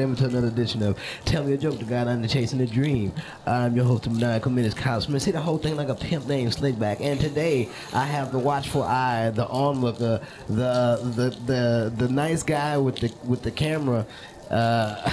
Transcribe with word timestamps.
Welcome 0.00 0.16
to 0.16 0.28
another 0.28 0.46
edition 0.46 0.82
of 0.82 0.98
Tell 1.26 1.44
Me 1.44 1.52
a 1.52 1.58
Joke, 1.58 1.78
the 1.78 1.84
guy 1.84 2.00
under 2.00 2.26
chasing 2.26 2.58
a 2.62 2.66
dream. 2.66 3.12
I'm 3.44 3.76
your 3.76 3.84
host 3.84 4.06
of 4.06 4.12
Maniacal 4.12 4.50
Menace, 4.50 4.72
Kyle 4.72 4.98
Smith. 4.98 5.20
See 5.20 5.30
the 5.30 5.42
whole 5.42 5.58
thing 5.58 5.76
like 5.76 5.90
a 5.90 5.94
pimp 5.94 6.26
named 6.26 6.52
Slickback. 6.52 7.02
And 7.02 7.20
today 7.20 7.68
I 7.92 8.06
have 8.06 8.32
the 8.32 8.38
watchful 8.38 8.82
eye, 8.82 9.28
the 9.28 9.46
onlooker, 9.46 10.22
the 10.48 11.00
the 11.04 11.36
the 11.44 11.92
the 11.94 12.08
nice 12.10 12.42
guy 12.42 12.78
with 12.78 12.96
the 12.96 13.12
with 13.24 13.42
the 13.42 13.50
camera, 13.50 14.06
uh, 14.48 14.94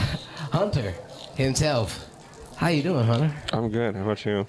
Hunter 0.54 0.94
himself. 1.36 2.08
How 2.56 2.70
you 2.70 2.82
doing, 2.82 3.06
Hunter? 3.06 3.36
I'm 3.52 3.68
good. 3.68 3.94
How 3.94 4.04
about 4.04 4.26
you? 4.26 4.48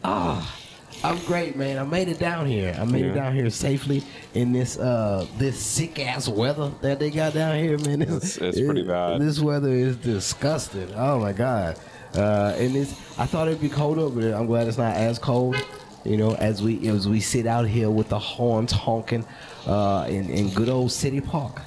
I'm 1.05 1.19
great, 1.27 1.55
man. 1.57 1.79
I 1.79 1.85
made 1.85 2.09
it 2.09 2.19
down 2.19 2.47
here. 2.47 2.77
I 2.79 2.85
made 2.85 3.05
it 3.05 3.15
down 3.15 3.35
here 3.35 3.49
safely 3.51 4.03
in 4.35 4.53
this 4.53 4.79
uh 4.79 5.27
this 5.39 5.59
sick 5.59 5.99
ass 6.05 6.29
weather 6.29 6.73
that 6.83 6.99
they 6.99 7.11
got 7.11 7.35
down 7.35 7.57
here, 7.59 7.79
man. 7.79 8.03
It's- 8.03 8.37
it's 8.39 8.61
pretty 8.61 8.83
bad. 8.83 9.21
This 9.21 9.39
weather 9.39 9.71
is 9.71 9.97
disgusting. 9.97 10.93
Oh 10.97 11.21
my 11.21 11.33
god. 11.33 11.79
Uh, 12.15 12.55
and 12.59 12.75
it's 12.75 12.93
I 13.19 13.27
thought 13.27 13.49
it'd 13.49 13.61
be 13.61 13.69
colder, 13.69 14.09
but 14.09 14.33
I'm 14.35 14.47
glad 14.47 14.67
it's 14.67 14.79
not 14.79 14.97
as 14.97 15.19
cold. 15.19 15.57
You 16.05 16.17
know, 16.17 16.35
as 16.37 16.63
we 16.63 16.89
as 16.89 17.07
we 17.07 17.21
sit 17.21 17.47
out 17.47 17.67
here 17.69 17.91
with 17.91 18.09
the 18.09 18.19
horns 18.19 18.73
honking 18.73 19.25
uh, 19.67 20.07
in 20.09 20.31
in 20.31 20.51
good 20.51 20.69
old 20.69 20.91
City 20.91 21.21
Park, 21.21 21.61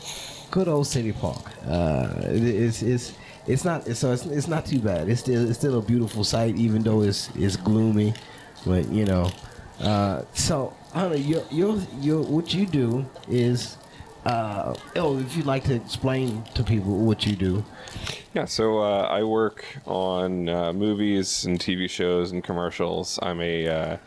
good 0.50 0.68
old 0.68 0.88
City 0.88 1.12
Park. 1.14 1.44
Uh, 1.68 2.10
it, 2.24 2.44
it's 2.44 2.82
it's 2.82 3.14
it's 3.48 3.64
not 3.64 3.88
it's, 3.88 4.00
so 4.00 4.12
it's, 4.12 4.26
it's 4.26 4.48
not 4.48 4.66
too 4.66 4.80
bad. 4.80 5.10
It's 5.10 5.22
still 5.22 5.48
it's 5.50 5.60
still 5.60 5.78
a 5.78 5.82
beautiful 5.82 6.24
sight, 6.24 6.56
even 6.58 6.82
though 6.82 7.02
it's 7.04 7.30
it's 7.36 7.56
gloomy. 7.56 8.14
But 8.66 8.90
you 8.90 9.06
know, 9.06 9.32
uh, 9.80 10.24
so 10.34 10.76
Hunter, 10.94 11.18
your 11.18 11.44
your 11.52 11.78
your 12.00 12.22
what 12.22 12.54
you 12.54 12.66
do 12.66 13.06
is. 13.28 13.78
Uh, 14.24 14.76
oh, 14.98 15.18
if 15.18 15.36
you'd 15.36 15.48
like 15.48 15.64
to 15.64 15.74
explain 15.74 16.44
to 16.54 16.64
people 16.64 16.96
what 16.96 17.26
you 17.26 17.36
do, 17.36 17.66
Yeah, 18.36 18.46
so 18.46 18.78
uh, 18.78 19.08
I 19.10 19.24
work 19.24 19.66
on 19.88 20.48
uh, 20.48 20.74
movies 20.74 21.46
and 21.46 21.60
TV 21.60 21.90
shows 21.90 22.32
and 22.32 22.44
commercials. 22.44 23.18
I'm 23.24 23.42
a 23.42 23.68
uh, 23.68 23.98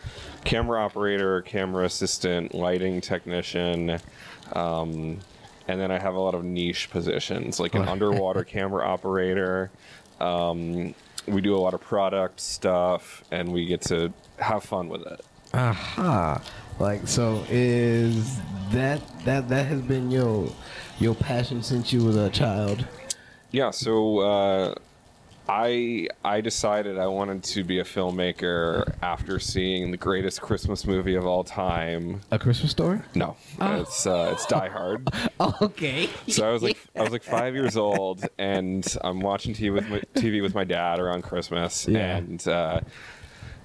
camera 0.45 0.85
operator, 0.85 1.43
camera 1.43 1.85
assistant, 1.85 2.55
lighting 2.55 3.01
technician, 3.01 3.99
um, 4.53 5.19
and 5.67 5.81
then 5.81 5.91
I 5.91 5.99
have 5.99 6.15
a 6.15 6.21
lot 6.21 6.35
of 6.35 6.45
niche 6.45 6.91
positions, 6.91 7.59
like 7.59 7.75
an 7.75 7.89
underwater 7.89 8.45
camera 8.57 8.87
operator. 8.87 9.71
Um, 10.21 10.95
we 11.27 11.41
do 11.41 11.57
a 11.57 11.59
lot 11.59 11.75
of 11.75 11.81
product 11.81 12.41
stuff, 12.41 13.25
and 13.31 13.53
we 13.53 13.67
get 13.67 13.81
to 13.83 14.13
have 14.39 14.65
fun 14.65 14.89
with 14.89 15.03
it. 15.07 15.21
Aha. 15.53 16.41
Like 16.79 17.07
so 17.07 17.45
is 17.49 18.39
that 18.73 19.01
that 19.25 19.49
that 19.49 19.67
has 19.67 19.81
been 19.81 20.11
your 20.11 20.51
your 20.99 21.15
passion 21.15 21.63
since 21.63 21.93
you 21.93 22.05
was 22.05 22.17
a 22.17 22.31
child? 22.31 22.85
Yeah, 23.53 23.71
so 23.71 24.19
uh, 24.19 24.75
I 25.49 26.09
I 26.25 26.41
decided 26.41 26.99
I 26.99 27.07
wanted 27.07 27.45
to 27.45 27.63
be 27.63 27.79
a 27.79 27.85
filmmaker 27.85 28.93
after 29.03 29.39
seeing 29.39 29.93
the 29.93 29.97
greatest 29.97 30.41
Christmas 30.41 30.85
movie 30.87 31.15
of 31.15 31.25
all 31.27 31.45
time. 31.45 32.23
A 32.33 32.39
Christmas 32.39 32.73
story? 32.73 33.01
No, 33.15 33.37
it's 33.61 34.07
uh, 34.07 34.31
it's 34.33 34.45
Die 34.47 34.69
Hard. 34.69 35.09
okay. 35.63 36.09
So 36.29 36.49
I 36.49 36.53
was 36.53 36.63
like 36.65 36.79
I 36.97 37.03
was 37.03 37.13
like 37.13 37.23
five 37.23 37.55
years 37.55 37.77
old, 37.77 38.27
and 38.39 38.85
I'm 39.05 39.21
watching 39.21 39.55
TV 39.55 39.73
with 39.73 39.89
my, 39.89 40.01
TV 40.21 40.43
with 40.43 40.55
my 40.57 40.65
dad 40.65 40.99
around 40.99 41.23
Christmas, 41.23 41.87
Yeah. 41.87 42.17
and 42.17 42.49
uh, 42.49 42.81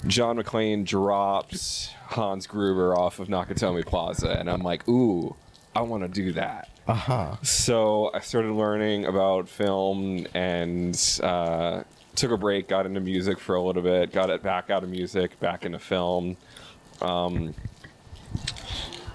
John 0.07 0.37
McClane 0.37 0.85
drops 0.85 1.91
Hans 2.07 2.47
Gruber 2.47 2.97
off 2.97 3.19
of 3.19 3.27
Nakatomi 3.27 3.85
Plaza, 3.85 4.31
and 4.31 4.49
I'm 4.49 4.61
like, 4.61 4.87
ooh, 4.87 5.35
I 5.75 5.81
want 5.81 6.03
to 6.03 6.09
do 6.09 6.31
that. 6.33 6.69
Uh-huh. 6.87 7.35
So 7.43 8.09
I 8.13 8.19
started 8.19 8.51
learning 8.53 9.05
about 9.05 9.47
film 9.47 10.25
and 10.33 11.19
uh, 11.21 11.83
took 12.15 12.31
a 12.31 12.37
break, 12.37 12.67
got 12.67 12.85
into 12.85 12.99
music 12.99 13.39
for 13.39 13.55
a 13.55 13.61
little 13.61 13.83
bit, 13.83 14.11
got 14.11 14.29
it 14.29 14.41
back 14.41 14.69
out 14.69 14.83
of 14.83 14.89
music, 14.89 15.39
back 15.39 15.65
into 15.65 15.79
film, 15.79 16.37
um, 17.01 17.53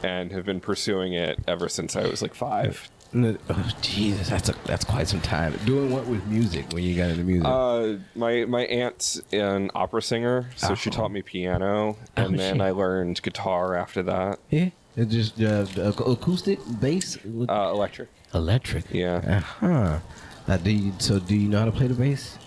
and 0.03 0.31
have 0.31 0.45
been 0.45 0.61
pursuing 0.61 1.15
it 1.15 1.39
ever 1.49 1.69
since 1.69 1.97
I 1.97 2.07
was 2.07 2.23
like 2.23 2.35
five. 2.35 2.89
No- 3.15 3.37
Oh, 3.49 3.71
Jesus, 3.81 4.29
that's 4.29 4.49
a, 4.49 4.55
that's 4.65 4.85
quite 4.85 5.07
some 5.09 5.21
time. 5.21 5.55
Doing 5.65 5.91
what 5.93 6.05
with 6.07 6.27
music 6.27 6.67
when 6.73 6.83
you 6.83 6.97
got 6.97 7.11
into 7.11 7.23
music? 7.25 7.47
Uh, 7.47 7.95
my 8.17 8.45
my 8.45 8.63
aunt's 8.67 9.21
an 9.33 9.71
opera 9.75 10.03
singer, 10.03 10.51
so 10.57 10.75
she 10.75 10.91
Oh. 10.91 10.93
taught 10.93 11.13
me 11.13 11.23
piano, 11.23 11.97
and 12.17 12.35
Oh, 12.35 12.37
then 12.37 12.57
shit. 12.57 12.61
I 12.63 12.71
learned 12.73 13.23
guitar 13.23 13.75
after 13.77 14.03
that. 14.03 14.39
yeah. 14.51 14.71
It 14.97 15.09
just 15.09 15.41
uh, 15.41 15.65
acoustic 15.79 16.61
bass, 16.81 17.17
Uh, 17.49 17.71
electric, 17.75 18.09
electric. 18.33 18.85
yeah. 18.93 19.17
Uh 19.27 19.41
huh. 19.41 19.99
Now, 20.47 20.57
do 20.59 20.71
you, 20.71 20.93
so 20.99 21.19
do 21.19 21.35
you 21.35 21.49
know 21.49 21.61
how 21.61 21.65
to 21.65 21.73
play 21.73 21.87
the 21.89 21.95
bass? 21.95 22.39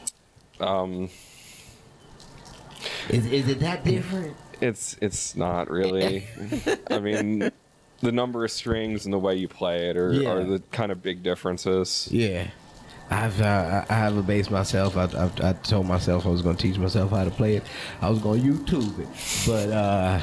Um, 0.59 1.09
Is 3.09 3.25
is 3.25 3.47
it 3.49 3.59
that 3.59 3.83
different? 3.83 4.35
It's 4.61 4.97
it's 5.01 5.35
not 5.35 5.69
really. 5.69 6.25
I 6.89 6.99
mean, 6.99 7.51
the 8.01 8.11
number 8.11 8.45
of 8.45 8.51
strings 8.51 9.05
and 9.05 9.13
the 9.13 9.19
way 9.19 9.35
you 9.35 9.47
play 9.47 9.89
it 9.89 9.97
are, 9.97 10.13
Yeah. 10.13 10.29
are 10.31 10.43
the 10.43 10.59
kind 10.71 10.91
of 10.91 11.01
big 11.01 11.23
differences. 11.23 12.07
Yeah. 12.11 12.47
I've 13.09 13.39
uh, 13.41 13.85
I 13.89 13.93
I 13.93 13.97
have 13.99 14.17
a 14.17 14.21
bass 14.21 14.49
myself. 14.49 14.97
I, 14.97 15.05
I, 15.05 15.49
I 15.49 15.53
told 15.53 15.87
myself 15.87 16.25
I 16.25 16.29
was 16.29 16.41
going 16.41 16.57
to 16.57 16.61
teach 16.61 16.77
myself 16.77 17.11
how 17.11 17.23
to 17.23 17.31
play 17.31 17.55
it. 17.55 17.63
I 18.01 18.09
was 18.09 18.19
going 18.19 18.41
to 18.41 18.47
YouTube 18.53 18.99
it, 18.99 19.07
but 19.47 19.69
uh, 19.73 20.19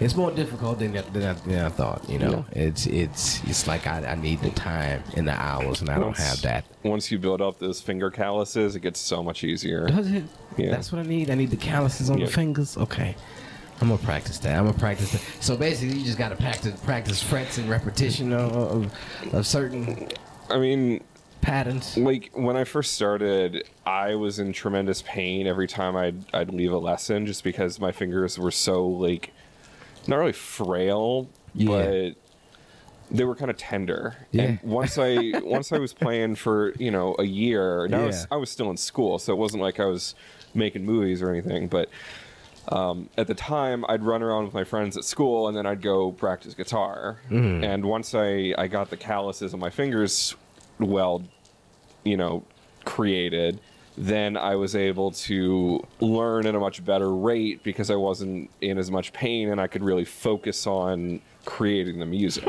it's 0.00 0.14
more 0.14 0.30
difficult 0.30 0.78
than, 0.80 0.96
I- 0.98 1.00
than, 1.00 1.22
I, 1.24 1.32
than 1.32 1.64
I 1.64 1.68
thought. 1.70 2.06
You 2.10 2.18
know, 2.18 2.44
it's 2.52 2.86
it's 2.86 3.42
it's 3.44 3.66
like 3.66 3.86
I, 3.86 4.04
I 4.04 4.16
need 4.16 4.40
the 4.42 4.50
time 4.50 5.02
and 5.16 5.26
the 5.26 5.32
hours, 5.32 5.80
and 5.80 5.88
I 5.88 5.98
don't 5.98 6.14
have 6.18 6.42
that. 6.42 6.66
Once 6.82 7.10
you 7.10 7.18
build 7.18 7.40
up 7.40 7.58
those 7.58 7.80
finger 7.80 8.10
calluses, 8.10 8.76
it 8.76 8.80
gets 8.80 9.00
so 9.00 9.22
much 9.22 9.42
easier. 9.42 9.86
Does 9.88 10.10
it? 10.10 10.24
Yeah. 10.58 10.72
That's 10.72 10.92
what 10.92 10.98
I 10.98 11.08
need. 11.08 11.30
I 11.30 11.36
need 11.36 11.50
the 11.50 11.56
calluses 11.56 12.10
on 12.10 12.18
Yeah. 12.18 12.26
the 12.26 12.32
fingers. 12.32 12.76
Okay. 12.76 13.16
I'm 13.80 13.88
gonna 13.88 13.98
practice 14.02 14.38
that. 14.40 14.58
I'm 14.58 14.66
gonna 14.66 14.78
practice 14.78 15.12
that. 15.12 15.22
So 15.42 15.56
basically, 15.56 15.98
you 15.98 16.04
just 16.04 16.18
gotta 16.18 16.36
practice 16.36 16.78
practice 16.80 17.22
frets 17.22 17.58
and 17.58 17.68
repetition 17.68 18.32
of, 18.32 18.52
of, 18.54 19.34
of 19.34 19.46
certain 19.46 20.08
I 20.50 20.58
mean, 20.58 21.02
patterns. 21.40 21.96
like 21.96 22.30
when 22.34 22.56
I 22.56 22.64
first 22.64 22.92
started, 22.92 23.64
I 23.86 24.14
was 24.16 24.38
in 24.38 24.52
tremendous 24.52 25.02
pain 25.02 25.46
every 25.46 25.66
time 25.66 25.96
I'd 25.96 26.24
I'd 26.34 26.50
leave 26.52 26.72
a 26.72 26.78
lesson, 26.78 27.24
just 27.26 27.42
because 27.42 27.80
my 27.80 27.90
fingers 27.92 28.38
were 28.38 28.50
so 28.50 28.86
like 28.86 29.32
not 30.06 30.16
really 30.16 30.32
frail, 30.32 31.28
Yeah. 31.54 31.68
but 31.68 32.14
they 33.10 33.24
were 33.24 33.34
kind 33.34 33.50
of 33.50 33.56
tender. 33.56 34.14
Yeah. 34.30 34.42
And 34.42 34.58
once 34.62 34.98
I 34.98 35.32
once 35.42 35.72
I 35.72 35.78
was 35.78 35.94
playing 35.94 36.34
for 36.34 36.72
you 36.74 36.90
know 36.90 37.16
a 37.18 37.24
year, 37.24 37.86
and 37.86 37.94
I 37.94 38.04
was 38.04 38.20
Yeah. 38.20 38.26
I 38.32 38.36
was 38.36 38.50
still 38.50 38.70
in 38.70 38.76
school, 38.76 39.18
so 39.18 39.32
it 39.32 39.36
wasn't 39.36 39.62
like 39.62 39.80
I 39.80 39.86
was 39.86 40.14
making 40.52 40.84
movies 40.84 41.22
or 41.22 41.30
anything, 41.30 41.66
but. 41.68 41.88
Um, 42.68 43.08
at 43.16 43.26
the 43.26 43.34
time, 43.34 43.84
I'd 43.88 44.02
run 44.02 44.22
around 44.22 44.44
with 44.44 44.54
my 44.54 44.64
friends 44.64 44.96
at 44.96 45.04
school, 45.04 45.48
and 45.48 45.56
then 45.56 45.66
I'd 45.66 45.82
go 45.82 46.12
practice 46.12 46.54
guitar. 46.54 47.18
Mm-hmm. 47.30 47.64
And 47.64 47.84
once 47.84 48.14
I, 48.14 48.54
I 48.56 48.68
got 48.68 48.90
the 48.90 48.96
calluses 48.96 49.54
on 49.54 49.60
my 49.60 49.70
fingers 49.70 50.36
well 50.78 51.22
you 52.04 52.16
know, 52.16 52.44
created, 52.84 53.60
then 53.96 54.36
I 54.36 54.54
was 54.54 54.74
able 54.74 55.10
to 55.12 55.86
learn 56.00 56.46
at 56.46 56.54
a 56.54 56.60
much 56.60 56.84
better 56.84 57.14
rate 57.14 57.62
because 57.62 57.90
I 57.90 57.96
wasn't 57.96 58.50
in 58.60 58.78
as 58.78 58.90
much 58.90 59.12
pain 59.12 59.50
and 59.50 59.60
I 59.60 59.66
could 59.66 59.82
really 59.82 60.04
focus 60.04 60.66
on 60.66 61.20
creating 61.44 61.98
the 61.98 62.06
music. 62.06 62.46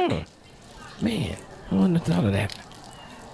Man, 1.01 1.37
I 1.71 1.75
wouldn't 1.75 1.97
have 1.97 2.05
thought 2.05 2.25
of 2.25 2.33
that. 2.33 2.55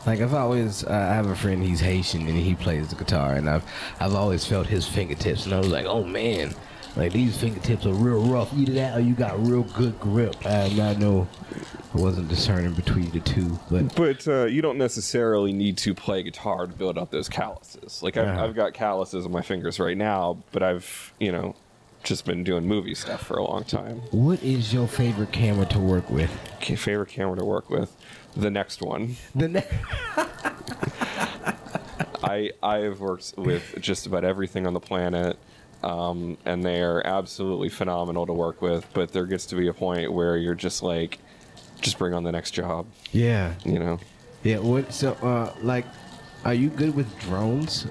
Like 0.06 0.22
I've 0.22 0.34
always, 0.34 0.84
uh, 0.86 0.92
I 0.92 1.14
have 1.16 1.28
a 1.28 1.36
friend. 1.36 1.62
He's 1.64 1.82
Haitian 1.82 2.28
and 2.28 2.38
he 2.38 2.56
plays 2.56 2.88
the 2.90 2.96
guitar, 2.96 3.34
and 3.34 3.50
I've 3.50 3.64
I've 4.00 4.14
always 4.14 4.46
felt 4.46 4.68
his 4.68 4.88
fingertips, 4.88 5.46
and 5.46 5.54
I 5.54 5.60
was 5.60 5.68
like, 5.70 5.86
oh 5.86 6.04
man, 6.04 6.54
like 6.96 7.12
these 7.12 7.38
fingertips 7.38 7.86
are 7.86 7.94
real 7.94 8.22
rough. 8.22 8.54
Either 8.58 8.74
that 8.74 8.98
or 8.98 9.02
you 9.02 9.14
got 9.14 9.38
real 9.46 9.64
good 9.64 10.00
grip. 10.00 10.36
I, 10.46 10.66
I 10.82 10.94
know 10.96 11.28
I 11.94 11.98
wasn't 11.98 12.30
discerning 12.30 12.74
between 12.74 13.10
the 13.12 13.20
two, 13.20 13.60
but 13.70 13.96
But 13.96 14.28
uh, 14.28 14.46
you 14.46 14.62
don't 14.62 14.78
necessarily 14.78 15.52
need 15.52 15.78
to 15.80 15.94
play 15.94 16.24
guitar 16.24 16.68
to 16.68 16.74
build 16.74 16.98
up 16.98 17.12
those 17.12 17.28
calluses. 17.28 18.02
Like 18.02 18.16
I've, 18.16 18.28
Uh-huh. 18.28 18.44
I've 18.46 18.56
got 18.56 18.74
calluses 18.74 19.26
on 19.26 19.32
my 19.32 19.42
fingers 19.42 19.78
right 19.80 19.98
now, 19.98 20.38
but 20.54 20.64
I've 20.64 21.12
you 21.20 21.32
know 21.34 21.56
just 22.04 22.24
been 22.24 22.42
doing 22.46 22.66
movie 22.66 22.96
stuff 22.96 23.26
for 23.28 23.38
a 23.38 23.44
long 23.44 23.66
time. 23.66 23.98
what 24.12 24.42
is 24.42 24.72
your 24.74 24.88
favorite 24.88 25.34
camera 25.34 25.66
to 25.66 25.80
work 25.80 26.10
with? 26.10 26.32
Okay, 26.58 26.76
favorite 26.78 27.10
camera 27.10 27.36
to 27.36 27.44
work 27.44 27.70
with, 27.70 27.94
the 28.38 28.52
next 28.52 28.82
one. 28.82 29.16
The 29.36 29.48
next. 29.48 29.74
I 32.24 32.52
I 32.64 32.78
have 32.80 33.00
worked 33.00 33.34
with 33.38 33.76
just 33.80 34.06
about 34.06 34.24
everything 34.24 34.66
on 34.68 34.74
the 34.74 34.80
planet, 34.80 35.38
um, 35.84 36.38
and 36.46 36.64
they 36.64 36.82
are 36.82 37.06
absolutely 37.06 37.70
phenomenal 37.70 38.26
to 38.26 38.34
work 38.34 38.62
with. 38.62 38.86
But 38.94 39.12
there 39.12 39.26
gets 39.26 39.46
to 39.48 39.56
be 39.56 39.68
a 39.68 39.74
point 39.74 40.12
where 40.12 40.38
you're 40.38 40.56
just 40.56 40.84
like, 40.84 41.20
just 41.82 41.98
bring 41.98 42.14
on 42.14 42.24
the 42.24 42.32
next 42.32 42.52
job, 42.52 42.88
yeah, 43.12 43.54
you 43.64 43.80
know. 43.80 44.00
yeah. 44.44 44.60
What? 44.60 44.92
So, 44.94 45.14
uh, 45.22 45.54
like, 45.62 45.86
are 46.44 46.54
you 46.54 46.70
good 46.70 46.96
with 46.96 47.08
drones? 47.20 47.88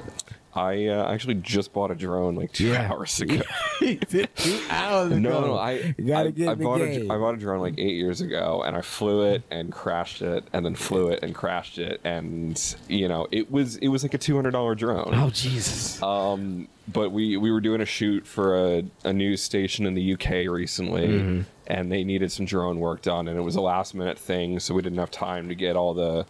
I 0.56 0.86
uh, 0.86 1.12
actually 1.12 1.34
just 1.34 1.72
bought 1.72 1.90
a 1.90 1.94
drone 1.94 2.34
like 2.34 2.52
two 2.52 2.68
Yeah. 2.68 2.90
hours 2.90 3.20
ago. 3.20 3.40
Two 3.80 4.60
hours 4.70 5.12
ago. 5.12 5.18
No, 5.18 5.40
no, 5.40 5.58
I 5.58 5.94
You 5.98 6.06
gotta 6.06 6.28
I, 6.28 6.32
get 6.32 6.48
I 6.48 6.54
bought 6.54 6.78
game. 6.78 7.10
a 7.10 7.14
I 7.14 7.18
bought 7.18 7.34
a 7.34 7.36
drone 7.36 7.60
like 7.60 7.74
eight 7.78 7.94
years 7.94 8.20
ago, 8.20 8.62
and 8.66 8.74
I 8.76 8.80
flew 8.80 9.22
it 9.22 9.42
and 9.50 9.70
crashed 9.70 10.22
it, 10.22 10.44
and 10.52 10.64
then 10.64 10.74
flew 10.74 11.08
it 11.08 11.22
and 11.22 11.34
crashed 11.34 11.78
it, 11.78 12.00
and 12.04 12.58
you 12.88 13.06
know 13.08 13.26
it 13.30 13.50
was 13.50 13.76
it 13.76 13.88
was 13.88 14.02
like 14.02 14.14
a 14.14 14.18
two 14.18 14.34
hundred 14.34 14.52
dollar 14.52 14.74
drone. 14.74 15.10
Oh 15.12 15.30
Jesus! 15.30 16.02
Um, 16.02 16.68
but 16.92 17.10
we 17.10 17.36
we 17.36 17.50
were 17.50 17.60
doing 17.60 17.80
a 17.80 17.86
shoot 17.86 18.26
for 18.26 18.56
a, 18.56 18.84
a 19.04 19.12
news 19.12 19.42
station 19.42 19.86
in 19.86 19.94
the 19.94 20.14
UK 20.14 20.48
recently, 20.50 21.06
Mm-hmm. 21.08 21.40
and 21.66 21.92
they 21.92 22.02
needed 22.02 22.32
some 22.32 22.46
drone 22.46 22.78
work 22.80 23.02
done, 23.02 23.28
and 23.28 23.38
it 23.38 23.42
was 23.42 23.56
a 23.56 23.60
last 23.60 23.94
minute 23.94 24.18
thing, 24.18 24.58
so 24.60 24.74
we 24.74 24.82
didn't 24.82 24.98
have 24.98 25.10
time 25.10 25.48
to 25.48 25.54
get 25.54 25.76
all 25.76 25.94
the 25.94 26.24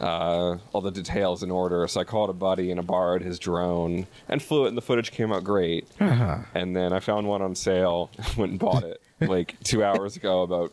uh, 0.00 0.58
all 0.72 0.80
the 0.80 0.90
details 0.90 1.42
in 1.42 1.50
order. 1.50 1.86
So 1.88 2.00
I 2.00 2.04
called 2.04 2.30
a 2.30 2.34
buddy 2.34 2.70
and 2.70 2.80
I 2.80 2.82
borrowed 2.82 3.22
his 3.22 3.38
drone 3.38 4.06
and 4.28 4.42
flew 4.42 4.64
it, 4.64 4.68
and 4.68 4.76
the 4.76 4.82
footage 4.82 5.10
came 5.10 5.32
out 5.32 5.44
great. 5.44 5.86
Uh-huh. 6.00 6.38
And 6.54 6.76
then 6.76 6.92
I 6.92 7.00
found 7.00 7.26
one 7.26 7.42
on 7.42 7.54
sale, 7.54 8.10
went 8.36 8.52
and 8.52 8.60
bought 8.60 8.84
it 8.84 9.00
like 9.20 9.56
two 9.64 9.82
hours 9.84 10.16
ago, 10.16 10.42
about 10.42 10.72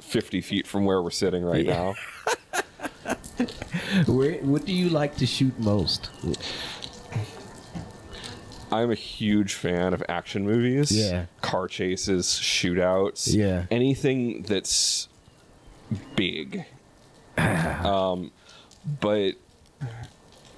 fifty 0.00 0.40
feet 0.40 0.66
from 0.66 0.84
where 0.84 1.02
we're 1.02 1.10
sitting 1.10 1.44
right 1.44 1.64
Yeah. 1.64 1.76
now. 1.76 1.94
Where, 4.06 4.34
what 4.42 4.64
do 4.64 4.72
you 4.72 4.88
like 4.88 5.16
to 5.16 5.26
shoot 5.26 5.58
most? 5.58 6.10
I'm 8.70 8.90
a 8.90 8.94
huge 8.94 9.54
fan 9.54 9.92
of 9.92 10.02
action 10.08 10.44
movies. 10.46 10.90
Yeah. 10.92 11.26
Car 11.42 11.68
chases, 11.68 12.26
shootouts. 12.26 13.34
Yeah. 13.34 13.66
Anything 13.70 14.42
that's 14.42 15.08
big. 16.16 16.64
um, 17.36 18.30
but 19.00 19.34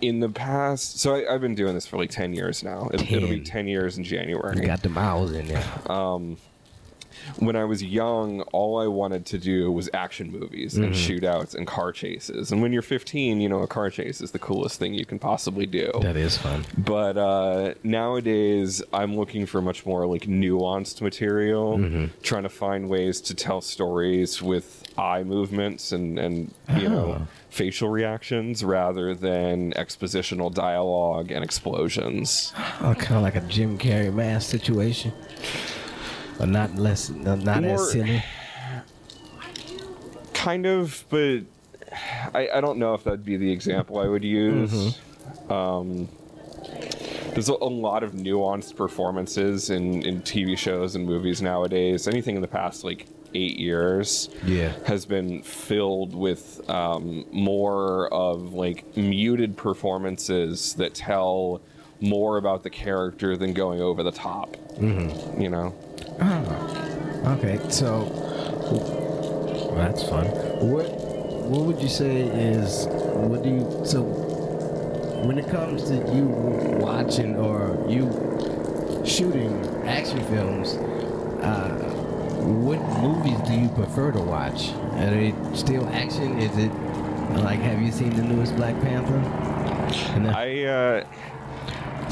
in 0.00 0.20
the 0.20 0.28
past, 0.28 1.00
so 1.00 1.14
I, 1.14 1.34
I've 1.34 1.40
been 1.40 1.54
doing 1.54 1.74
this 1.74 1.86
for 1.86 1.96
like 1.96 2.10
10 2.10 2.34
years 2.34 2.62
now. 2.62 2.88
It, 2.92 3.10
it'll 3.10 3.28
be 3.28 3.40
10. 3.40 3.44
10 3.44 3.68
years 3.68 3.98
in 3.98 4.04
January. 4.04 4.56
You 4.56 4.66
got 4.66 4.82
the 4.82 4.88
miles 4.88 5.32
in 5.32 5.48
there. 5.48 5.64
Um, 5.86 6.36
when 7.38 7.56
I 7.56 7.64
was 7.64 7.82
young, 7.82 8.40
all 8.52 8.78
I 8.78 8.86
wanted 8.86 9.26
to 9.26 9.38
do 9.38 9.70
was 9.72 9.88
action 9.94 10.30
movies 10.30 10.76
and 10.76 10.92
Mm-hmm. 10.92 11.26
shootouts 11.26 11.54
and 11.54 11.66
car 11.66 11.92
chases. 11.92 12.52
And 12.52 12.60
when 12.62 12.72
you're 12.72 12.82
15, 12.82 13.40
you 13.40 13.48
know, 13.48 13.60
a 13.62 13.66
car 13.66 13.90
chase 13.90 14.20
is 14.20 14.30
the 14.32 14.38
coolest 14.38 14.78
thing 14.78 14.94
you 14.94 15.04
can 15.06 15.18
possibly 15.18 15.66
do. 15.66 15.90
that 16.02 16.16
is 16.16 16.36
fun. 16.36 16.64
But 16.76 17.16
uh, 17.16 17.74
nowadays, 17.82 18.82
I'm 18.92 19.16
looking 19.16 19.46
for 19.46 19.60
much 19.62 19.86
more 19.86 20.06
like 20.06 20.22
nuanced 20.22 21.00
material, 21.00 21.78
Mm-hmm. 21.78 22.04
trying 22.22 22.42
to 22.44 22.48
find 22.48 22.88
ways 22.88 23.20
to 23.22 23.34
tell 23.34 23.60
stories 23.60 24.40
with 24.42 24.82
eye 24.96 25.24
movements 25.24 25.90
and 25.92 26.18
and 26.18 26.54
you 26.76 26.88
know 26.88 27.16
Ah. 27.20 27.26
facial 27.50 27.88
reactions 27.88 28.62
rather 28.62 29.12
than 29.14 29.72
expositional 29.72 30.52
dialogue 30.54 31.32
and 31.32 31.42
explosions. 31.42 32.52
Oh, 32.80 32.94
kind 32.94 33.16
of 33.16 33.22
like 33.22 33.34
a 33.34 33.40
Jim 33.40 33.76
Carrey 33.78 34.12
mask 34.14 34.50
situation, 34.50 35.12
but 36.38 36.48
not 36.48 36.74
less, 36.76 37.10
not, 37.10 37.40
not 37.40 37.64
as 37.64 37.90
silly. 37.92 38.22
Kind 40.32 40.66
of, 40.66 41.04
but 41.08 41.40
I, 42.34 42.48
I 42.54 42.60
don't 42.60 42.78
know 42.78 42.94
if 42.94 43.04
that'd 43.04 43.24
be 43.24 43.36
the 43.36 43.50
example 43.50 43.98
I 43.98 44.06
would 44.08 44.24
use. 44.24 44.72
Mm-hmm. 44.72 45.52
Um, 45.52 46.08
there's 47.32 47.48
a, 47.48 47.52
a 47.54 47.70
lot 47.70 48.02
of 48.02 48.12
nuanced 48.12 48.76
performances 48.76 49.70
in, 49.70 50.02
in 50.02 50.22
TV 50.22 50.56
shows 50.58 50.96
and 50.96 51.06
movies 51.06 51.40
nowadays. 51.40 52.06
Anything 52.08 52.36
in 52.36 52.42
the 52.42 52.48
past 52.48 52.84
like 52.84 53.06
eight 53.34 53.58
years 53.58 54.28
Yeah. 54.44 54.72
has 54.86 55.06
been 55.06 55.42
filled 55.42 56.14
with 56.14 56.68
um, 56.70 57.24
more 57.32 58.12
of 58.12 58.52
like 58.54 58.96
muted 58.96 59.56
performances 59.56 60.74
that 60.74 60.94
tell 60.94 61.60
more 62.00 62.36
about 62.36 62.62
the 62.62 62.70
character 62.70 63.36
than 63.36 63.52
going 63.52 63.80
over 63.80 64.02
the 64.02 64.12
top. 64.12 64.56
Mm-hmm. 64.76 65.40
You 65.40 65.48
know, 65.48 65.74
Okay, 66.20 67.58
so 67.70 68.04
well, 68.70 69.74
that's 69.76 70.08
fun. 70.08 70.26
What 70.60 70.88
what 71.48 71.66
would 71.66 71.82
you 71.82 71.88
say 71.88 72.22
is 72.22 72.86
what 72.86 73.42
do 73.42 73.48
you 73.48 73.82
so 73.84 74.02
when 74.02 75.38
it 75.38 75.48
comes 75.48 75.84
to 75.84 75.94
you 76.14 76.26
watching 76.80 77.36
or 77.36 77.84
you 77.88 78.04
shooting 79.04 79.64
action 79.86 80.24
films, 80.26 80.74
uh, 81.42 81.70
what 82.44 82.80
movies 83.00 83.40
do 83.48 83.54
you 83.54 83.68
prefer 83.70 84.12
to 84.12 84.20
watch? 84.20 84.70
Are 84.72 85.10
they 85.10 85.34
still 85.54 85.88
action? 85.88 86.38
Is 86.38 86.56
it 86.56 86.72
like 87.42 87.60
have 87.60 87.80
you 87.80 87.90
seen 87.90 88.10
the 88.10 88.22
newest 88.22 88.54
Black 88.56 88.80
Panther? 88.82 89.18
I. 90.34 90.64
Uh, 90.64 91.04
was 91.43 91.43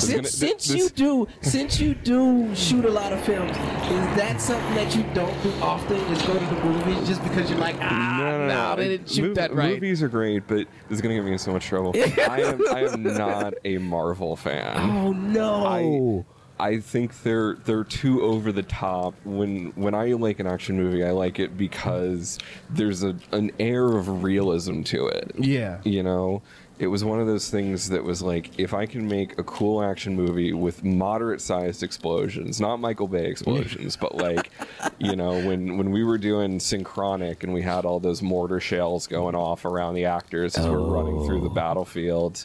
since, 0.06 0.14
gonna- 0.14 0.28
since 0.28 0.66
this- 0.68 0.76
you 0.76 0.88
do 0.90 1.28
since 1.40 1.80
you 1.80 1.94
do 1.94 2.54
shoot 2.54 2.84
a 2.84 2.90
lot 2.90 3.12
of 3.12 3.20
films, 3.24 3.50
is 3.52 4.16
that 4.16 4.40
something 4.40 4.74
that 4.74 4.94
you 4.96 5.02
don't 5.14 5.42
do 5.42 5.52
often? 5.62 5.96
Is 6.12 6.22
go 6.22 6.34
to 6.38 6.44
the 6.54 6.64
movies 6.64 7.06
just 7.08 7.22
because 7.22 7.48
you're 7.50 7.58
like, 7.58 7.76
ah, 7.80 8.46
no, 8.48 8.76
they 8.76 8.88
didn't 8.88 9.10
shoot 9.10 9.32
Mov- 9.32 9.34
that 9.36 9.54
right. 9.54 9.74
Movies 9.74 10.02
are 10.02 10.08
great, 10.08 10.46
but 10.46 10.66
this 10.88 10.96
is 10.96 11.00
gonna 11.00 11.14
get 11.14 11.24
me 11.24 11.32
in 11.32 11.38
so 11.38 11.52
much 11.52 11.64
trouble. 11.66 11.92
I 11.96 12.40
am 12.42 12.60
I 12.72 12.80
am 12.84 13.02
not 13.02 13.54
a 13.64 13.78
Marvel 13.78 14.36
fan. 14.36 14.76
Oh 14.90 15.12
no! 15.12 16.24
I 16.60 16.78
think 16.78 17.22
they're 17.22 17.54
they're 17.64 17.82
too 17.82 18.22
over 18.22 18.52
the 18.52 18.62
top. 18.62 19.14
When 19.24 19.72
when 19.74 19.94
I 19.94 20.12
like 20.12 20.38
an 20.38 20.46
action 20.46 20.76
movie, 20.76 21.02
I 21.04 21.10
like 21.10 21.40
it 21.40 21.56
because 21.56 22.38
there's 22.70 23.02
a 23.02 23.16
an 23.32 23.50
air 23.58 23.86
of 23.96 24.22
realism 24.22 24.82
to 24.84 25.06
it. 25.06 25.32
yeah, 25.38 25.78
You 25.84 26.02
know, 26.04 26.42
it 26.78 26.86
was 26.86 27.04
one 27.04 27.20
of 27.20 27.26
those 27.26 27.50
things 27.50 27.90
that 27.90 28.02
was 28.02 28.22
like, 28.22 28.58
if 28.58 28.74
I 28.74 28.86
can 28.86 29.06
make 29.06 29.38
a 29.38 29.44
cool 29.44 29.82
action 29.82 30.16
movie 30.16 30.52
with 30.52 30.82
moderate 30.82 31.40
sized 31.40 31.82
explosions, 31.82 32.60
not 32.60 32.80
Michael 32.80 33.08
Bay 33.08 33.26
explosions, 33.26 33.96
but 33.96 34.16
like, 34.16 34.50
you 34.98 35.14
know, 35.14 35.32
when 35.46 35.76
when 35.76 35.90
we 35.90 36.02
were 36.02 36.18
doing 36.18 36.58
Synchronic 36.58 37.44
and 37.44 37.52
we 37.52 37.62
had 37.62 37.84
all 37.84 38.00
those 38.00 38.22
mortar 38.22 38.58
shells 38.58 39.06
going 39.06 39.34
off 39.34 39.64
around 39.64 39.94
the 39.94 40.06
actors 40.06 40.56
as 40.56 40.66
we're 40.66 40.80
running 40.80 41.24
through 41.26 41.42
the 41.42 41.50
battlefield, 41.50 42.44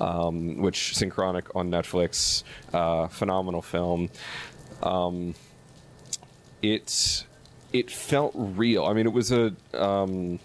um, 0.00 0.58
which 0.58 0.94
Synchronic 0.94 1.54
on 1.54 1.70
Netflix, 1.70 2.42
uh, 2.72 3.06
phenomenal 3.08 3.62
film. 3.62 4.10
Um, 4.82 5.34
it 6.62 7.24
it 7.72 7.90
felt 7.90 8.32
real. 8.34 8.86
I 8.86 8.92
mean, 8.92 9.06
it 9.06 9.12
was 9.12 9.32
a 9.32 9.54
um, 9.74 10.40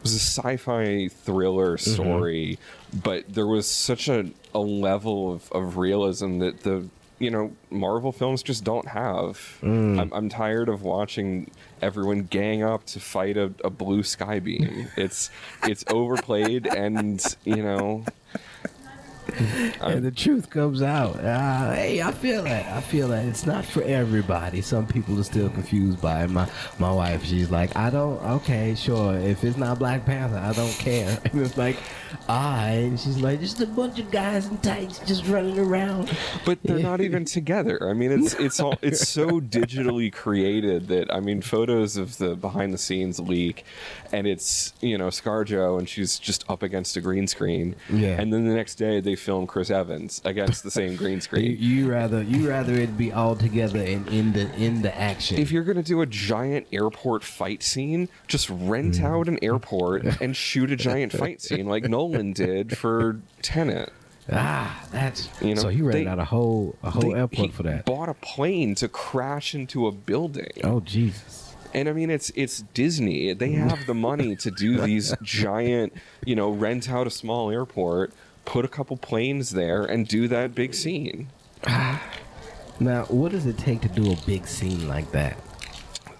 it 0.00 0.04
was 0.04 0.14
a 0.14 0.18
sci-fi 0.18 1.08
thriller 1.08 1.76
mm-hmm. 1.76 1.92
story, 1.92 2.58
but 3.04 3.34
there 3.34 3.46
was 3.46 3.68
such 3.68 4.08
a, 4.08 4.30
a 4.54 4.58
level 4.58 5.30
of, 5.34 5.52
of 5.52 5.76
realism 5.76 6.38
that 6.38 6.60
the 6.60 6.88
you 7.18 7.30
know 7.30 7.52
Marvel 7.68 8.10
films 8.10 8.42
just 8.42 8.64
don't 8.64 8.88
have. 8.88 9.58
Mm. 9.60 10.00
I'm, 10.00 10.12
I'm 10.14 10.28
tired 10.30 10.70
of 10.70 10.82
watching 10.82 11.50
everyone 11.82 12.22
gang 12.22 12.62
up 12.62 12.86
to 12.86 12.98
fight 12.98 13.36
a, 13.36 13.52
a 13.62 13.68
blue 13.68 14.02
sky 14.02 14.40
beam. 14.40 14.88
It's 14.96 15.30
it's 15.64 15.84
overplayed, 15.88 16.66
and 16.66 17.22
you 17.44 17.62
know 17.62 18.06
and 19.80 20.04
the 20.04 20.10
truth 20.10 20.50
comes 20.50 20.82
out. 20.82 21.16
Uh, 21.22 21.72
hey, 21.72 22.02
I 22.02 22.12
feel 22.12 22.42
that. 22.44 22.66
I 22.76 22.80
feel 22.80 23.08
that 23.08 23.24
it's 23.26 23.46
not 23.46 23.64
for 23.64 23.82
everybody. 23.82 24.60
Some 24.60 24.86
people 24.86 25.18
are 25.18 25.24
still 25.24 25.48
confused 25.50 26.00
by 26.00 26.24
it. 26.24 26.30
My 26.30 26.48
my 26.78 26.92
wife, 26.92 27.24
she's 27.24 27.50
like, 27.50 27.76
I 27.76 27.90
don't. 27.90 28.22
Okay, 28.22 28.74
sure. 28.74 29.16
If 29.16 29.44
it's 29.44 29.56
not 29.56 29.78
Black 29.78 30.04
Panther, 30.06 30.38
I 30.38 30.52
don't 30.52 30.72
care. 30.78 31.18
And 31.32 31.42
it's 31.42 31.56
like, 31.56 31.76
I. 32.28 32.70
And 32.70 32.98
she's 32.98 33.18
like, 33.18 33.40
just 33.40 33.60
a 33.60 33.66
bunch 33.66 33.98
of 33.98 34.10
guys 34.10 34.46
in 34.48 34.58
tights 34.58 34.98
just 35.00 35.26
running 35.26 35.58
around. 35.58 36.10
but 36.44 36.58
they're 36.62 36.78
not 36.90 37.00
even 37.00 37.24
together. 37.24 37.88
I 37.88 37.92
mean, 37.92 38.10
it's 38.12 38.34
it's 38.34 38.60
all 38.60 38.76
it's 38.82 39.08
so 39.08 39.40
digitally 39.40 40.12
created 40.12 40.88
that 40.88 41.12
I 41.12 41.20
mean, 41.20 41.40
photos 41.40 41.96
of 41.96 42.18
the 42.18 42.34
behind 42.36 42.72
the 42.74 42.78
scenes 42.78 43.20
leak, 43.20 43.64
and 44.12 44.26
it's 44.26 44.72
you 44.80 44.98
know 44.98 45.08
ScarJo 45.08 45.78
and 45.78 45.88
she's 45.88 46.18
just 46.18 46.44
up 46.50 46.62
against 46.62 46.96
a 46.96 47.00
green 47.00 47.26
screen, 47.26 47.76
Yeah. 47.90 48.20
and 48.20 48.32
then 48.32 48.44
the 48.46 48.54
next 48.54 48.74
day 48.76 49.00
they 49.00 49.14
film 49.20 49.46
Chris 49.46 49.70
Evans 49.70 50.20
against 50.24 50.62
the 50.64 50.70
same 50.70 50.96
green 50.96 51.20
screen. 51.26 51.56
you 51.60 51.90
rather 51.90 52.22
you 52.22 52.48
rather 52.48 52.74
it 52.74 52.96
be 52.98 53.12
all 53.12 53.36
together 53.36 53.78
and 53.80 54.08
in 54.08 54.32
the 54.32 54.52
in 54.56 54.82
the 54.82 54.96
action. 54.98 55.38
If 55.38 55.52
you're 55.52 55.64
gonna 55.64 55.82
do 55.82 56.00
a 56.00 56.06
giant 56.06 56.66
airport 56.72 57.22
fight 57.22 57.62
scene, 57.62 58.08
just 58.26 58.48
rent 58.50 58.94
Mm. 58.96 59.04
out 59.04 59.28
an 59.28 59.38
airport 59.42 60.04
and 60.20 60.34
shoot 60.36 60.72
a 60.72 60.76
giant 60.76 61.12
fight 61.12 61.40
scene 61.40 61.66
like 61.66 61.84
Nolan 61.84 62.32
did 62.32 62.76
for 62.76 63.20
Tenet. 63.42 63.92
ah, 64.32 64.84
that's 64.92 65.28
You 65.42 65.54
know, 65.54 65.62
so 65.62 65.68
you 65.68 65.84
rented 65.86 66.06
they- 66.06 66.10
out 66.10 66.18
a 66.18 66.24
whole 66.24 66.76
a 66.82 66.90
whole 66.90 67.02
They- 67.12 67.18
airport 67.18 67.46
he 67.50 67.52
for 67.52 67.62
that. 67.64 67.84
Bought 67.84 68.08
a 68.08 68.14
plane 68.14 68.74
to 68.76 68.88
crash 68.88 69.54
into 69.54 69.86
a 69.86 69.92
building. 69.92 70.50
Oh 70.64 70.80
Jesus. 70.80 71.54
And 71.72 71.88
I 71.88 71.92
mean, 71.92 72.10
it's 72.10 72.30
it's 72.34 72.64
Disney. 72.74 73.32
They 73.32 73.52
have 73.52 73.86
the 73.86 73.94
money 73.94 74.34
to 74.36 74.50
do 74.50 74.80
these 74.80 75.14
giant, 75.22 75.92
you 76.26 76.34
know, 76.34 76.50
rent 76.50 76.90
out 76.90 77.06
a 77.06 77.10
small 77.10 77.48
airport, 77.50 78.12
put 78.44 78.64
a 78.64 78.68
couple 78.68 78.96
planes 78.96 79.50
there, 79.50 79.84
and 79.84 80.06
do 80.06 80.28
that 80.28 80.54
big 80.54 80.74
scene. 80.74 81.28
Now, 82.82 83.04
what 83.04 83.30
does 83.32 83.44
it 83.44 83.58
take 83.58 83.82
to 83.82 83.88
do 83.88 84.10
a 84.10 84.16
big 84.24 84.46
scene 84.46 84.88
like 84.88 85.12
that? 85.12 85.36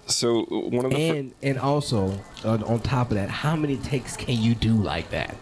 So 0.05 0.43
one 0.43 0.85
of 0.85 0.91
the 0.91 1.09
And 1.09 1.33
and 1.41 1.57
also 1.57 2.19
uh, 2.45 2.59
on 2.65 2.81
top 2.81 3.09
of 3.09 3.15
that, 3.15 3.29
how 3.29 3.55
many 3.55 3.77
takes 3.77 4.15
can 4.15 4.39
you 4.39 4.53
do 4.53 4.73
like 4.73 5.09
that? 5.09 5.35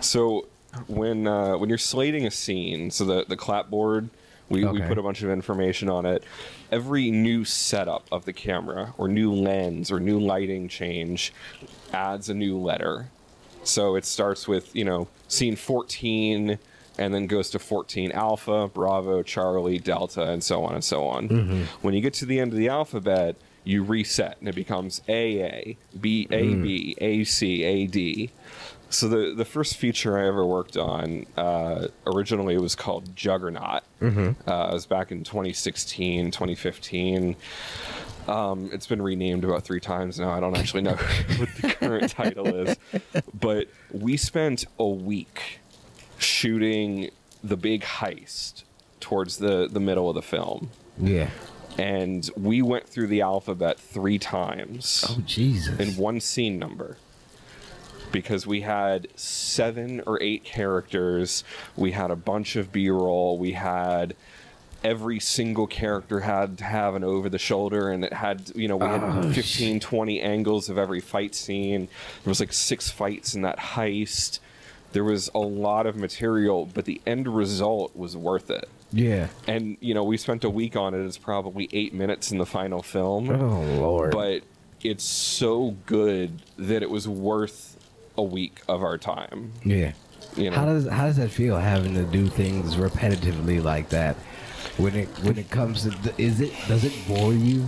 so 0.00 0.46
when 0.86 1.26
uh, 1.26 1.56
when 1.56 1.68
you're 1.68 1.78
slating 1.78 2.26
a 2.26 2.30
scene, 2.30 2.90
so 2.92 3.04
the 3.04 3.24
the 3.26 3.36
clapboard, 3.36 4.10
we, 4.48 4.64
we 4.64 4.80
put 4.82 4.98
a 4.98 5.02
bunch 5.02 5.22
of 5.22 5.30
information 5.30 5.88
on 5.88 6.06
it. 6.06 6.22
Every 6.70 7.10
new 7.10 7.44
setup 7.44 8.06
of 8.12 8.24
the 8.24 8.32
camera, 8.32 8.94
or 8.96 9.08
new 9.08 9.32
lens, 9.32 9.90
or 9.90 9.98
new 9.98 10.20
lighting 10.20 10.68
change, 10.68 11.32
adds 11.92 12.28
a 12.28 12.34
new 12.34 12.58
letter. 12.58 13.08
So 13.64 13.96
it 13.96 14.04
starts 14.04 14.46
with 14.46 14.74
you 14.76 14.84
know 14.84 15.08
scene 15.30 15.56
14, 15.56 16.58
and 16.98 17.14
then 17.14 17.26
goes 17.26 17.48
to 17.50 17.58
14 17.58 18.12
alpha, 18.12 18.68
Bravo, 18.68 19.22
Charlie, 19.22 19.78
Delta, 19.78 20.24
and 20.30 20.44
so 20.44 20.62
on 20.64 20.74
and 20.74 20.84
so 20.84 21.06
on. 21.06 21.66
When 21.80 21.94
you 21.94 22.00
get 22.02 22.12
to 22.14 22.26
the 22.26 22.38
end 22.40 22.52
of 22.52 22.58
the 22.58 22.68
alphabet, 22.68 23.36
you 23.64 23.82
reset, 23.82 24.36
and 24.40 24.48
it 24.48 24.54
becomes 24.54 25.00
AA, 25.08 25.76
B, 25.98 26.26
AB, 26.30 26.96
AC, 26.98 27.64
AD. 27.84 28.30
So 28.92 29.06
the 29.08 29.34
the 29.36 29.44
first 29.44 29.76
feature 29.76 30.18
I 30.18 30.26
ever 30.26 30.44
worked 30.44 30.76
on 30.76 31.26
uh, 31.36 31.86
originally 32.06 32.54
it 32.56 32.60
was 32.60 32.74
called 32.74 33.14
Juggernaut. 33.14 33.82
Uh, 34.50 34.68
it 34.70 34.74
was 34.74 34.86
back 34.86 35.12
in 35.12 35.22
2016, 35.22 36.32
2015. 36.32 37.36
Um, 38.28 38.70
it's 38.72 38.86
been 38.86 39.02
renamed 39.02 39.44
about 39.44 39.64
three 39.64 39.80
times 39.80 40.18
now. 40.20 40.30
I 40.30 40.40
don't 40.40 40.56
actually 40.56 40.82
know 40.82 40.94
what 41.36 41.48
the 41.60 41.68
current 41.80 42.10
title 42.10 42.46
is, 42.46 42.76
but 43.38 43.68
we 43.92 44.16
spent 44.16 44.64
a 44.78 44.86
week 44.86 45.60
shooting 46.18 47.10
the 47.42 47.56
big 47.56 47.82
heist 47.82 48.64
towards 49.00 49.38
the 49.38 49.68
the 49.70 49.80
middle 49.80 50.08
of 50.08 50.14
the 50.14 50.22
film, 50.22 50.70
Yeah. 50.98 51.30
and 51.78 52.28
we 52.36 52.60
went 52.62 52.86
through 52.86 53.06
the 53.08 53.22
alphabet 53.22 53.80
three 53.80 54.18
times 54.18 55.04
Oh 55.08 55.20
Jesus. 55.24 55.78
in 55.80 55.96
one 55.96 56.20
scene 56.20 56.58
number 56.58 56.98
because 58.12 58.46
we 58.46 58.60
had 58.60 59.08
seven 59.16 60.02
or 60.06 60.20
eight 60.20 60.44
characters 60.44 61.44
we 61.76 61.92
had 61.92 62.10
a 62.10 62.16
bunch 62.16 62.56
of 62.56 62.72
b-roll 62.72 63.38
we 63.38 63.52
had 63.52 64.14
every 64.82 65.20
single 65.20 65.66
character 65.66 66.20
had 66.20 66.56
to 66.58 66.64
have 66.64 66.94
an 66.94 67.04
over 67.04 67.28
the 67.28 67.38
shoulder 67.38 67.90
and 67.90 68.04
it 68.04 68.12
had 68.12 68.50
you 68.54 68.66
know 68.68 68.76
we 68.76 68.86
had 68.86 69.02
Oh, 69.02 69.30
15 69.32 69.80
20 69.80 70.20
angles 70.20 70.68
of 70.68 70.78
every 70.78 71.00
fight 71.00 71.34
scene 71.34 71.88
there 72.24 72.30
was 72.30 72.40
like 72.40 72.52
six 72.52 72.90
fights 72.90 73.34
in 73.34 73.42
that 73.42 73.58
heist 73.58 74.38
there 74.92 75.04
was 75.04 75.30
a 75.34 75.38
lot 75.38 75.86
of 75.86 75.96
material 75.96 76.66
but 76.72 76.84
the 76.86 77.00
end 77.06 77.28
result 77.28 77.94
was 77.94 78.16
worth 78.16 78.50
it 78.50 78.68
yeah. 78.92 79.28
and 79.46 79.76
you 79.80 79.92
know 79.94 80.02
we 80.02 80.16
spent 80.16 80.44
a 80.44 80.50
week 80.50 80.74
on 80.76 80.94
it 80.94 81.04
it's 81.04 81.18
probably 81.18 81.68
eight 81.72 81.92
minutes 81.92 82.32
in 82.32 82.38
the 82.38 82.46
final 82.46 82.82
film 82.82 83.28
Oh 83.30 83.60
Lord. 83.78 84.12
but 84.12 84.42
it's 84.82 85.04
so 85.04 85.76
good 85.84 86.40
that 86.56 86.82
it 86.82 86.88
was 86.90 87.06
worth 87.06 87.76
a 88.16 88.22
week 88.22 88.60
of 88.66 88.82
our 88.82 88.96
time. 88.98 89.52
yeah. 89.62 89.92
You 90.36 90.48
know, 90.50 90.56
How 90.56 90.64
does 90.64 90.86
how 90.88 91.06
does 91.06 91.16
that 91.16 91.30
feel 91.30 91.56
having 91.58 91.94
to 91.94 92.04
do 92.04 92.28
things 92.28 92.76
repetitively 92.76 93.62
like 93.62 93.88
that? 93.90 94.16
When 94.76 94.94
it 94.94 95.08
when 95.22 95.38
it 95.38 95.50
comes 95.50 95.82
to 95.84 95.90
th- 95.90 96.14
is 96.18 96.40
it 96.40 96.52
does 96.68 96.84
it 96.84 96.92
bore 97.08 97.32
you? 97.34 97.66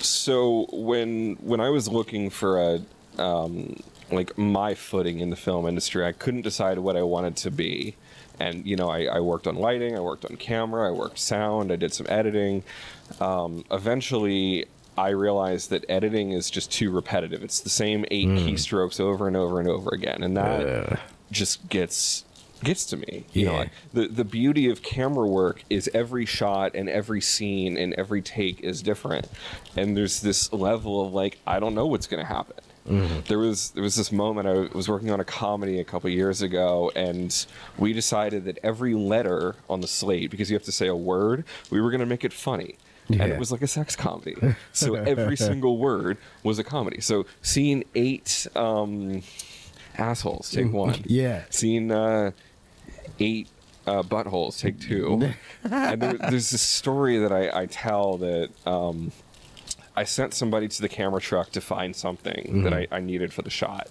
so 0.00 0.66
when 0.72 1.36
when 1.40 1.60
I 1.60 1.68
was 1.70 1.88
looking 1.88 2.30
for 2.30 2.60
a 2.60 2.80
um, 3.20 3.80
like 4.10 4.36
my 4.38 4.74
footing 4.74 5.20
in 5.20 5.30
the 5.30 5.36
film 5.36 5.66
industry, 5.66 6.04
I 6.04 6.12
couldn't 6.12 6.42
decide 6.42 6.78
what 6.78 6.96
I 6.96 7.02
wanted 7.02 7.36
to 7.36 7.50
be. 7.50 7.96
And 8.38 8.64
you 8.66 8.76
know, 8.76 8.88
I, 8.88 9.04
I 9.04 9.20
worked 9.20 9.46
on 9.46 9.56
lighting, 9.56 9.96
I 9.96 10.00
worked 10.00 10.24
on 10.24 10.36
camera, 10.36 10.88
I 10.88 10.92
worked 10.92 11.18
sound, 11.18 11.70
I 11.70 11.76
did 11.76 11.92
some 11.92 12.06
editing. 12.08 12.62
Um, 13.20 13.64
eventually, 13.70 14.66
I 14.96 15.10
realized 15.10 15.70
that 15.70 15.84
editing 15.88 16.32
is 16.32 16.50
just 16.50 16.72
too 16.72 16.90
repetitive. 16.90 17.42
It's 17.42 17.60
the 17.60 17.68
same 17.70 18.04
eight 18.10 18.28
keystrokes 18.28 18.98
over 19.00 19.26
and 19.28 19.36
over 19.36 19.60
and 19.60 19.68
over 19.68 19.90
again, 19.92 20.22
and 20.22 20.36
that 20.36 20.66
Uh. 20.66 20.96
just 21.30 21.68
gets 21.68 22.24
gets 22.62 22.84
to 22.86 22.96
me. 22.96 23.26
You 23.32 23.46
know, 23.46 23.56
like, 23.56 23.70
the 23.92 24.08
the 24.08 24.24
beauty 24.24 24.68
of 24.68 24.82
camera 24.82 25.26
work 25.26 25.64
is 25.70 25.90
every 25.94 26.26
shot 26.26 26.74
and 26.74 26.88
every 26.88 27.20
scene 27.20 27.76
and 27.76 27.94
every 27.94 28.22
take 28.22 28.60
is 28.60 28.82
different, 28.82 29.28
and 29.76 29.96
there's 29.96 30.20
this 30.20 30.52
level 30.52 31.04
of 31.06 31.12
like 31.12 31.38
I 31.46 31.60
don't 31.60 31.74
know 31.74 31.86
what's 31.86 32.06
going 32.06 32.22
to 32.24 32.32
happen. 32.32 32.56
There 33.28 33.38
was 33.38 33.70
there 33.70 33.82
was 33.82 33.94
this 33.94 34.10
moment 34.10 34.48
I 34.48 34.74
was 34.76 34.88
working 34.88 35.10
on 35.10 35.20
a 35.20 35.24
comedy 35.24 35.78
a 35.78 35.84
couple 35.84 36.10
years 36.10 36.42
ago, 36.42 36.90
and 36.96 37.46
we 37.78 37.92
decided 37.92 38.46
that 38.46 38.58
every 38.64 38.94
letter 38.94 39.54
on 39.68 39.80
the 39.80 39.86
slate, 39.86 40.30
because 40.30 40.50
you 40.50 40.56
have 40.56 40.64
to 40.64 40.72
say 40.72 40.88
a 40.88 40.96
word, 40.96 41.44
we 41.70 41.80
were 41.80 41.90
going 41.90 42.00
to 42.00 42.06
make 42.06 42.24
it 42.24 42.32
funny. 42.32 42.76
And 43.08 43.22
it 43.22 43.38
was 43.38 43.50
like 43.50 43.62
a 43.62 43.66
sex 43.66 43.96
comedy. 43.96 44.36
So 44.72 44.94
every 44.94 45.36
single 45.36 45.78
word 45.78 46.16
was 46.42 46.58
a 46.58 46.64
comedy. 46.64 47.00
So 47.00 47.26
scene 47.42 47.84
eight 47.94 48.46
um, 48.54 49.22
assholes, 49.98 50.50
take 50.50 50.72
one. 50.72 50.96
Yeah. 51.04 51.42
Scene 51.50 51.90
uh, 51.90 52.30
eight 53.18 53.48
uh, 53.86 54.02
buttholes, 54.02 54.60
take 54.60 54.80
two. 54.80 55.32
and 55.64 56.00
there, 56.00 56.14
there's 56.14 56.50
this 56.50 56.62
story 56.62 57.18
that 57.18 57.32
I, 57.32 57.62
I 57.62 57.66
tell 57.66 58.18
that 58.18 58.50
um, 58.66 59.12
I 59.96 60.04
sent 60.04 60.34
somebody 60.34 60.68
to 60.68 60.82
the 60.82 60.88
camera 60.88 61.20
truck 61.20 61.50
to 61.52 61.60
find 61.60 61.94
something 61.94 62.62
that 62.62 62.72
I, 62.72 62.86
I 62.90 63.00
needed 63.00 63.32
for 63.32 63.42
the 63.42 63.50
shot. 63.50 63.88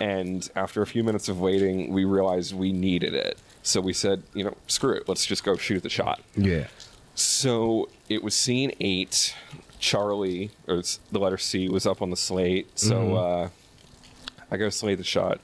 And 0.00 0.48
after 0.56 0.82
a 0.82 0.86
few 0.86 1.04
minutes 1.04 1.28
of 1.28 1.40
waiting, 1.40 1.92
we 1.92 2.04
realized 2.04 2.54
we 2.54 2.72
needed 2.72 3.14
it. 3.14 3.38
So 3.62 3.80
we 3.80 3.92
said, 3.92 4.22
you 4.34 4.44
know, 4.44 4.56
screw 4.66 4.94
it, 4.94 5.08
let's 5.08 5.24
just 5.24 5.44
go 5.44 5.56
shoot 5.56 5.82
the 5.82 5.88
shot. 5.88 6.20
Yeah. 6.36 6.66
So 7.14 7.88
it 8.08 8.22
was 8.22 8.34
scene 8.34 8.72
eight. 8.80 9.34
Charlie, 9.78 10.52
or 10.68 10.80
the 11.10 11.18
letter 11.18 11.36
C, 11.36 11.68
was 11.68 11.86
up 11.86 12.00
on 12.02 12.10
the 12.10 12.16
slate. 12.16 12.78
So 12.78 13.16
uh, 13.16 13.48
I 14.48 14.56
go 14.56 14.70
slate 14.70 14.98
the 14.98 15.04
shot. 15.04 15.40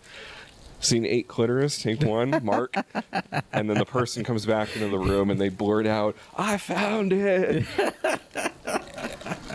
Scene 0.80 1.04
eight, 1.04 1.26
clitoris, 1.28 1.82
take 1.82 2.02
one, 2.02 2.38
mark. 2.44 2.73
and 3.52 3.68
then 3.68 3.78
the 3.78 3.85
person 3.85 4.23
comes 4.23 4.47
back 4.47 4.75
into 4.76 4.88
the 4.88 4.99
room 4.99 5.28
and 5.30 5.40
they 5.40 5.49
blurt 5.49 5.87
out, 5.87 6.14
I 6.37 6.56
found 6.56 7.12
it. 7.12 7.66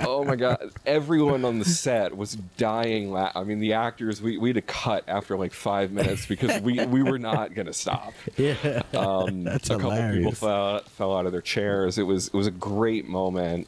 oh 0.05 0.23
my 0.25 0.35
God. 0.35 0.71
Everyone 0.85 1.45
on 1.45 1.59
the 1.59 1.65
set 1.65 2.15
was 2.15 2.35
dying. 2.57 3.11
La- 3.11 3.31
I 3.35 3.43
mean, 3.43 3.59
the 3.59 3.73
actors, 3.73 4.21
we, 4.21 4.37
we 4.37 4.49
had 4.49 4.55
to 4.55 4.61
cut 4.61 5.03
after 5.07 5.37
like 5.37 5.53
five 5.53 5.91
minutes 5.91 6.25
because 6.25 6.61
we, 6.61 6.85
we 6.85 7.03
were 7.03 7.19
not 7.19 7.53
going 7.53 7.67
to 7.67 7.73
stop 7.73 8.13
Yeah. 8.37 8.81
um, 8.93 9.43
That's 9.45 9.69
a 9.69 9.73
couple 9.77 9.91
people 9.91 9.91
hilarious. 9.91 10.39
fell, 10.39 10.79
fell 10.83 11.15
out 11.17 11.25
of 11.25 11.31
their 11.31 11.41
chairs. 11.41 11.97
It 11.97 12.03
was 12.03 12.27
it 12.27 12.33
was 12.33 12.47
a 12.47 12.51
great 12.51 13.07
moment. 13.07 13.67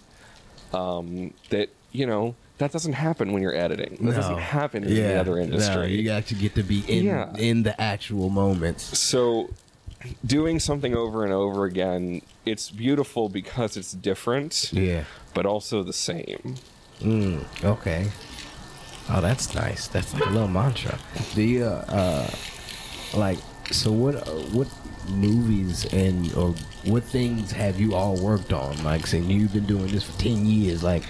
Um, 0.73 1.33
that 1.51 1.69
you 1.93 2.05
know 2.05 2.35
that 2.57 2.71
doesn't 2.71 2.93
happen 2.93 3.33
when 3.33 3.41
you're 3.41 3.55
editing. 3.55 3.97
That 4.01 4.15
doesn't 4.15 4.37
happen 4.37 4.83
in 4.83 4.93
the 4.93 5.19
other 5.19 5.35
No, 5.35 5.41
industry. 5.41 5.99
you 5.99 6.09
actually 6.11 6.39
get 6.39 6.55
to 6.55 6.63
be 6.63 6.79
in 6.87 7.05
Yeah. 7.05 7.33
in 7.37 7.63
the 7.63 7.79
actual 7.79 8.29
moments. 8.29 8.97
so 8.97 9.49
doing 10.25 10.59
something 10.59 10.95
over 10.95 11.23
and 11.23 11.33
over 11.33 11.65
again, 11.65 12.21
it's 12.45 12.69
beautiful 12.69 13.27
because 13.27 13.75
it's 13.75 13.91
different, 13.91 14.69
Yeah. 14.71 15.03
but 15.33 15.45
also 15.45 15.83
the 15.83 15.93
same. 15.93 16.55
Mm, 17.01 17.43
okay. 17.63 18.07
Oh, 19.09 19.21
that's 19.21 19.53
nice. 19.53 19.87
That's 19.87 20.13
like 20.13 20.25
a 20.25 20.29
little 20.29 20.47
mantra. 20.47 20.97
You, 21.35 21.65
uh, 21.65 21.85
uh 21.89 23.17
like, 23.17 23.39
so 23.71 23.91
what, 23.91 24.15
uh, 24.27 24.31
what 24.51 24.67
movies 25.09 25.85
and, 25.93 26.33
or 26.33 26.55
what 26.85 27.03
things 27.03 27.51
have 27.51 27.79
you 27.79 27.95
all 27.95 28.15
worked 28.15 28.53
on? 28.53 28.83
Like, 28.83 29.07
saying 29.07 29.29
you've 29.29 29.53
been 29.53 29.65
doing 29.65 29.87
this 29.87 30.03
for 30.03 30.19
10 30.19 30.45
years, 30.45 30.83
like, 30.83 31.03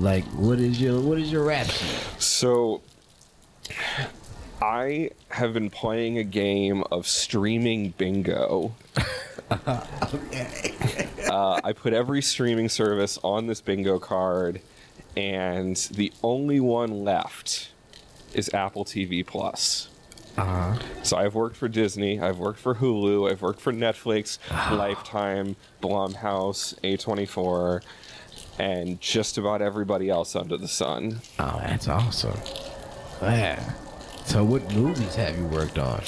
like, 0.00 0.24
what 0.24 0.58
is 0.58 0.80
your, 0.80 1.00
what 1.00 1.18
is 1.18 1.30
your 1.30 1.44
rap 1.44 1.66
sheet? 1.66 1.98
So 2.18 2.82
I 4.60 5.10
have 5.28 5.52
been 5.52 5.70
playing 5.70 6.18
a 6.18 6.24
game 6.24 6.82
of 6.90 7.06
streaming 7.06 7.90
bingo. 7.90 8.74
uh, 9.50 9.84
I 11.62 11.72
put 11.74 11.92
every 11.92 12.22
streaming 12.22 12.68
service 12.68 13.18
on 13.22 13.46
this 13.46 13.60
bingo 13.60 13.98
card, 13.98 14.60
and 15.16 15.76
the 15.76 16.12
only 16.22 16.60
one 16.60 17.04
left 17.04 17.70
is 18.32 18.52
Apple 18.52 18.84
TV 18.84 19.26
Plus. 19.26 19.88
Uh-huh. 20.36 20.78
So 21.02 21.16
I've 21.16 21.34
worked 21.34 21.56
for 21.56 21.68
Disney, 21.68 22.20
I've 22.20 22.38
worked 22.38 22.60
for 22.60 22.74
Hulu, 22.74 23.30
I've 23.30 23.40
worked 23.40 23.60
for 23.60 23.72
Netflix, 23.72 24.38
Lifetime, 24.70 25.56
Blumhouse, 25.82 26.78
A24, 26.80 27.82
and 28.58 29.00
just 29.00 29.38
about 29.38 29.62
everybody 29.62 30.08
else 30.10 30.34
under 30.36 30.56
the 30.56 30.68
sun. 30.68 31.20
Oh, 31.38 31.58
that's 31.64 31.88
awesome. 31.88 32.38
Yeah. 33.22 33.72
So 34.24 34.44
what 34.44 34.74
movies 34.74 35.14
have 35.16 35.36
you 35.38 35.46
worked 35.46 35.78
on? 35.78 36.02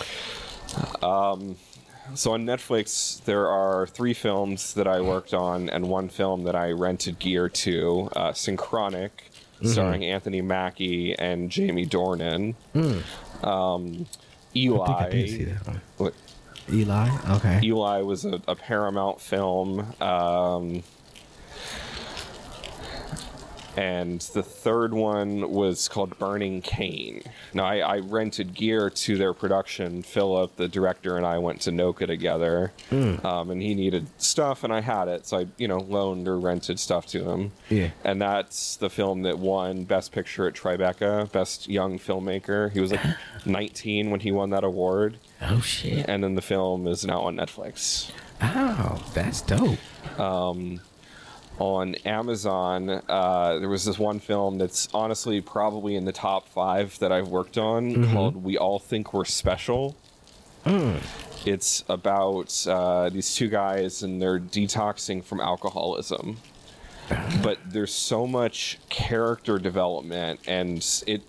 So 2.15 2.33
on 2.33 2.47
Netflix, 2.47 3.23
there 3.25 3.49
are 3.49 3.87
three 3.87 4.15
films 4.15 4.73
that 4.75 4.87
I 4.87 5.01
worked 5.01 5.35
on, 5.35 5.69
and 5.69 5.89
one 5.91 6.09
film 6.09 6.45
that 6.45 6.57
I 6.57 6.71
rented 6.71 7.19
gear 7.19 7.49
to, 7.51 8.09
uh, 8.17 8.33
Synchronic, 8.33 9.11
starring 9.63 10.05
Anthony 10.05 10.41
Mackie 10.41 11.15
and 11.19 11.51
Jamie 11.51 11.87
Dornan. 11.87 12.55
Um, 13.45 14.07
Eli. 14.57 14.85
I 14.91 15.05
I 15.07 15.11
did 15.11 15.29
see 15.29 15.45
that 15.45 15.67
one. 15.67 15.81
what- 15.99 16.15
Eli? 16.73 17.09
Okay. 17.37 17.61
Eli 17.63 18.01
was 18.03 18.25
a, 18.25 18.41
a 18.49 18.55
Paramount 18.55 19.21
film. 19.21 19.93
Um, 20.03 20.83
and 23.79 24.21
the 24.21 24.43
third 24.43 24.93
one 24.93 25.53
was 25.53 25.87
called 25.87 26.19
Burning 26.19 26.63
Cane. 26.63 27.23
Now, 27.55 27.65
I, 27.67 27.77
I 27.79 27.99
rented 27.99 28.53
gear 28.53 28.91
to 28.91 29.17
their 29.17 29.33
production. 29.33 30.03
Phillip, 30.03 30.57
the 30.57 30.67
director, 30.67 31.17
and 31.17 31.25
I 31.25 31.39
went 31.39 31.61
to 31.63 31.71
NOCCA 31.71 32.09
together, 32.09 32.73
um, 32.91 33.51
and 33.51 33.63
he 33.63 33.77
needed 33.77 34.09
stuff, 34.19 34.65
and 34.65 34.73
I 34.73 34.81
had 34.81 35.07
it, 35.07 35.27
so 35.27 35.39
I, 35.39 35.47
you 35.59 35.69
know, 35.69 35.79
loaned 35.79 36.27
or 36.27 36.41
rented 36.41 36.81
stuff 36.81 37.07
to 37.09 37.31
him. 37.31 37.53
Yeah. 37.69 37.91
And 38.03 38.21
that's 38.21 38.75
the 38.75 38.91
film 38.91 39.23
that 39.23 39.39
won 39.39 39.85
Best 39.85 40.11
Picture 40.11 40.49
at 40.49 40.55
Tribeca, 40.55 41.31
Best 41.31 41.69
Young 41.69 42.01
Filmmaker. 42.01 42.73
He 42.73 42.81
was 42.81 42.91
like 42.91 43.01
19 43.47 44.11
when 44.11 44.19
he 44.21 44.33
won 44.33 44.51
that 44.51 44.65
award, 44.65 45.19
Oh 45.41 45.61
shit! 45.61 46.05
and 46.09 46.25
then 46.25 46.35
the 46.35 46.43
film 46.43 46.89
is 46.89 47.05
now 47.05 47.21
on 47.21 47.37
Netflix. 47.37 48.11
Oh, 48.43 49.05
that's 49.15 49.41
dope. 49.41 49.79
On 51.59 51.95
Amazon, 52.05 52.89
uh, 53.09 53.59
there 53.59 53.69
was 53.69 53.85
this 53.85 53.99
one 53.99 54.21
film 54.21 54.59
that's 54.59 54.89
honestly 54.95 55.41
probably 55.41 55.97
in 55.97 56.05
the 56.05 56.13
top 56.13 56.49
five 56.49 56.99
that 57.01 57.11
I've 57.13 57.29
worked 57.29 57.59
on 57.59 58.11
called 58.13 58.37
"We 58.43 58.57
All 58.57 58.79
Think 58.79 59.13
We're 59.13 59.25
Special." 59.25 59.97
It's 61.47 61.85
about 61.89 62.67
uh, 62.67 63.09
these 63.11 63.35
two 63.35 63.49
guys 63.49 64.03
and 64.03 64.21
they're 64.21 64.39
detoxing 64.41 65.25
from 65.25 65.41
alcoholism, 65.41 66.37
but 67.43 67.59
there's 67.67 67.95
so 67.95 68.27
much 68.27 68.79
character 68.89 69.59
development, 69.59 70.41
and 70.47 70.85
it 71.07 71.23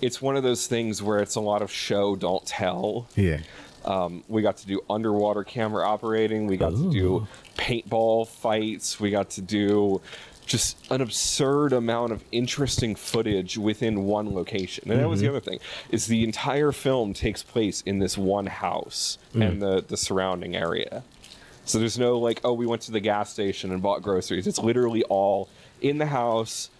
it's 0.00 0.20
one 0.20 0.36
of 0.36 0.42
those 0.42 0.66
things 0.66 1.02
where 1.02 1.20
it's 1.20 1.36
a 1.36 1.40
lot 1.40 1.62
of 1.62 1.70
show 1.72 2.16
don't 2.16 2.44
tell. 2.46 3.08
Yeah. 3.16 3.40
Um, 3.86 4.24
we 4.28 4.42
got 4.42 4.56
to 4.58 4.66
do 4.66 4.80
underwater 4.90 5.44
camera 5.44 5.86
operating. 5.86 6.46
We 6.46 6.56
got 6.56 6.72
to 6.72 6.90
do 6.90 7.26
paintball 7.56 8.28
fights. 8.28 8.98
We 8.98 9.10
got 9.10 9.30
to 9.30 9.40
do 9.40 10.00
just 10.44 10.76
an 10.90 11.00
absurd 11.00 11.72
amount 11.72 12.12
of 12.12 12.22
interesting 12.30 12.94
footage 12.94 13.58
within 13.58 14.04
one 14.04 14.32
location. 14.34 14.90
And 14.90 15.00
that 15.00 15.08
was 15.08 15.20
the 15.20 15.28
other 15.28 15.40
thing 15.40 15.58
is 15.90 16.06
the 16.06 16.22
entire 16.24 16.72
film 16.72 17.12
takes 17.14 17.42
place 17.42 17.82
in 17.82 17.98
this 17.98 18.16
one 18.16 18.46
house 18.46 19.18
and 19.34 19.60
the 19.62 19.84
the 19.86 19.96
surrounding 19.96 20.54
area. 20.56 21.02
So 21.64 21.78
there's 21.80 21.98
no 21.98 22.18
like, 22.18 22.40
oh, 22.44 22.52
we 22.52 22.64
went 22.66 22.82
to 22.82 22.92
the 22.92 23.00
gas 23.00 23.32
station 23.32 23.72
and 23.72 23.82
bought 23.82 24.02
groceries. 24.02 24.46
It's 24.46 24.60
literally 24.60 25.02
all 25.04 25.48
in 25.80 25.98
the 25.98 26.06
house, 26.06 26.70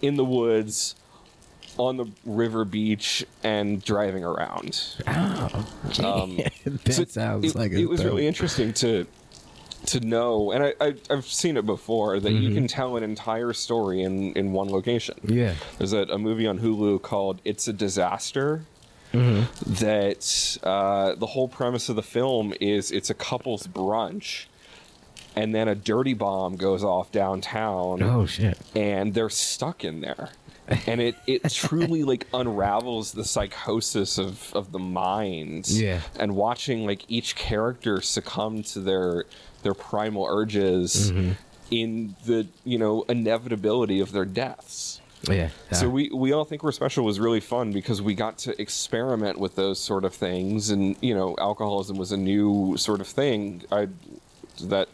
in 0.00 0.16
the 0.16 0.24
woods, 0.24 0.94
on 1.78 1.96
the 1.96 2.06
river 2.24 2.64
beach, 2.64 3.24
and 3.42 3.82
driving 3.82 4.24
around. 4.24 4.80
Oh, 5.06 5.66
Um, 6.02 6.36
that 6.64 6.92
So 6.92 7.04
sounds 7.04 7.44
it, 7.44 7.54
like 7.54 7.72
it 7.72 7.86
was 7.86 8.04
really 8.04 8.26
interesting 8.26 8.72
to 8.74 9.06
to 9.86 9.98
know, 10.00 10.52
and 10.52 10.62
I, 10.64 10.74
I 10.80 10.94
I've 11.10 11.26
seen 11.26 11.56
it 11.56 11.66
before 11.66 12.20
that 12.20 12.32
you 12.32 12.54
can 12.54 12.68
tell 12.68 12.96
an 12.96 13.02
entire 13.02 13.52
story 13.52 14.02
in 14.02 14.32
in 14.34 14.52
one 14.52 14.68
location. 14.68 15.16
Yeah. 15.24 15.54
There's 15.78 15.92
a, 15.92 16.02
a 16.02 16.18
movie 16.18 16.46
on 16.46 16.60
Hulu 16.60 17.02
called 17.02 17.40
"It's 17.44 17.66
a 17.68 17.72
Disaster." 17.72 18.64
Mm-hmm. 19.12 19.74
That 19.84 20.58
uh, 20.62 21.14
the 21.16 21.26
whole 21.26 21.48
premise 21.48 21.88
of 21.88 21.96
the 21.96 22.02
film 22.02 22.54
is 22.60 22.90
it's 22.90 23.10
a 23.10 23.14
couple's 23.14 23.66
brunch, 23.66 24.46
and 25.36 25.54
then 25.54 25.68
a 25.68 25.74
dirty 25.74 26.14
bomb 26.14 26.56
goes 26.56 26.82
off 26.84 27.12
downtown 27.12 28.02
Oh 28.02 28.24
shit! 28.24 28.58
and 28.74 29.12
they're 29.14 29.28
stuck 29.28 29.84
in 29.84 30.00
there 30.00 30.30
and 30.86 31.00
it 31.00 31.16
it 31.26 31.42
truly 31.52 32.04
like 32.04 32.26
unravels 32.32 33.12
the 33.12 33.24
psychosis 33.24 34.18
of 34.18 34.52
of 34.54 34.72
the 34.72 34.78
mind 34.78 35.68
Yeah. 35.68 36.00
and 36.18 36.36
watching 36.36 36.86
like 36.86 37.04
each 37.08 37.34
character 37.34 38.00
succumb 38.00 38.62
to 38.64 38.80
their 38.80 39.24
their 39.62 39.74
primal 39.74 40.24
urges 40.28 41.10
Mm-hmm. 41.10 41.32
in 41.70 42.14
the 42.26 42.46
you 42.64 42.78
know 42.78 43.02
inevitability 43.08 44.00
of 44.00 44.12
their 44.12 44.24
deaths 44.24 45.00
Yeah. 45.28 45.48
so 45.72 45.86
Uh, 45.86 45.90
we 45.90 46.10
we 46.14 46.32
all 46.32 46.44
think 46.44 46.62
we're 46.62 46.72
special 46.72 47.04
was 47.04 47.18
really 47.18 47.40
fun 47.40 47.72
because 47.72 48.00
we 48.00 48.14
got 48.14 48.38
to 48.38 48.60
experiment 48.60 49.38
with 49.38 49.56
those 49.56 49.78
sort 49.80 50.04
of 50.04 50.14
things 50.14 50.70
and 50.70 50.96
you 51.00 51.14
know 51.14 51.34
alcoholism 51.38 51.96
was 51.96 52.12
a 52.12 52.16
new 52.16 52.76
sort 52.76 53.00
of 53.00 53.08
thing 53.08 53.62
i 53.72 53.88
that 54.60 54.88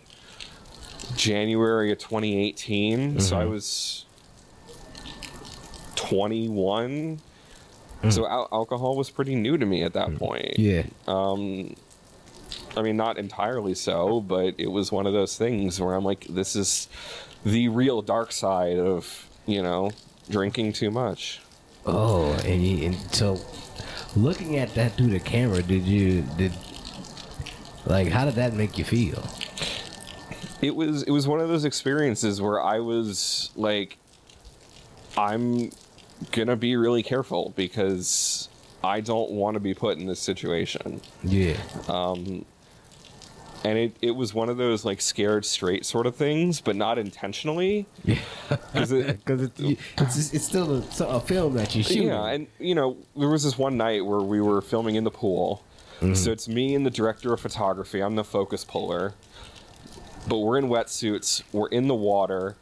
january 1.16 1.90
of 1.92 1.98
2018 1.98 3.20
so 3.20 3.36
i 3.36 3.42
Mm-hmm. 3.42 3.50
was 3.52 4.04
21 5.98 7.20
so 8.10 8.26
al- 8.28 8.48
alcohol 8.52 8.96
was 8.96 9.10
pretty 9.10 9.34
new 9.34 9.58
to 9.58 9.66
me 9.66 9.82
at 9.82 9.92
that 9.94 10.14
point 10.16 10.54
Mm. 10.56 10.84
uh, 11.08 11.64
yeah. 11.66 11.74
I 12.76 12.82
mean, 12.82 12.96
not 12.96 13.18
entirely 13.18 13.74
so, 13.74 14.20
but 14.20 14.54
it 14.56 14.70
was 14.70 14.92
one 14.92 15.06
of 15.06 15.12
those 15.12 15.36
things 15.36 15.80
where 15.80 15.94
I'm 15.94 16.04
like, 16.04 16.26
this 16.28 16.54
is 16.54 16.88
the 17.44 17.68
real 17.68 18.02
dark 18.02 18.30
side 18.30 18.78
of, 18.78 19.26
you 19.46 19.62
know, 19.62 19.90
drinking 20.30 20.74
too 20.74 20.90
much. 20.90 21.40
Oh, 21.84 22.32
and, 22.44 22.64
you, 22.64 22.86
and 22.86 22.94
so 23.14 23.40
looking 24.14 24.56
at 24.58 24.74
that 24.76 24.92
through 24.96 25.08
the 25.08 25.18
camera, 25.20 25.62
did 25.62 25.84
you 25.84 26.22
did 26.36 26.52
like 27.86 28.08
how 28.08 28.24
did 28.24 28.34
that 28.36 28.52
make 28.54 28.78
you 28.78 28.84
feel? 28.84 29.22
It 30.62 30.74
was 30.76 31.02
it 31.02 31.10
was 31.10 31.26
one 31.26 31.40
of 31.40 31.48
those 31.48 31.64
experiences 31.64 32.40
where 32.40 32.62
I 32.62 32.78
was 32.80 33.50
like 33.56 33.96
I'm 35.16 35.70
to 36.32 36.56
be 36.56 36.76
really 36.76 37.02
careful 37.02 37.52
because 37.56 38.48
I 38.82 39.00
don't 39.00 39.30
want 39.32 39.54
to 39.54 39.60
be 39.60 39.74
put 39.74 39.98
in 39.98 40.06
this 40.06 40.20
situation. 40.20 41.00
Yeah. 41.22 41.56
Um, 41.88 42.44
and 43.64 43.76
it, 43.76 43.96
it 44.00 44.10
was 44.12 44.32
one 44.32 44.48
of 44.48 44.56
those 44.56 44.84
like 44.84 45.00
scared 45.00 45.44
straight 45.44 45.84
sort 45.84 46.06
of 46.06 46.14
things, 46.14 46.60
but 46.60 46.76
not 46.76 46.96
intentionally. 46.98 47.86
Because 48.04 48.92
it, 48.92 49.18
Because 49.24 49.42
it, 49.42 49.58
you- 49.58 49.76
it's 49.98 50.32
it's 50.32 50.44
still 50.44 50.76
a, 50.76 51.04
a 51.06 51.20
film 51.20 51.54
that 51.54 51.74
you 51.74 51.82
shoot. 51.82 52.04
Yeah, 52.04 52.24
and 52.26 52.46
you 52.60 52.74
know, 52.76 52.96
there 53.16 53.28
was 53.28 53.42
this 53.42 53.58
one 53.58 53.76
night 53.76 54.04
where 54.06 54.20
we 54.20 54.40
were 54.40 54.60
filming 54.60 54.94
in 54.94 55.04
the 55.04 55.10
pool. 55.10 55.64
So 56.14 56.30
it's 56.30 56.46
me 56.46 56.76
and 56.76 56.86
the 56.86 56.90
director 56.92 57.32
of 57.32 57.40
photography. 57.40 58.00
I'm 58.00 58.14
the 58.14 58.22
focus 58.22 58.64
puller. 58.64 59.14
But 60.28 60.38
we're 60.38 60.56
in 60.58 60.66
wetsuits, 60.68 61.42
we're 61.52 61.66
in 61.70 61.88
the 61.88 61.94
water, 61.96 62.54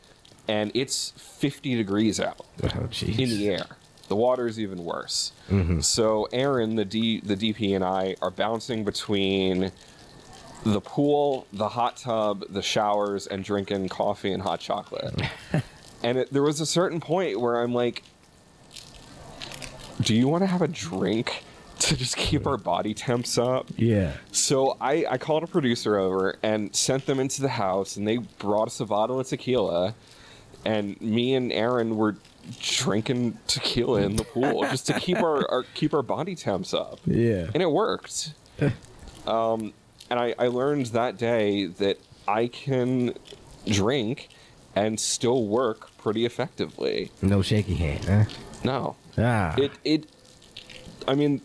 and 0.48 0.70
it's 0.74 1.12
50 1.16 1.76
degrees 1.76 2.20
out 2.20 2.46
oh, 2.62 2.88
in 3.00 3.28
the 3.30 3.50
air. 3.50 3.66
The 4.08 4.16
water 4.16 4.46
is 4.46 4.60
even 4.60 4.84
worse. 4.84 5.32
Mm-hmm. 5.50 5.80
So 5.80 6.28
Aaron, 6.32 6.76
the 6.76 6.84
D, 6.84 7.20
the 7.20 7.36
DP, 7.36 7.74
and 7.74 7.84
I 7.84 8.16
are 8.22 8.30
bouncing 8.30 8.84
between 8.84 9.72
the 10.64 10.80
pool, 10.80 11.46
the 11.52 11.68
hot 11.68 11.96
tub, 11.96 12.44
the 12.48 12.62
showers, 12.62 13.26
and 13.26 13.44
drinking 13.44 13.88
coffee 13.88 14.32
and 14.32 14.42
hot 14.42 14.60
chocolate. 14.60 15.20
and 16.02 16.18
it, 16.18 16.32
there 16.32 16.42
was 16.42 16.60
a 16.60 16.66
certain 16.66 17.00
point 17.00 17.40
where 17.40 17.60
I'm 17.60 17.72
like, 17.72 18.02
"Do 20.00 20.14
you 20.14 20.28
want 20.28 20.42
to 20.42 20.46
have 20.46 20.62
a 20.62 20.68
drink 20.68 21.44
to 21.80 21.96
just 21.96 22.16
keep 22.16 22.46
our 22.46 22.56
body 22.56 22.94
temps 22.94 23.38
up?" 23.38 23.66
Yeah. 23.76 24.12
So 24.32 24.76
I, 24.80 25.04
I 25.10 25.18
called 25.18 25.42
a 25.42 25.48
producer 25.48 25.98
over 25.98 26.36
and 26.42 26.74
sent 26.74 27.06
them 27.06 27.18
into 27.18 27.42
the 27.42 27.48
house, 27.48 27.96
and 27.96 28.06
they 28.06 28.18
brought 28.18 28.68
us 28.68 28.80
a 28.80 28.86
bottle 28.86 29.18
of 29.18 29.28
tequila. 29.28 29.94
And 30.66 31.00
me 31.00 31.34
and 31.34 31.52
Aaron 31.52 31.96
were 31.96 32.16
drinking 32.60 33.38
tequila 33.46 34.02
in 34.02 34.16
the 34.16 34.24
pool 34.24 34.62
just 34.62 34.86
to 34.88 34.94
keep 34.98 35.18
our, 35.18 35.48
our 35.50 35.62
keep 35.74 35.94
our 35.94 36.02
body 36.02 36.34
temps 36.34 36.74
up, 36.74 36.98
Yeah. 37.06 37.46
and 37.54 37.62
it 37.62 37.70
worked. 37.70 38.32
um, 39.26 39.72
and 40.10 40.18
I, 40.18 40.34
I 40.38 40.48
learned 40.48 40.86
that 40.86 41.18
day 41.18 41.66
that 41.66 42.00
I 42.26 42.48
can 42.48 43.14
drink 43.66 44.28
and 44.74 44.98
still 44.98 45.46
work 45.46 45.96
pretty 45.98 46.24
effectively. 46.26 47.10
No 47.22 47.42
shaky 47.42 47.74
hand, 47.74 48.04
huh? 48.04 48.24
No, 48.64 48.96
Ah. 49.16 49.54
it 49.56 49.70
it 49.84 50.06
i 51.08 51.14
mean 51.14 51.40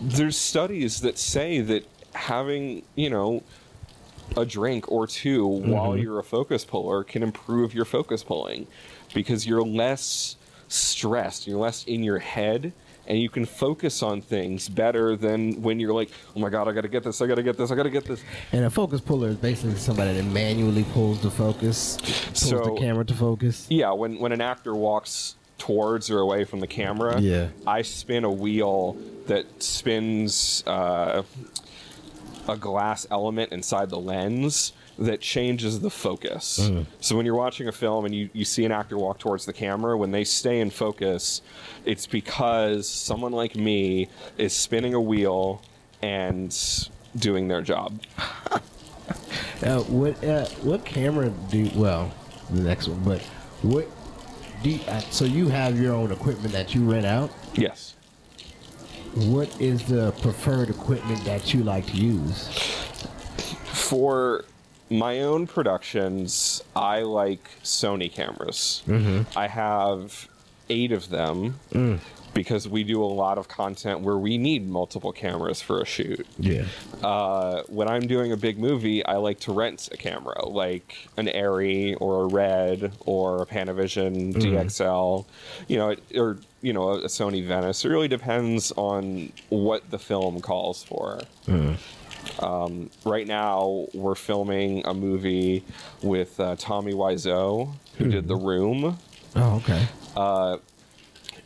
there's 0.00 0.36
studies 0.36 1.00
that 1.02 1.16
say 1.16 1.60
that 1.60 1.86
having 2.14 2.82
you 2.96 3.08
know 3.08 3.42
a 4.36 4.44
drink 4.44 4.90
or 4.90 5.06
2 5.06 5.46
while 5.46 5.96
you're 5.96 6.18
a 6.18 6.24
focus 6.24 6.64
puller 6.64 7.04
can 7.04 7.22
improve 7.22 7.74
your 7.74 7.84
focus 7.84 8.22
pulling 8.22 8.66
because 9.14 9.46
you're 9.46 9.62
less 9.62 10.36
stressed 10.68 11.46
you're 11.46 11.58
less 11.58 11.84
in 11.84 12.02
your 12.02 12.18
head 12.18 12.72
and 13.06 13.18
you 13.18 13.28
can 13.28 13.44
focus 13.44 14.02
on 14.02 14.22
things 14.22 14.68
better 14.68 15.16
than 15.16 15.60
when 15.60 15.78
you're 15.80 15.92
like 15.92 16.10
oh 16.34 16.40
my 16.40 16.48
god 16.48 16.66
i 16.68 16.72
gotta 16.72 16.88
get 16.88 17.02
this 17.02 17.20
i 17.20 17.26
gotta 17.26 17.42
get 17.42 17.56
this 17.58 17.70
i 17.70 17.74
gotta 17.74 17.90
get 17.90 18.04
this 18.04 18.22
and 18.52 18.64
a 18.64 18.70
focus 18.70 19.00
puller 19.00 19.28
is 19.30 19.36
basically 19.36 19.76
somebody 19.76 20.14
that 20.14 20.22
manually 20.24 20.84
pulls 20.92 21.20
the 21.20 21.30
focus, 21.30 21.98
pulls 22.00 22.38
So- 22.40 22.60
the 22.74 22.76
camera 22.80 23.04
to 23.04 23.14
focus. 23.14 23.66
Yeah, 23.68 23.92
when 23.92 24.18
when 24.18 24.32
an 24.32 24.40
actor 24.40 24.74
walks 24.74 25.34
towards 25.58 26.10
or 26.10 26.18
away 26.18 26.42
from 26.44 26.58
the 26.60 26.66
camera, 26.66 27.20
Yeah. 27.20 27.48
I 27.66 27.82
spin 27.82 28.24
a 28.24 28.30
wheel 28.30 28.96
that 29.26 29.62
spins 29.62 30.64
uh, 30.66 31.22
a 32.48 32.56
glass 32.56 33.06
element 33.10 33.52
inside 33.52 33.90
the 33.90 33.98
lens 33.98 34.72
that 34.98 35.20
changes 35.20 35.80
the 35.80 35.90
focus. 35.90 36.58
Mm. 36.60 36.86
So 37.00 37.16
when 37.16 37.24
you're 37.24 37.34
watching 37.34 37.68
a 37.68 37.72
film 37.72 38.04
and 38.04 38.14
you, 38.14 38.28
you 38.32 38.44
see 38.44 38.64
an 38.64 38.72
actor 38.72 38.98
walk 38.98 39.18
towards 39.18 39.46
the 39.46 39.52
camera, 39.52 39.96
when 39.96 40.10
they 40.10 40.24
stay 40.24 40.60
in 40.60 40.70
focus, 40.70 41.40
it's 41.84 42.06
because 42.06 42.88
someone 42.88 43.32
like 43.32 43.56
me 43.56 44.08
is 44.38 44.52
spinning 44.54 44.94
a 44.94 45.00
wheel 45.00 45.62
and 46.02 46.56
doing 47.16 47.48
their 47.48 47.62
job. 47.62 48.00
Uh, 49.62 49.80
what 49.82 50.24
uh, 50.24 50.44
what 50.62 50.84
camera 50.84 51.30
do? 51.48 51.70
Well, 51.76 52.12
the 52.50 52.62
next 52.62 52.88
one, 52.88 53.02
but 53.04 53.20
what 53.62 53.88
do 54.62 54.70
you, 54.70 54.80
uh, 54.88 54.98
so 55.10 55.24
you 55.24 55.48
have 55.48 55.78
your 55.78 55.94
own 55.94 56.10
equipment 56.10 56.52
that 56.52 56.74
you 56.74 56.90
rent 56.90 57.06
out. 57.06 57.30
Yes. 57.54 57.91
What 59.14 59.60
is 59.60 59.84
the 59.84 60.12
preferred 60.22 60.70
equipment 60.70 61.24
that 61.24 61.52
you 61.52 61.62
like 61.62 61.86
to 61.86 61.96
use? 61.96 62.48
For 63.66 64.44
my 64.88 65.20
own 65.20 65.46
productions, 65.46 66.62
I 66.74 67.02
like 67.02 67.50
Sony 67.62 68.10
cameras. 68.10 68.82
Mm-hmm. 68.86 69.38
I 69.38 69.48
have 69.48 70.28
eight 70.70 70.92
of 70.92 71.10
them 71.10 71.58
mm. 71.72 71.98
Because 72.34 72.68
we 72.68 72.82
do 72.84 73.02
a 73.02 73.06
lot 73.06 73.38
of 73.38 73.48
content 73.48 74.00
where 74.00 74.16
we 74.16 74.38
need 74.38 74.68
multiple 74.68 75.12
cameras 75.12 75.60
for 75.60 75.80
a 75.80 75.84
shoot. 75.84 76.26
Yeah. 76.38 76.64
Uh, 77.02 77.62
when 77.68 77.88
I'm 77.88 78.06
doing 78.06 78.32
a 78.32 78.36
big 78.36 78.58
movie, 78.58 79.04
I 79.04 79.16
like 79.16 79.40
to 79.40 79.52
rent 79.52 79.88
a 79.92 79.96
camera, 79.96 80.46
like 80.46 81.08
an 81.16 81.26
Arri 81.26 81.96
or 82.00 82.24
a 82.24 82.26
Red 82.26 82.92
or 83.00 83.42
a 83.42 83.46
Panavision 83.46 84.32
DXL, 84.34 85.26
you 85.68 85.76
know, 85.78 85.94
or 86.16 86.38
you 86.62 86.72
know, 86.72 86.90
a 86.90 87.06
Sony 87.06 87.44
Venice. 87.44 87.84
It 87.84 87.88
really 87.88 88.08
depends 88.08 88.72
on 88.72 89.32
what 89.48 89.90
the 89.90 89.98
film 89.98 90.40
calls 90.40 90.82
for. 90.84 91.20
Um, 92.38 92.88
right 93.04 93.26
now, 93.26 93.86
we're 93.94 94.14
filming 94.14 94.86
a 94.86 94.94
movie 94.94 95.64
with 96.02 96.38
uh, 96.38 96.54
Tommy 96.56 96.92
Wiseau, 96.92 97.72
who 97.98 98.08
did 98.08 98.28
The 98.28 98.36
Room, 98.36 98.96
Oh, 99.34 99.56
okay. 99.56 99.86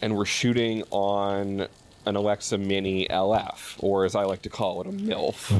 And 0.02 0.16
we're 0.16 0.24
shooting 0.24 0.82
on 0.90 1.66
an 2.06 2.14
Alexa 2.16 2.56
Mini 2.58 3.06
LF, 3.08 3.76
or 3.78 4.04
as 4.04 4.14
I 4.14 4.24
like 4.24 4.42
to 4.42 4.48
call 4.48 4.80
it, 4.80 4.86
a 4.86 4.90
MILF. 4.90 5.50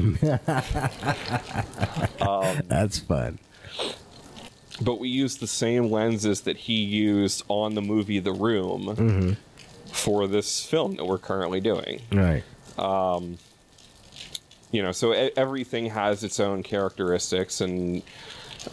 Um, 2.21 2.61
That's 2.67 2.99
fun. 2.99 3.39
but 4.81 4.99
we 4.99 5.07
used 5.07 5.39
the 5.39 5.47
same 5.47 5.91
lenses 5.91 6.41
that 6.41 6.57
he 6.57 6.75
used 6.75 7.43
on 7.47 7.75
the 7.75 7.81
movie 7.81 8.19
The 8.19 8.33
Room 8.33 8.85
mm-hmm. 8.87 9.31
for 9.91 10.27
this 10.27 10.65
film 10.65 10.95
that 10.95 11.05
we're 11.05 11.17
currently 11.19 11.61
doing. 11.61 12.01
Right. 12.11 12.43
Um, 12.77 13.37
you 14.71 14.81
know, 14.81 14.91
so 14.91 15.13
e- 15.13 15.31
everything 15.37 15.87
has 15.87 16.23
its 16.23 16.39
own 16.39 16.63
characteristics, 16.63 17.61
and 17.61 18.01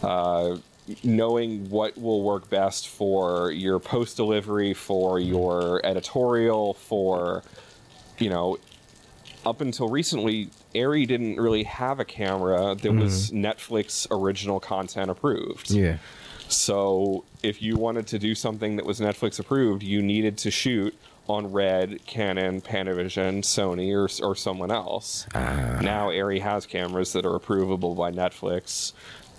uh, 0.03 0.57
knowing 1.03 1.69
what 1.69 1.97
will 1.97 2.21
work 2.21 2.49
best 2.49 2.87
for 2.87 3.51
your 3.51 3.79
post 3.79 4.17
delivery, 4.17 4.73
for 4.73 5.19
your 5.19 5.83
editorial, 5.85 6.73
for 6.75 7.43
you 8.17 8.29
know, 8.29 8.57
up 9.45 9.61
until 9.61 9.89
recently, 9.89 10.49
Arri 10.73 11.07
didn't 11.07 11.37
really 11.37 11.63
have 11.63 11.99
a 11.99 12.05
camera 12.05 12.75
that 12.75 12.91
was 12.91 13.29
mm-hmm. 13.29 13.45
Netflix 13.45 14.07
original 14.09 14.59
content 14.59 15.09
approved. 15.09 15.69
Yeah. 15.69 15.97
So 16.47 17.25
if 17.43 17.61
you 17.61 17.75
wanted 17.75 18.07
to 18.07 18.19
do 18.19 18.35
something 18.35 18.75
that 18.75 18.85
was 18.85 18.99
Netflix 18.99 19.39
approved, 19.39 19.83
you 19.83 20.01
needed 20.01 20.37
to 20.39 20.51
shoot 20.51 20.95
on 21.27 21.51
Red, 21.51 22.05
Canon, 22.05 22.61
Panavision, 22.61 23.39
Sony, 23.39 23.91
or, 23.91 24.07
or 24.25 24.35
someone 24.35 24.71
else. 24.71 25.25
Ah. 25.33 25.79
Now 25.81 26.09
Arri 26.09 26.41
has 26.41 26.65
cameras 26.65 27.13
that 27.13 27.25
are 27.25 27.37
approvable 27.37 27.95
by 27.95 28.11
Netflix. 28.11 28.93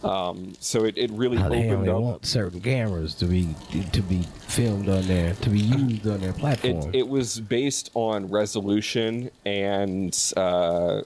Um, 0.05 0.53
so 0.61 0.85
it, 0.85 0.97
it 0.99 1.11
really 1.11 1.39
they 1.39 1.45
opened 1.45 1.73
only 1.73 1.89
up. 1.89 2.01
want 2.01 2.27
certain 2.27 2.61
cameras 2.61 3.15
to 3.17 3.27
be 3.27 3.55
to 3.93 4.03
be 4.03 4.23
filmed 4.47 4.89
on 4.89 5.07
there 5.07 5.35
to 5.35 5.51
be 5.51 5.61
used 5.61 6.07
on 6.07 6.21
their 6.21 6.33
platform. 6.33 6.91
It, 6.91 7.01
it 7.01 7.09
was 7.09 7.41
based 7.41 7.91
on 7.95 8.29
resolution 8.31 9.31
and 9.45 10.17
uh, 10.37 11.03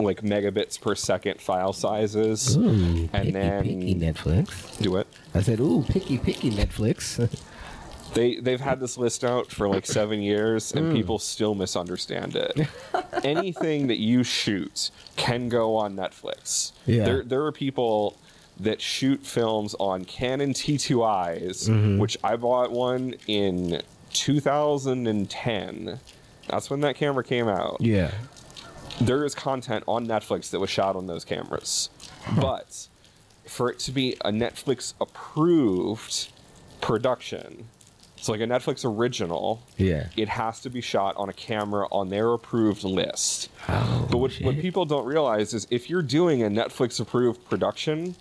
like 0.00 0.22
megabits 0.22 0.80
per 0.80 0.94
second 0.94 1.40
file 1.40 1.72
sizes. 1.72 2.56
Ooh, 2.56 3.08
picky, 3.08 3.10
and 3.12 3.34
then 3.34 3.62
picky 3.64 3.94
Netflix. 3.94 4.78
do 4.80 4.96
it. 4.96 5.06
I 5.34 5.42
said, 5.42 5.60
"Ooh, 5.60 5.84
picky, 5.86 6.18
picky 6.18 6.50
Netflix." 6.50 7.28
They 8.14 8.36
they've 8.36 8.60
had 8.60 8.80
this 8.80 8.96
list 8.96 9.24
out 9.24 9.50
for 9.50 9.68
like 9.68 9.86
seven 9.86 10.20
years, 10.20 10.72
and 10.72 10.88
hmm. 10.88 10.94
people 10.94 11.18
still 11.18 11.54
misunderstand 11.54 12.36
it. 12.36 12.68
Anything 13.24 13.88
that 13.88 13.98
you 13.98 14.24
shoot 14.24 14.90
can 15.16 15.48
go 15.48 15.76
on 15.76 15.94
Netflix. 15.94 16.72
Yeah. 16.86 17.04
There 17.04 17.22
there 17.22 17.44
are 17.44 17.52
people 17.52 18.18
that 18.60 18.80
shoot 18.80 19.24
films 19.24 19.74
on 19.78 20.04
Canon 20.04 20.52
T2Is, 20.52 21.68
mm-hmm. 21.68 21.98
which 21.98 22.16
I 22.24 22.36
bought 22.36 22.72
one 22.72 23.14
in 23.28 23.82
2010. 24.12 26.00
That's 26.48 26.70
when 26.70 26.80
that 26.80 26.96
camera 26.96 27.22
came 27.22 27.48
out. 27.48 27.76
yeah. 27.80 28.10
There 29.00 29.24
is 29.24 29.32
content 29.32 29.84
on 29.86 30.08
Netflix 30.08 30.50
that 30.50 30.58
was 30.58 30.70
shot 30.70 30.96
on 30.96 31.06
those 31.06 31.24
cameras. 31.24 31.88
But 32.34 32.88
for 33.46 33.70
it 33.70 33.78
to 33.80 33.92
be 33.92 34.14
a 34.24 34.32
Netflix 34.32 34.94
approved 35.00 36.32
production, 36.80 37.68
it's 38.18 38.28
like 38.28 38.40
a 38.40 38.44
Netflix 38.46 38.84
original, 38.84 39.62
Yeah. 39.76 40.08
it 40.16 40.28
has 40.28 40.60
to 40.60 40.70
be 40.70 40.80
shot 40.80 41.16
on 41.16 41.28
a 41.28 41.32
camera 41.32 41.86
on 41.92 42.08
their 42.08 42.32
approved 42.32 42.82
list. 42.84 43.48
Oh, 43.68 44.08
But 44.10 44.18
what, 44.18 44.32
what 44.40 44.58
people 44.60 44.84
don't 44.84 45.06
realize 45.06 45.54
is 45.54 45.66
if 45.70 45.88
you're 45.88 46.02
doing 46.02 46.42
a 46.42 46.48
Netflix 46.48 46.98
approved 47.00 47.48
production, 47.48 48.16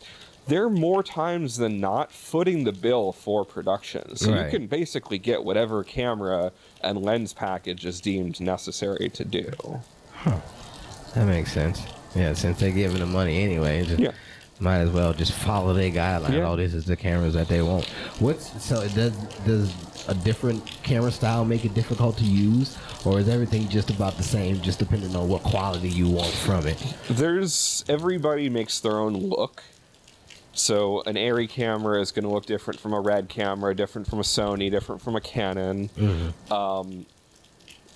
they're 0.47 0.69
more 0.69 1.03
times 1.03 1.57
than 1.57 1.79
not 1.79 2.11
footing 2.11 2.63
the 2.63 2.71
bill 2.71 3.11
for 3.11 3.43
production. 3.43 4.15
So 4.15 4.31
Right. 4.31 4.45
you 4.45 4.51
can 4.59 4.67
basically 4.67 5.17
get 5.17 5.43
whatever 5.43 5.83
camera 5.83 6.51
and 6.81 7.01
lens 7.01 7.33
package 7.33 7.85
is 7.85 7.99
deemed 7.99 8.39
necessary 8.39 9.09
to 9.09 9.25
do. 9.25 9.51
That 10.25 11.25
makes 11.25 11.51
sense. 11.51 11.81
Yeah, 12.15 12.33
since 12.33 12.59
they're 12.59 12.71
giving 12.71 12.99
them 12.99 13.11
money 13.11 13.41
anyway, 13.43 13.83
just 13.85 13.99
Yeah. 13.99 14.11
Might 14.59 14.79
as 14.79 14.89
well 14.89 15.13
just 15.13 15.33
follow 15.33 15.73
their 15.73 15.91
guidelines. 15.91 16.33
Yeah. 16.33 16.43
All 16.43 16.55
this 16.57 16.73
is 16.73 16.85
the 16.85 16.95
cameras 16.95 17.35
that 17.35 17.47
they 17.47 17.61
want. 17.61 17.85
What's 18.19 18.63
so 18.63 18.81
it 18.81 18.93
does 18.95 19.11
does 19.45 19.73
a 20.07 20.15
different 20.15 20.65
camera 20.83 21.11
style 21.11 21.45
make 21.45 21.63
it 21.65 21.73
difficult 21.73 22.17
to 22.17 22.23
use, 22.23 22.77
or 23.05 23.19
is 23.19 23.29
everything 23.29 23.67
just 23.69 23.89
about 23.89 24.17
the 24.17 24.23
same, 24.23 24.59
just 24.61 24.79
depending 24.79 25.15
on 25.15 25.27
what 25.27 25.43
quality 25.43 25.89
you 25.89 26.09
want 26.09 26.33
from 26.33 26.65
it? 26.65 26.77
There's 27.09 27.85
everybody 27.87 28.49
makes 28.49 28.79
their 28.79 28.97
own 28.97 29.13
look. 29.15 29.63
So 30.53 31.03
an 31.05 31.15
Arri 31.15 31.47
camera 31.47 32.01
is 32.01 32.11
going 32.11 32.23
to 32.25 32.31
look 32.31 32.47
different 32.47 32.79
from 32.79 32.93
a 32.93 32.99
Red 32.99 33.29
camera, 33.29 33.75
different 33.75 34.07
from 34.07 34.17
a 34.17 34.23
Sony, 34.23 34.71
different 34.71 35.03
from 35.03 35.15
a 35.15 35.21
Canon. 35.21 35.91
Um, 36.49 37.05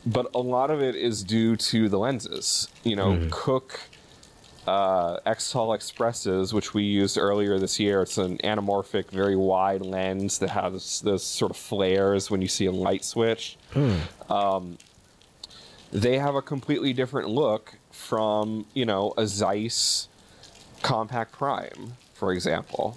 but 0.05 0.27
a 0.35 0.39
lot 0.39 0.69
of 0.69 0.79
it 0.81 0.95
is 0.95 1.23
due 1.23 1.55
to 1.55 1.89
the 1.89 1.97
lenses. 1.97 2.67
You 2.83 2.95
know, 2.95 3.27
Cooke 3.31 3.79
uh, 4.67 5.17
Xtal 5.25 5.75
Xpresses, 5.77 6.53
which 6.53 6.73
we 6.73 6.83
used 6.83 7.17
earlier 7.17 7.57
this 7.59 7.79
year. 7.79 8.01
It's 8.03 8.17
an 8.17 8.37
anamorphic, 8.39 9.09
very 9.09 9.35
wide 9.35 9.81
lens 9.81 10.39
that 10.39 10.51
has 10.51 11.01
those 11.01 11.23
sort 11.23 11.51
of 11.51 11.57
flares 11.57 12.29
when 12.29 12.41
you 12.41 12.47
see 12.47 12.65
a 12.65 12.71
light 12.71 13.03
switch. 13.03 13.57
Um, 14.29 14.77
they 15.91 16.17
have 16.19 16.35
a 16.35 16.41
completely 16.41 16.93
different 16.93 17.27
look 17.29 17.73
from, 17.91 18.65
you 18.73 18.85
know, 18.85 19.13
a 19.17 19.27
Zeiss 19.27 20.07
Compact 20.81 21.31
Prime, 21.33 21.93
for 22.13 22.31
example. 22.31 22.95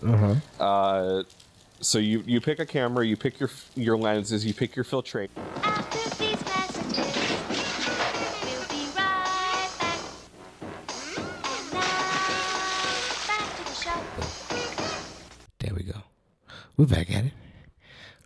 Uh, 0.61 1.23
so 1.81 1.99
you, 1.99 2.23
you 2.27 2.41
pick 2.41 2.61
a 2.61 2.67
camera, 2.67 3.05
you 3.05 3.17
pick 3.17 3.41
your 3.41 3.51
your 3.75 3.97
lenses, 3.99 4.47
you 4.47 4.55
pick 4.55 4.77
your 4.77 4.85
filtration. 4.85 5.35
We're 16.77 16.87
back 16.87 17.15
at 17.15 17.27
it. 17.27 17.33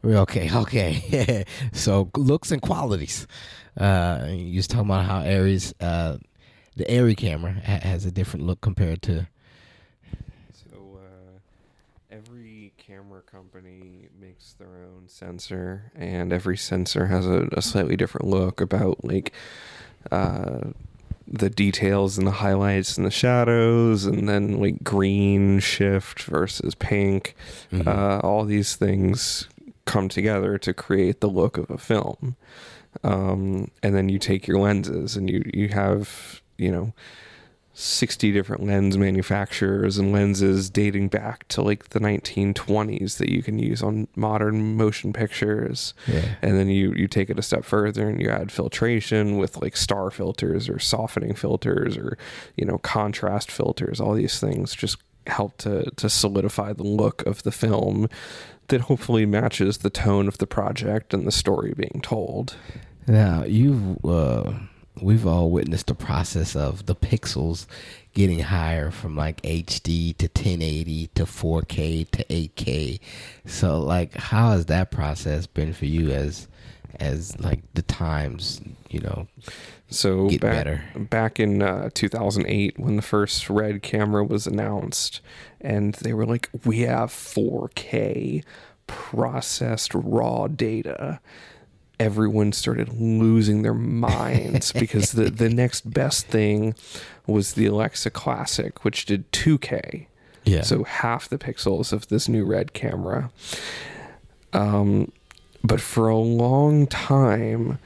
We're 0.03 0.17
okay. 0.19 0.49
Okay. 0.55 1.45
so 1.73 2.11
looks 2.17 2.51
and 2.51 2.63
qualities. 2.63 3.27
Uh, 3.77 4.27
you 4.31 4.57
was 4.57 4.67
talking 4.67 4.87
about 4.87 5.05
how 5.05 5.21
Arris, 5.21 5.75
uh, 5.81 6.17
the 6.77 6.85
Arri 6.85 7.17
camera 7.17 7.53
ha- 7.65 7.81
has 7.83 8.07
a 8.07 8.11
different 8.11 8.47
look 8.47 8.61
compared 8.61 9.03
to. 9.03 9.29
So 10.53 10.99
uh, 10.99 11.39
every 12.11 12.73
camera 12.79 13.21
company 13.21 14.09
makes 14.19 14.55
their 14.55 14.85
own 14.85 15.09
sensor, 15.09 15.93
and 15.95 16.33
every 16.33 16.57
sensor 16.57 17.07
has 17.07 17.27
a, 17.27 17.49
a 17.53 17.61
slightly 17.61 17.97
different 17.97 18.27
look 18.27 18.61
about 18.61 19.05
like 19.05 19.33
uh, 20.11 20.71
the 21.31 21.51
details 21.51 22.17
and 22.19 22.27
the 22.27 22.33
highlights 22.33 22.97
and 22.97 23.07
the 23.07 23.11
shadows, 23.11 24.05
and 24.05 24.29
then 24.29 24.61
like 24.61 24.83
green 24.83 25.59
shift 25.61 26.23
versus 26.23 26.75
pink. 26.75 27.35
Uh, 27.87 28.21
all 28.23 28.45
these 28.45 28.77
things 28.77 29.49
come 29.85 30.09
together 30.09 30.59
to 30.59 30.73
create 30.73 31.21
the 31.21 31.29
look 31.29 31.59
of 31.59 31.71
a 31.71 31.79
film. 31.79 32.37
Um, 33.05 33.71
and 33.83 33.95
then 33.95 34.09
you 34.09 34.19
take 34.19 34.47
your 34.47 34.59
lenses, 34.59 35.17
and 35.17 35.29
you 35.31 35.49
you 35.53 35.69
have 35.69 36.41
you 36.57 36.73
know 36.73 36.93
60 37.81 38.33
different 38.33 38.65
lens 38.65 38.99
manufacturers 38.99 39.99
and 39.99 40.11
lenses 40.11 40.69
dating 40.69 41.07
back 41.07 41.47
to 41.47 41.63
like 41.63 41.91
the 41.91 42.01
1920s 42.01 43.19
that 43.19 43.29
you 43.29 43.41
can 43.41 43.61
use 43.61 43.85
on 43.85 44.09
modern 44.17 44.77
motion 44.77 45.13
pictures. 45.13 45.95
Yeah. 46.09 46.25
And 46.43 46.59
then 46.59 46.69
you 46.69 46.93
you 46.95 47.07
take 47.07 47.31
it 47.31 47.39
a 47.39 47.43
step 47.43 47.65
further 47.65 48.09
and 48.09 48.21
you 48.21 48.31
add 48.31 48.51
filtration 48.51 49.39
with 49.39 49.63
like 49.63 49.77
star 49.77 50.11
filters 50.11 50.69
or 50.69 50.81
softening 50.81 51.35
filters 51.35 51.97
or 51.97 52.19
you 52.57 52.65
know 52.65 52.79
contrast 52.79 53.49
filters. 53.49 54.01
All 54.01 54.15
these 54.15 54.41
things 54.41 54.75
just 54.75 54.97
help 55.29 55.57
to 55.59 55.89
to 55.93 56.11
solidify 56.11 56.73
the 56.73 56.83
look 56.83 57.25
of 57.27 57.45
the 57.45 57.53
film 57.53 58.09
that 58.69 58.83
hopefully 58.83 59.25
matches 59.25 59.79
the 59.79 59.91
tone 59.91 60.27
of 60.27 60.39
the 60.39 60.49
project 60.49 61.15
and 61.15 61.25
the 61.25 61.33
story 61.33 61.75
being 61.77 62.01
told. 62.03 62.57
Now 63.07 63.45
you've 63.45 64.05
uh, 64.05 64.53
we've 65.03 65.27
all 65.27 65.51
witnessed 65.51 65.87
the 65.87 65.95
process 65.95 66.55
of 66.57 66.87
the 66.87 66.95
pixels 66.95 67.67
getting 68.15 68.41
higher 68.41 68.91
from 68.91 69.17
like 69.17 69.41
HD 69.43 70.17
to 70.17 70.27
1080 70.27 71.09
to 71.15 71.25
4K 71.25 72.11
to 72.11 72.25
8K. 72.25 73.01
So 73.47 73.81
like, 73.81 74.15
how 74.15 74.53
has 74.53 74.67
that 74.67 74.91
process 74.91 75.47
been 75.47 75.73
for 75.73 75.87
you 75.87 76.11
as 76.11 76.49
as 76.99 77.39
like 77.39 77.61
the 77.75 77.83
times 77.83 78.61
you 78.91 79.01
know? 79.01 79.29
So 79.91 80.29
Get 80.29 80.41
back, 80.41 80.53
better. 80.53 80.85
back 80.97 81.41
in 81.41 81.63
uh, 81.63 81.91
2008, 81.95 82.79
when 82.79 82.97
the 82.97 83.03
first 83.03 83.49
Red 83.49 83.83
camera 83.83 84.23
was 84.25 84.47
announced, 84.47 85.21
and 85.61 85.95
they 85.95 86.13
were 86.13 86.27
like, 86.27 86.51
"We 86.65 86.81
have 86.81 87.11
4K 87.11 88.45
processed 88.87 89.95
raw 89.95 90.47
data." 90.49 91.21
Everyone 92.01 92.53
started 92.53 93.01
losing 93.01 93.63
their 93.63 93.75
minds 93.75 94.73
because 94.73 95.13
the 95.13 95.31
the 95.31 95.49
next 95.49 95.91
best 95.93 96.27
thing 96.27 96.75
was 97.27 97.55
the 97.55 97.67
Alexa 97.67 98.11
Classic, 98.11 98.85
which 98.85 99.05
did 99.07 99.31
2K. 99.33 100.07
Yeah. 100.45 100.63
So 100.63 100.85
half 100.85 101.29
the 101.29 101.39
pixels 101.39 101.93
of 101.93 102.09
this 102.09 102.29
new 102.29 102.45
Red 102.45 102.73
camera. 102.73 103.31
Um, 104.53 105.13
but 105.63 105.81
for 105.81 106.09
a 106.09 106.17
long 106.17 106.87
time, 106.87 107.79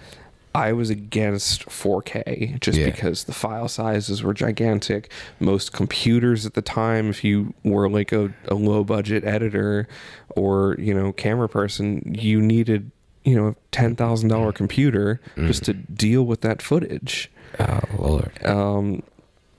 I 0.55 0.72
was 0.75 0.90
against 0.90 1.64
4K 1.70 2.61
just 2.61 2.79
Yeah. 2.79 2.87
because 2.90 3.25
the 3.25 3.33
file 3.33 3.68
sizes 3.68 4.22
were 4.22 4.35
gigantic. 4.35 5.11
Most 5.40 5.72
computers 5.72 6.44
at 6.44 6.55
the 6.55 6.62
time, 6.62 7.09
if 7.09 7.25
you 7.25 7.55
were 7.64 7.88
like 7.88 8.12
a, 8.12 8.33
a 8.48 8.55
low 8.55 8.85
budget 8.85 9.25
editor 9.25 9.88
or, 10.37 10.77
you 10.79 10.92
know, 10.94 11.12
camera 11.12 11.48
person, 11.48 12.14
you 12.16 12.40
needed, 12.42 12.90
you 13.25 13.35
know, 13.37 13.55
$10,000 13.73 14.55
computer 14.55 15.21
just 15.37 15.65
to 15.65 15.73
deal 15.75 16.25
with 16.25 16.41
that 16.41 16.61
footage 16.61 17.31
oh 17.61 17.81
lord. 17.99 18.45
um, 18.45 19.03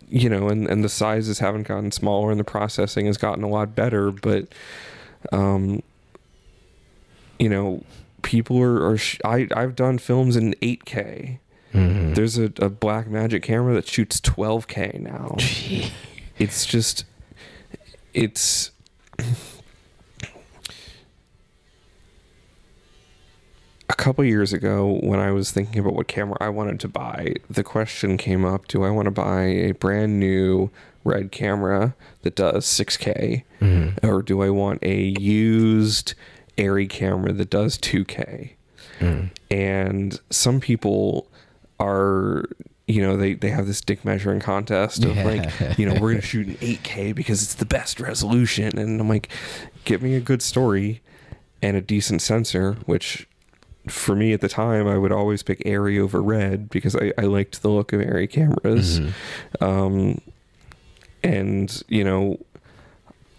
you 0.10 0.30
know, 0.30 0.47
and, 0.49 0.67
and 0.67 0.84
the 0.84 0.89
sizes 0.89 1.39
haven't 1.39 1.67
gotten 1.67 1.91
smaller 1.91 2.30
and 2.32 2.39
the 2.39 2.43
processing 2.43 3.06
has 3.08 3.17
gotten 3.17 3.43
a 3.43 3.47
lot 3.47 3.73
better, 3.76 4.12
but, 4.12 4.47
um, 5.32 5.82
you 7.39 7.49
know, 7.49 7.84
people 8.21 8.60
are, 8.62 8.86
are 8.89 8.97
sh- 8.97 9.19
I, 9.26 9.47
I've 9.56 9.76
done 9.76 9.97
films 9.97 10.36
in 10.36 10.54
8K. 10.62 11.39
Mhm. 11.73 12.13
There's 12.15 12.38
a, 12.38 12.45
a 12.45 12.69
Blackmagic 12.69 13.41
camera 13.41 13.73
that 13.73 13.88
shoots 13.88 14.21
12K 14.21 14.99
now. 14.99 15.36
Gee. 15.39 15.91
It's 16.38 16.65
just, 16.65 17.06
it's, 18.13 18.69
a 23.93 23.95
couple 23.95 24.23
years 24.25 24.51
ago 24.53 24.99
when 25.03 25.19
I 25.19 25.32
was 25.32 25.51
thinking 25.51 25.79
about 25.79 25.93
what 25.93 26.08
camera 26.08 26.38
I 26.41 26.49
wanted 26.49 26.79
to 26.82 26.88
buy, 26.88 27.36
the 27.49 27.63
question 27.63 28.17
came 28.17 28.43
up, 28.43 28.67
do 28.67 28.84
I 28.84 28.89
want 28.89 29.06
to 29.06 29.12
buy 29.12 29.43
a 29.43 29.71
brand 29.73 30.19
new 30.19 30.71
red 31.03 31.32
camera 31.32 31.95
that 32.23 32.36
does 32.36 32.65
6K 32.65 33.43
Mhm. 33.62 34.03
or 34.03 34.21
do 34.21 34.41
I 34.41 34.49
want 34.49 34.79
a 34.84 35.13
used 35.19 36.15
Arri 36.58 36.89
camera 36.89 37.34
that 37.34 37.49
does 37.49 37.77
2K? 37.77 38.51
Mm. 38.99 39.29
And 39.51 40.19
some 40.29 40.60
people 40.60 41.27
are 41.79 42.45
you 42.88 43.01
know 43.01 43.15
they, 43.15 43.34
they 43.34 43.49
have 43.49 43.65
this 43.67 43.79
dick 43.82 44.03
measuring 44.03 44.39
contest 44.39 45.03
of 45.06 45.15
Yeah. 45.15 45.23
like 45.23 45.77
you 45.79 45.86
know 45.88 45.99
we're 45.99 46.12
gonna 46.12 46.21
shoot 46.21 46.47
in 46.47 46.56
8k 46.58 47.13
because 47.15 47.41
it's 47.41 47.53
the 47.56 47.65
best 47.65 47.99
resolution 47.99 48.77
and 48.77 48.99
i'm 48.99 49.08
like 49.08 49.29
give 49.86 50.01
me 50.03 50.15
a 50.15 50.19
good 50.19 50.41
story 50.41 51.01
and 51.62 51.77
a 51.77 51.82
decent 51.82 52.21
sensor 52.21 52.73
which 52.86 53.25
for 53.89 54.15
me 54.15 54.32
at 54.34 54.39
the 54.41 54.48
time 54.48 54.88
i 54.88 54.98
would 54.98 55.12
always 55.12 55.43
pick 55.43 55.60
Arri 55.65 56.00
over 56.00 56.22
red 56.22 56.69
because 56.69 56.96
i, 56.96 57.12
I 57.17 57.24
liked 57.24 57.62
the 57.62 57.69
look 57.69 57.91
of 57.93 58.00
Arri 58.02 58.30
cameras. 58.30 59.02
Um, 59.60 60.22
and 61.24 61.84
you 61.88 62.04
know 62.04 62.38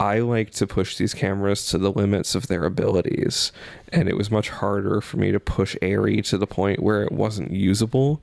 i 0.01 0.19
like 0.19 0.51
to 0.51 0.67
push 0.67 0.97
these 0.97 1.15
cameras 1.15 1.67
to 1.69 1.79
the 1.79 1.91
limits 1.93 2.35
of 2.35 2.49
their 2.49 2.65
abilities. 2.65 3.53
And 3.93 4.09
it 4.09 4.17
was 4.17 4.29
much 4.31 4.49
harder 4.51 5.01
for 5.01 5.19
me 5.19 5.31
to 5.31 5.39
push 5.39 5.77
Arri 5.77 6.25
to 6.31 6.37
the 6.37 6.49
point 6.49 6.83
where 6.83 7.03
it 7.05 7.13
wasn't 7.13 7.53
usable 7.53 8.21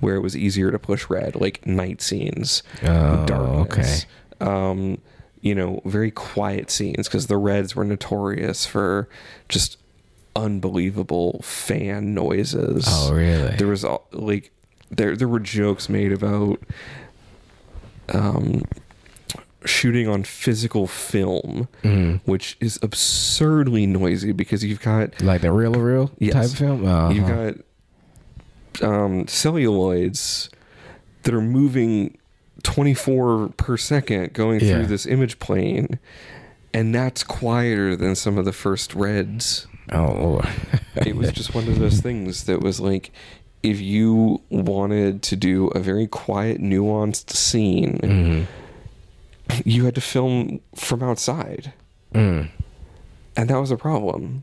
where 0.00 0.14
it 0.16 0.20
was 0.20 0.36
easier 0.36 0.70
to 0.72 0.78
push 0.78 1.08
red 1.10 1.36
like 1.36 1.64
night 1.66 2.00
scenes 2.02 2.62
Oh, 2.82 3.24
darkness. 3.26 4.06
um, 4.40 4.98
you 5.42 5.54
know 5.54 5.80
very 5.84 6.10
quiet 6.10 6.70
scenes 6.70 7.08
because 7.08 7.26
the 7.26 7.36
reds 7.36 7.76
were 7.76 7.84
notorious 7.84 8.64
for 8.64 9.08
just 9.48 9.76
unbelievable 10.34 11.40
fan 11.42 12.14
noises 12.14 12.84
Oh 12.88 13.12
really? 13.14 13.54
there 13.56 13.66
was 13.66 13.84
all, 13.84 14.06
like 14.12 14.50
there 14.90 15.14
there 15.16 15.28
were 15.28 15.40
jokes 15.40 15.88
made 15.88 16.12
about 16.12 16.58
um 18.12 18.62
shooting 19.64 20.08
on 20.08 20.24
physical 20.24 20.86
film 20.86 21.68
Mhm. 21.84 22.20
which 22.24 22.56
is 22.60 22.78
absurdly 22.82 23.86
noisy 23.86 24.32
because 24.32 24.64
you've 24.64 24.80
got 24.82 25.20
Like 25.22 25.42
the 25.42 25.52
real 25.52 25.74
real 25.74 26.10
Yes. 26.18 26.32
type 26.34 26.44
of 26.46 26.58
film. 26.58 26.84
Uh-huh. 26.86 27.12
you've 27.12 27.28
got 27.28 27.54
um 28.88 29.26
celluloids 29.26 30.48
that 31.22 31.34
are 31.34 31.40
moving 31.42 32.16
24 32.64 33.50
per 33.56 33.76
second 33.76 34.32
going 34.32 34.60
Yeah. 34.60 34.76
through 34.78 34.86
this 34.86 35.06
image 35.06 35.38
plane 35.38 35.98
and 36.74 36.94
that's 36.94 37.22
quieter 37.22 37.94
than 37.94 38.14
some 38.16 38.38
of 38.38 38.44
the 38.44 38.52
first 38.52 38.94
reds 38.94 39.66
oh 39.92 40.12
lord. 40.12 40.48
it 40.96 41.16
was 41.16 41.32
just 41.32 41.54
one 41.54 41.68
of 41.68 41.78
those 41.78 42.00
things 42.00 42.44
that 42.44 42.60
was 42.60 42.80
like 42.80 43.10
if 43.62 43.80
you 43.80 44.40
wanted 44.50 45.22
to 45.22 45.36
do 45.36 45.68
a 45.68 45.78
very 45.78 46.06
quiet 46.06 46.60
nuanced 46.60 47.30
scene 47.30 47.98
Mhm. 48.02 48.46
you 49.64 49.84
had 49.84 49.94
to 49.94 50.00
film 50.00 50.60
from 50.74 51.02
outside 51.02 51.72
Mm. 52.14 52.48
and 53.36 53.48
that 53.50 53.58
was 53.60 53.70
a 53.70 53.76
problem 53.76 54.42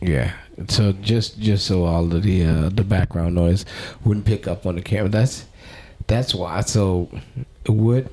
Yeah. 0.00 0.32
So 0.68 0.92
just 0.92 1.38
just 1.40 1.66
so 1.66 1.84
all 1.84 2.14
of 2.14 2.22
the 2.22 2.44
uh, 2.44 2.68
the 2.70 2.84
background 2.84 3.34
noise 3.34 3.64
wouldn't 4.04 4.24
pick 4.26 4.46
up 4.48 4.64
on 4.66 4.76
the 4.76 4.82
camera. 4.82 5.08
That's 5.10 5.44
that's 6.06 6.34
why. 6.34 6.62
So 6.62 7.08
what 7.66 8.06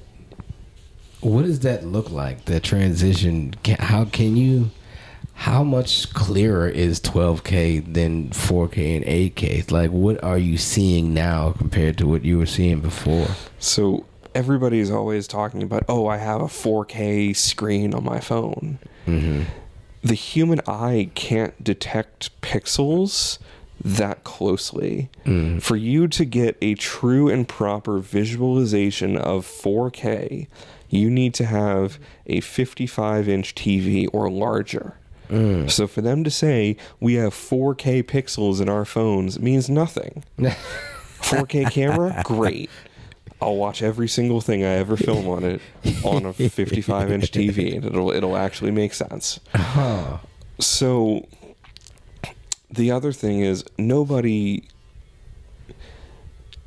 what 1.21 1.43
does 1.45 1.61
that 1.61 1.85
look 1.85 2.09
like? 2.11 2.43
The 2.45 2.59
transition. 2.59 3.53
How 3.79 4.03
can 4.05 4.35
you? 4.35 4.69
How 5.37 5.63
much 5.63 6.13
clearer 6.13 6.67
is 6.67 6.99
12k 6.99 7.93
than 7.93 8.29
4k 8.29 8.97
and 8.97 9.05
8k? 9.05 9.71
Like, 9.71 9.91
what 9.91 10.21
are 10.23 10.37
you 10.37 10.57
seeing 10.57 11.13
now 11.13 11.53
compared 11.53 11.97
to 11.99 12.07
what 12.07 12.25
you 12.25 12.37
were 12.37 12.45
seeing 12.45 12.79
before? 12.81 13.27
so 13.59 14.05
everybody's 14.35 14.91
always 14.91 15.25
talking 15.27 15.63
about 15.63 15.83
oh 15.89 16.05
i 16.05 16.17
have 16.17 16.41
a 16.41 16.45
4k 16.45 17.35
screen 17.35 17.93
on 17.95 18.03
my 18.03 18.19
phone 18.19 18.77
Mm-hmm. 19.07 19.43
the 20.03 20.13
human 20.13 20.59
eye 20.67 21.09
can't 21.15 21.63
detect 21.63 22.39
pixels 22.41 23.39
that 23.83 24.23
closely. 24.23 25.09
Mm. 25.25 25.61
For 25.61 25.75
you 25.75 26.07
to 26.09 26.25
get 26.25 26.57
a 26.61 26.73
true 26.75 27.29
and 27.29 27.47
proper 27.47 27.99
visualization 27.99 29.15
of 29.17 29.45
4K, 29.45 30.47
you 30.89 31.09
need 31.09 31.33
to 31.35 31.45
have 31.45 31.97
a 32.25 32.41
55 32.41 33.29
inch 33.29 33.55
TV 33.55 34.07
or 34.11 34.29
larger. 34.29 34.97
Mm. 35.29 35.69
So 35.69 35.87
for 35.87 36.01
them 36.01 36.23
to 36.23 36.31
say 36.31 36.77
we 36.99 37.15
have 37.15 37.33
4K 37.33 38.03
pixels 38.03 38.61
in 38.61 38.69
our 38.69 38.85
phones 38.85 39.39
means 39.39 39.69
nothing. 39.69 40.23
4K 40.37 41.71
camera, 41.71 42.21
great. 42.25 42.69
I'll 43.41 43.55
watch 43.55 43.83
every 43.83 44.07
single 44.07 44.41
thing 44.41 44.63
I 44.63 44.75
ever 44.75 44.97
film 44.97 45.27
on 45.27 45.43
it 45.43 45.61
on 46.03 46.25
a 46.25 46.33
55 46.33 47.11
inch 47.11 47.31
TV, 47.31 47.75
and 47.75 47.85
it'll 47.85 48.11
it'll 48.11 48.35
actually 48.35 48.71
make 48.71 48.93
sense. 48.93 49.39
Huh. 49.53 50.17
So 50.59 51.27
the 52.69 52.89
other 52.91 53.11
thing 53.11 53.41
is 53.41 53.63
nobody 53.77 54.63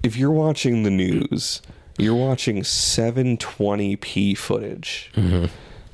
if 0.03 0.17
you're 0.17 0.31
watching 0.31 0.83
the 0.83 0.91
news, 0.91 1.61
you're 1.99 2.15
watching 2.15 2.61
720p 2.61 4.37
footage. 4.37 5.11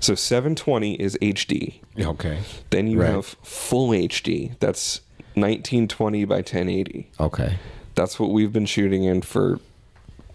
So 0.01 0.15
720 0.15 0.95
is 0.95 1.17
HD. 1.23 1.81
Okay. 1.99 2.39
Then 2.71 2.87
you 2.87 3.01
Right. 3.01 3.11
have 3.11 3.27
full 3.43 3.93
HD. 3.95 4.53
That's 4.61 5.01
1920 5.35 6.25
by 6.25 6.43
1080. 6.43 7.09
Okay. 7.19 7.57
That's 7.95 8.21
what 8.21 8.31
we've 8.31 8.53
been 8.53 8.67
shooting 8.67 9.05
in 9.05 9.23
for 9.23 9.59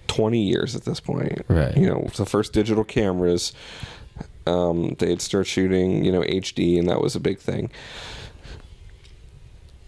20 0.07 0.41
years 0.41 0.75
at 0.75 0.83
this 0.85 0.99
point. 0.99 1.43
Right. 1.47 1.75
You 1.77 1.85
know, 1.87 2.07
the 2.17 2.25
first 2.25 2.53
digital 2.53 2.83
cameras, 2.83 3.53
um, 4.47 4.95
they'd 4.99 5.21
start 5.21 5.45
shooting, 5.47 6.03
you 6.03 6.11
know, 6.11 6.23
HD, 6.23 6.77
and 6.79 6.89
that 6.89 6.99
was 7.01 7.15
a 7.15 7.19
big 7.19 7.37
thing. 7.39 7.69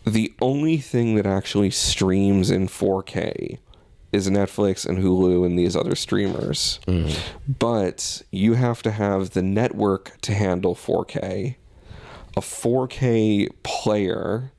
The 0.06 0.34
only 0.42 0.78
thing 0.78 1.16
that 1.16 1.26
actually 1.26 1.72
streams 1.72 2.52
in 2.52 2.68
4K 2.68 3.58
is 4.14 4.30
Netflix 4.30 4.86
and 4.86 5.00
Hulu 5.00 5.46
and 5.46 5.58
these 5.58 5.76
other 5.76 5.96
streamers. 5.96 6.80
Mm-hmm. 6.88 7.20
But 7.60 8.22
you 8.32 8.54
have 8.54 8.84
to 8.84 8.92
have 8.92 9.32
the 9.32 9.42
network 9.42 10.22
to 10.22 10.34
handle 10.34 10.76
4K. 10.76 11.56
a 12.38 12.40
4K 12.40 13.50
player 13.64 14.52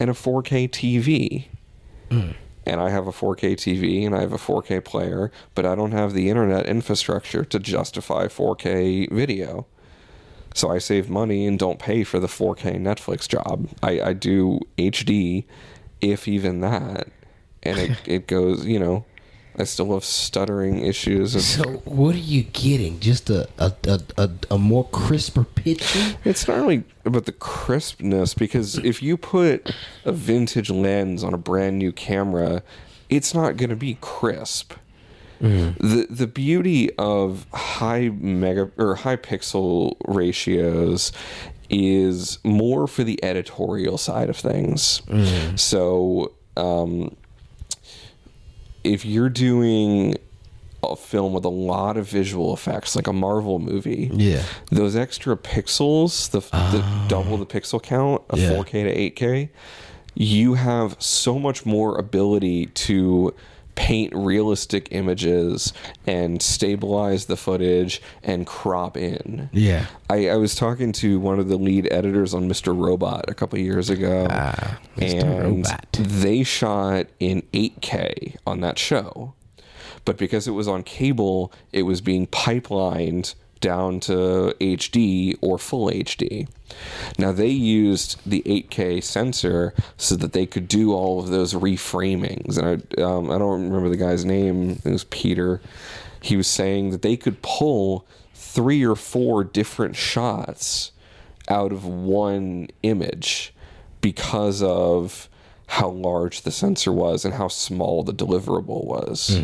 and 0.00 0.10
a 0.10 0.14
4K 0.14 0.68
TV. 0.70 1.46
Mm. 2.10 2.34
And 2.66 2.80
I 2.80 2.88
have 2.88 3.06
a 3.06 3.12
4K 3.12 3.52
TV 3.52 4.06
and 4.06 4.16
I 4.16 4.20
have 4.20 4.32
a 4.32 4.38
4K 4.38 4.82
player, 4.82 5.30
but 5.54 5.66
I 5.66 5.74
don't 5.74 5.92
have 5.92 6.14
the 6.14 6.30
internet 6.30 6.66
infrastructure 6.66 7.44
to 7.44 7.58
justify 7.58 8.26
4K 8.26 9.12
video. 9.12 9.66
So 10.54 10.70
I 10.70 10.78
save 10.78 11.10
money 11.10 11.46
and 11.46 11.58
don't 11.58 11.78
pay 11.78 12.04
for 12.04 12.18
the 12.18 12.26
4K 12.26 12.80
Netflix 12.80 13.28
job. 13.28 13.68
I, 13.82 14.00
I 14.00 14.12
do 14.14 14.60
HD, 14.78 15.44
if 16.00 16.26
even 16.26 16.60
that. 16.60 17.08
And 17.64 17.78
it, 17.78 17.98
it 18.06 18.26
goes, 18.26 18.64
you 18.66 18.78
know, 18.78 19.04
I 19.56 19.64
still 19.64 19.94
have 19.94 20.04
stuttering 20.04 20.84
issues. 20.84 21.34
Of, 21.34 21.42
So 21.42 21.64
what 21.84 22.14
are 22.14 22.18
you 22.18 22.42
getting? 22.42 22.98
Just 23.00 23.30
a 23.30 23.48
a, 23.58 23.72
a, 23.86 24.00
a, 24.16 24.30
a 24.52 24.58
more 24.58 24.88
crisper 24.88 25.44
picture? 25.44 26.16
It's 26.24 26.48
not 26.48 26.56
really 26.56 26.82
about 27.04 27.26
the 27.26 27.32
crispness 27.32 28.34
because 28.34 28.78
if 28.78 29.02
you 29.02 29.16
put 29.16 29.72
a 30.04 30.12
vintage 30.12 30.70
lens 30.70 31.22
on 31.22 31.34
a 31.34 31.38
brand 31.38 31.78
new 31.78 31.92
camera, 31.92 32.62
it's 33.08 33.32
not 33.34 33.56
going 33.56 33.70
to 33.70 33.76
be 33.76 33.96
crisp. 34.00 34.74
The 35.40 36.06
the 36.08 36.26
beauty 36.26 36.90
of 36.96 37.46
high 37.52 38.08
mega 38.08 38.70
or 38.78 38.94
high 38.94 39.16
pixel 39.16 39.96
ratios 40.08 41.12
is 41.68 42.38
more 42.44 42.86
for 42.86 43.04
the 43.04 43.22
editorial 43.22 43.98
side 43.98 44.30
of 44.30 44.36
things. 44.38 45.02
So 45.56 46.32
um, 46.56 47.14
if 48.84 49.04
you're 49.04 49.28
doing 49.30 50.16
a 50.82 50.96
film 50.96 51.32
with 51.32 51.44
a 51.44 51.50
lot 51.50 51.96
of 51.96 52.06
visual 52.06 52.52
effects, 52.52 52.94
like 52.94 53.06
a 53.06 53.12
Marvel 53.12 53.58
movie, 53.58 54.10
Yeah. 54.12 54.42
those 54.70 54.94
extra 54.94 55.36
pixels, 55.36 56.30
the, 56.30 56.40
the 56.40 56.48
ah. 56.82 57.06
double 57.08 57.38
the 57.38 57.46
pixel 57.46 57.82
count 57.82 58.22
of 58.28 58.38
Yeah. 58.38 58.50
4K 58.50 58.70
to 58.84 58.94
8K, 58.94 59.48
you 60.14 60.54
have 60.54 60.96
so 61.00 61.38
much 61.38 61.64
more 61.64 61.96
ability 61.98 62.66
to 62.66 63.34
paint 63.74 64.12
realistic 64.14 64.88
images 64.92 65.72
and 66.06 66.40
stabilize 66.40 67.26
the 67.26 67.36
footage 67.36 68.00
and 68.22 68.46
crop 68.46 68.96
in. 68.96 69.50
Yeah. 69.52 69.86
I, 70.08 70.28
I 70.30 70.36
was 70.36 70.54
talking 70.54 70.92
to 70.92 71.18
one 71.18 71.38
of 71.40 71.48
the 71.48 71.56
lead 71.56 71.88
editors 71.92 72.34
on 72.34 72.48
Mr. 72.48 72.76
Robot 72.78 73.24
a 73.28 73.34
couple 73.34 73.58
years 73.58 73.90
ago, 73.90 74.26
Ah, 74.30 74.78
Mr. 74.96 75.22
and 75.22 75.42
Robot. 75.66 75.86
they 75.92 76.42
shot 76.42 77.06
in 77.18 77.42
8K 77.52 78.36
on 78.46 78.60
that 78.60 78.78
show. 78.78 79.34
But 80.04 80.18
because 80.18 80.46
it 80.46 80.52
was 80.52 80.68
on 80.68 80.82
cable, 80.82 81.52
it 81.72 81.82
was 81.82 82.00
being 82.00 82.26
pipelined 82.26 83.34
down 83.64 83.98
to 83.98 84.54
HD 84.60 85.38
or 85.40 85.56
full 85.56 85.88
HD. 85.88 86.46
Now 87.18 87.32
they 87.32 87.48
used 87.48 88.20
the 88.26 88.42
8K 88.42 89.02
sensor 89.02 89.72
so 89.96 90.16
that 90.16 90.34
they 90.34 90.44
could 90.44 90.68
do 90.68 90.92
all 90.92 91.18
of 91.18 91.28
those 91.28 91.54
reframings. 91.54 92.58
And 92.58 92.84
I, 92.98 93.02
um, 93.02 93.30
I 93.30 93.38
don't 93.38 93.64
remember 93.64 93.88
the 93.88 93.96
guy's 93.96 94.26
name. 94.26 94.82
It 94.84 94.90
was 94.90 95.04
Peter. 95.04 95.62
He 96.20 96.36
was 96.36 96.46
saying 96.46 96.90
that 96.90 97.00
they 97.00 97.16
could 97.16 97.40
pull 97.40 98.06
three 98.34 98.84
or 98.84 98.96
four 98.96 99.44
different 99.44 99.96
shots 99.96 100.92
out 101.48 101.72
of 101.72 101.86
one 101.86 102.68
image 102.82 103.54
because 104.02 104.62
of 104.62 105.30
how 105.68 105.88
large 105.88 106.42
the 106.42 106.50
sensor 106.50 106.92
was 106.92 107.24
and 107.24 107.32
how 107.32 107.48
small 107.48 108.02
the 108.02 108.12
deliverable 108.12 108.84
was. 108.84 109.40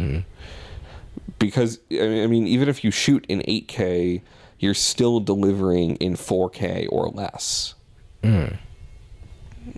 Because 1.41 1.81
I 1.91 2.27
mean, 2.29 2.47
even 2.47 2.69
if 2.69 2.85
you 2.85 2.93
shoot 2.93 3.27
in 3.29 3.41
8K, 3.41 4.23
you're 4.61 4.75
still 4.75 5.19
delivering 5.19 5.97
in 5.97 6.15
4K 6.15 6.87
or 6.91 7.09
less. 7.09 7.75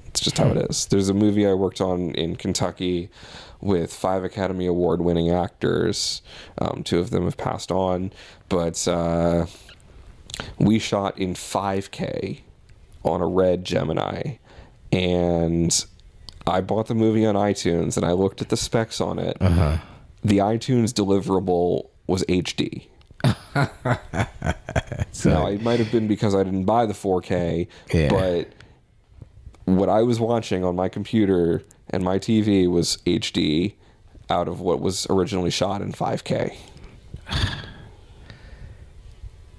It's 0.09 0.21
just 0.21 0.37
how 0.39 0.49
it 0.49 0.57
is. 0.71 0.87
There's 0.87 1.09
a 1.09 1.15
movie 1.15 1.47
I 1.47 1.55
worked 1.55 1.81
on 1.81 2.11
in 2.11 2.37
Kentucky 2.37 3.09
with 3.61 3.93
five 3.93 4.25
Academy 4.25 4.67
Award 4.67 5.01
winning 5.01 5.31
actors. 5.31 6.21
Um, 6.59 6.83
two 6.83 6.99
of 6.99 7.11
them 7.11 7.25
have 7.25 7.37
passed 7.37 7.71
on, 7.71 8.13
but 8.49 8.87
uh, 8.89 9.47
we 10.59 10.79
shot 10.79 11.17
in 11.19 11.35
5K 11.35 12.41
on 13.05 13.21
a 13.23 13.27
red 13.27 13.65
Gemini. 13.65 14.37
And 14.91 15.85
I 16.47 16.61
bought 16.61 16.89
the 16.89 16.95
movie 16.95 17.25
on 17.25 17.35
iTunes 17.35 17.97
and 17.97 18.05
I 18.05 18.13
looked 18.13 18.43
at 18.43 18.49
the 18.49 18.57
specs 18.57 19.01
on 19.01 19.19
it. 19.19 19.37
Uh-huh. 19.41 19.79
The 20.25 20.39
iTunes 20.39 20.93
deliverable 20.93 21.89
was 22.07 22.25
HD. 22.25 22.87
now, 25.25 25.47
it 25.47 25.63
might 25.63 25.79
have 25.79 25.91
been 25.93 26.09
because 26.09 26.35
I 26.35 26.43
didn't 26.43 26.65
buy 26.65 26.87
the 26.87 26.93
4K, 26.93 27.69
Yeah. 27.93 28.09
but 28.09 28.49
what 29.65 29.89
I 29.89 30.03
was 30.03 30.19
watching 30.21 30.65
on 30.65 30.75
my 30.77 30.89
computer 30.89 31.63
and 31.91 32.03
my 32.03 32.19
TV 32.19 32.69
was 32.69 32.99
HD 33.07 33.75
out 34.31 34.49
of 34.49 34.61
what 34.61 34.81
was 34.81 35.07
originally 35.11 35.51
shot 35.51 35.83
in 35.83 35.93
5K. 35.93 36.55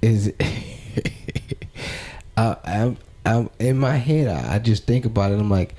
Is 0.02 0.34
uh, 2.36 2.56
I'm, 2.66 2.98
I'm 3.26 3.50
in 3.60 3.78
my 3.80 3.96
head. 3.96 4.28
I, 4.28 4.56
I 4.56 4.60
just 4.60 4.86
think 4.86 5.06
about 5.06 5.32
it. 5.32 5.40
I'm 5.40 5.50
like, 5.50 5.76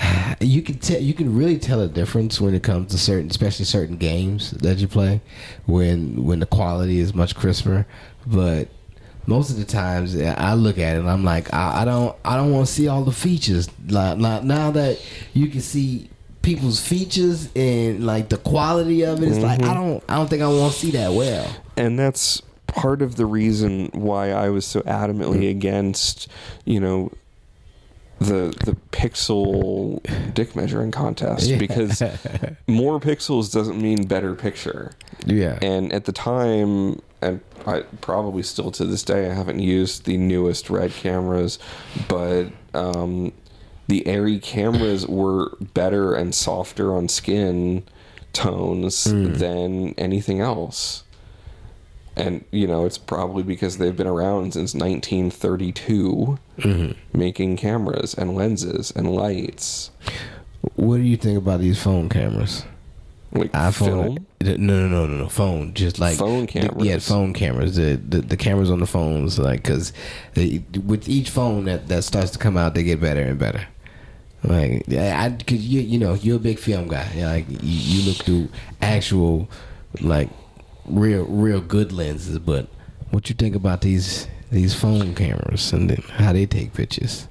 you 0.40 0.62
can 0.62 0.78
tell. 0.78 1.00
You 1.00 1.14
can 1.14 1.36
really 1.36 1.58
tell 1.58 1.80
a 1.80 1.88
difference 1.88 2.40
when 2.40 2.54
it 2.54 2.62
comes 2.62 2.90
to 2.92 2.98
certain, 2.98 3.30
especially 3.30 3.64
certain 3.64 3.96
games 3.96 4.52
that 4.52 4.78
you 4.78 4.88
play, 4.88 5.20
when 5.66 6.24
when 6.24 6.40
the 6.40 6.46
quality 6.46 6.98
is 6.98 7.14
much 7.14 7.34
crisper. 7.34 7.86
But 8.26 8.68
most 9.26 9.50
of 9.50 9.56
the 9.56 9.64
times, 9.64 10.18
I 10.18 10.54
look 10.54 10.78
at 10.78 10.96
it 10.96 11.00
and 11.00 11.10
I'm 11.10 11.24
like, 11.24 11.52
I, 11.52 11.82
I 11.82 11.84
don't, 11.84 12.16
I 12.24 12.36
don't 12.36 12.50
want 12.50 12.66
to 12.66 12.72
see 12.72 12.88
all 12.88 13.04
the 13.04 13.12
features. 13.12 13.68
Like, 13.86 14.18
like 14.18 14.42
now 14.42 14.70
that 14.70 15.00
you 15.34 15.48
can 15.48 15.60
see 15.60 16.08
people's 16.40 16.80
features 16.80 17.50
and 17.54 18.06
like 18.06 18.30
the 18.30 18.38
quality 18.38 19.02
of 19.04 19.22
it, 19.22 19.28
it's 19.28 19.38
like 19.38 19.60
I 19.60 19.64
mm-hmm. 19.64 19.74
don't, 19.74 20.04
I 20.08 20.16
don't 20.16 20.30
think 20.30 20.42
I 20.42 20.48
want 20.48 20.72
to 20.72 20.78
see 20.78 20.90
that 20.92 21.12
well. 21.12 21.46
and 21.76 21.98
that's 21.98 22.42
part 22.66 23.02
of 23.02 23.16
the 23.16 23.26
reason 23.26 23.90
why 23.92 24.30
I 24.30 24.50
was 24.50 24.64
so 24.64 24.80
adamantly 24.82 25.44
mm. 25.44 25.50
against, 25.50 26.28
you 26.64 26.78
know, 26.78 27.10
the 28.20 28.54
the 28.64 28.76
pixel 28.92 30.00
dick 30.34 30.56
measuring 30.56 30.90
contest 30.90 31.46
Yeah. 31.48 31.58
because 31.58 32.02
more 32.66 32.98
pixels 33.00 33.52
doesn't 33.52 33.80
mean 33.80 34.06
better 34.06 34.34
picture. 34.34 34.92
Yeah. 35.24 35.58
And 35.62 35.92
at 35.92 36.04
the 36.04 36.12
time, 36.12 37.00
and 37.22 37.40
I 37.66 37.82
probably 38.00 38.42
still 38.42 38.70
to 38.72 38.84
this 38.84 39.02
day, 39.02 39.30
I 39.30 39.34
haven't 39.34 39.60
used 39.60 40.04
the 40.04 40.16
newest 40.16 40.68
red 40.70 40.92
cameras, 40.92 41.58
but 42.08 42.46
um, 42.74 43.32
the 43.88 44.02
Arri 44.02 44.40
cameras 44.42 45.06
were 45.06 45.56
better 45.74 46.14
and 46.14 46.34
softer 46.34 46.94
on 46.94 47.08
skin 47.08 47.84
tones 48.32 49.04
than 49.04 49.94
anything 49.98 50.40
else. 50.40 51.02
And 52.18 52.44
you 52.50 52.66
know, 52.66 52.84
it's 52.84 52.98
probably 52.98 53.42
because 53.42 53.78
they've 53.78 53.96
been 53.96 54.06
around 54.06 54.54
since 54.54 54.74
1932, 54.74 56.38
mm-hmm. 56.58 57.18
making 57.18 57.56
cameras 57.56 58.14
and 58.14 58.34
lenses 58.34 58.92
and 58.94 59.14
lights. 59.14 59.90
What 60.74 60.96
do 60.96 61.02
you 61.02 61.16
think 61.16 61.38
about 61.38 61.60
these 61.60 61.80
phone 61.80 62.08
cameras? 62.08 62.64
Like 63.32 63.52
iPhone? 63.52 63.84
film. 63.84 64.26
No, 64.40 64.56
no, 64.56 64.88
no, 64.88 65.06
no, 65.06 65.16
no. 65.18 65.28
Phone, 65.28 65.74
just 65.74 65.98
like 65.98 66.16
Phone 66.16 66.46
the- 66.46 66.52
yeah, 66.54 66.68
cameras. 66.68 67.08
phone 67.08 67.34
cameras. 67.34 67.76
The, 67.76 67.96
the 67.96 68.20
the 68.22 68.36
cameras 68.36 68.70
on 68.70 68.80
the 68.80 68.86
phones, 68.86 69.38
like 69.38 69.62
because 69.62 69.92
with 70.84 71.08
each 71.08 71.30
phone 71.30 71.64
that 71.66 71.88
that 71.88 72.04
starts 72.04 72.30
to 72.32 72.38
come 72.38 72.56
out, 72.56 72.74
they 72.74 72.82
get 72.82 73.00
better 73.00 73.22
and 73.22 73.38
better. 73.38 73.66
Like 74.44 74.84
I, 74.92 75.36
cause 75.46 75.58
you 75.58 75.80
you 75.80 75.98
know 75.98 76.14
you're 76.14 76.36
a 76.36 76.40
big 76.40 76.58
film 76.58 76.88
guy. 76.88 77.10
Like 77.16 77.48
you, 77.48 77.58
you 77.62 78.08
look 78.08 78.16
through 78.18 78.48
actual 78.80 79.48
like 80.00 80.30
real 80.90 81.24
real 81.24 81.60
good 81.60 81.92
lenses. 81.92 82.38
But 82.38 82.68
what 83.10 83.28
you 83.28 83.34
think 83.34 83.54
about 83.54 83.80
these 83.80 84.26
these 84.50 84.74
phone 84.74 85.14
cameras 85.14 85.72
and 85.72 85.90
then 85.90 86.02
how 86.12 86.32
they 86.32 86.46
take 86.46 86.72
pictures? 86.72 87.28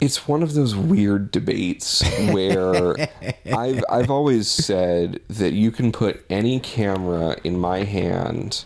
it's 0.00 0.28
one 0.28 0.42
of 0.42 0.54
those 0.54 0.76
weird 0.76 1.30
debates 1.30 2.02
where 2.30 2.94
I've 3.56 3.82
I've 3.88 4.10
always 4.10 4.50
said 4.50 5.20
that 5.28 5.52
you 5.52 5.70
can 5.70 5.92
put 5.92 6.24
any 6.28 6.60
camera 6.60 7.36
in 7.44 7.58
my 7.58 7.84
hand 7.84 8.64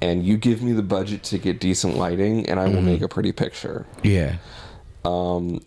and 0.00 0.24
you 0.24 0.36
give 0.36 0.62
me 0.62 0.72
the 0.72 0.82
budget 0.82 1.22
to 1.24 1.38
get 1.38 1.60
decent 1.60 1.96
lighting 1.96 2.48
and 2.48 2.60
I 2.60 2.64
will 2.64 2.76
mm-hmm. 2.76 2.86
make 2.86 3.02
a 3.02 3.08
pretty 3.08 3.32
picture. 3.32 3.86
Yeah. 4.02 4.36
Um, 5.04 5.60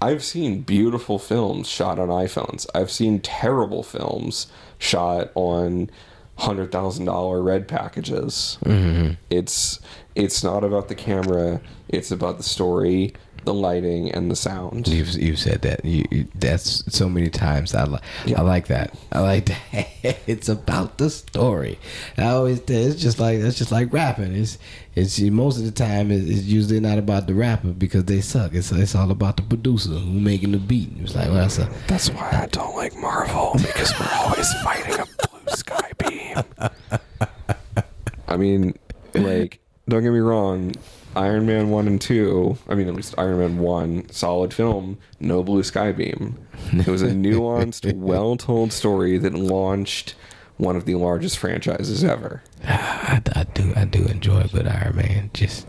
I've 0.00 0.22
seen 0.22 0.62
beautiful 0.62 1.18
films 1.18 1.68
shot 1.68 1.98
on 1.98 2.08
iPhones. 2.08 2.66
I've 2.74 2.90
seen 2.90 3.20
terrible 3.20 3.82
films 3.82 4.46
shot 4.78 5.30
on 5.34 5.90
hundred 6.38 6.70
thousand 6.70 7.06
dollar 7.06 7.42
red 7.42 7.66
packages. 7.66 8.58
Mm-hmm. 8.64 9.14
It's 9.30 9.80
it's 10.14 10.44
not 10.44 10.64
about 10.64 10.88
the 10.88 10.94
camera. 10.94 11.60
It's 11.88 12.10
about 12.10 12.36
the 12.36 12.42
story 12.42 13.14
the 13.46 13.54
lighting, 13.54 14.10
and 14.12 14.30
the 14.30 14.36
sound. 14.36 14.86
You've, 14.86 15.08
you've 15.14 15.38
said 15.38 15.62
that. 15.62 15.84
You, 15.84 16.04
you, 16.10 16.28
that's 16.34 16.84
so 16.94 17.08
many 17.08 17.30
times. 17.30 17.74
I, 17.74 17.84
li- 17.84 17.98
Yeah. 18.26 18.40
I 18.40 18.42
like 18.42 18.66
that. 18.66 18.94
I 19.10 19.20
like 19.20 19.46
that. 19.46 19.88
it's 20.26 20.48
about 20.50 20.98
the 20.98 21.08
story. 21.08 21.78
I 22.18 22.24
always. 22.24 22.60
It's 22.68 23.00
just 23.00 23.18
like 23.18 23.38
it's 23.38 23.56
just 23.56 23.72
like 23.72 23.92
rapping. 23.92 24.34
It's 24.34 24.58
it's 24.94 25.18
most 25.20 25.58
of 25.58 25.64
the 25.64 25.70
time 25.70 26.10
it's, 26.10 26.28
it's 26.28 26.44
usually 26.44 26.80
not 26.80 26.98
about 26.98 27.26
the 27.26 27.34
rapper 27.34 27.68
because 27.68 28.04
they 28.04 28.20
suck. 28.20 28.52
It's 28.54 28.70
it's 28.72 28.94
all 28.94 29.10
about 29.10 29.36
the 29.38 29.42
producer 29.42 29.90
who 29.90 30.20
making 30.20 30.52
the 30.52 30.58
beat. 30.58 30.90
It's 31.00 31.14
like 31.14 31.26
well, 31.28 31.36
that's 31.36 31.58
a, 31.58 31.70
That's 31.86 32.10
why 32.10 32.28
I 32.42 32.46
don't 32.46 32.76
like 32.76 32.94
Marvel 32.96 33.52
because 33.54 33.92
we're 33.98 34.10
always 34.14 34.52
fighting 34.62 34.94
a 35.00 35.06
blue 35.06 35.54
sky 35.54 35.90
beam. 35.98 36.36
I 38.28 38.36
mean, 38.36 38.74
like, 39.14 39.60
don't 39.88 40.02
get 40.02 40.10
me 40.12 40.18
wrong. 40.18 40.72
Iron 41.16 41.46
Man 41.46 41.70
1 41.70 41.86
and 41.88 42.00
2, 42.00 42.58
I 42.68 42.74
mean, 42.74 42.88
at 42.88 42.94
least 42.94 43.14
Iron 43.18 43.38
Man 43.38 43.58
1, 43.58 44.10
solid 44.10 44.52
film, 44.52 44.98
no 45.18 45.42
blue 45.42 45.62
sky 45.62 45.90
beam. 45.92 46.36
It 46.72 46.86
was 46.86 47.02
a 47.02 47.08
nuanced, 47.10 47.92
well 47.94 48.36
told 48.36 48.72
story 48.72 49.16
that 49.18 49.32
launched 49.34 50.14
one 50.58 50.76
of 50.76 50.84
the 50.84 50.94
largest 50.94 51.38
franchises 51.38 52.04
ever. 52.04 52.42
I, 52.64 53.20
I 53.34 53.44
do 53.54 53.72
I 53.76 53.84
do 53.84 54.04
enjoy 54.06 54.44
good 54.48 54.66
Iron 54.68 54.96
Man. 54.96 55.30
Just 55.34 55.66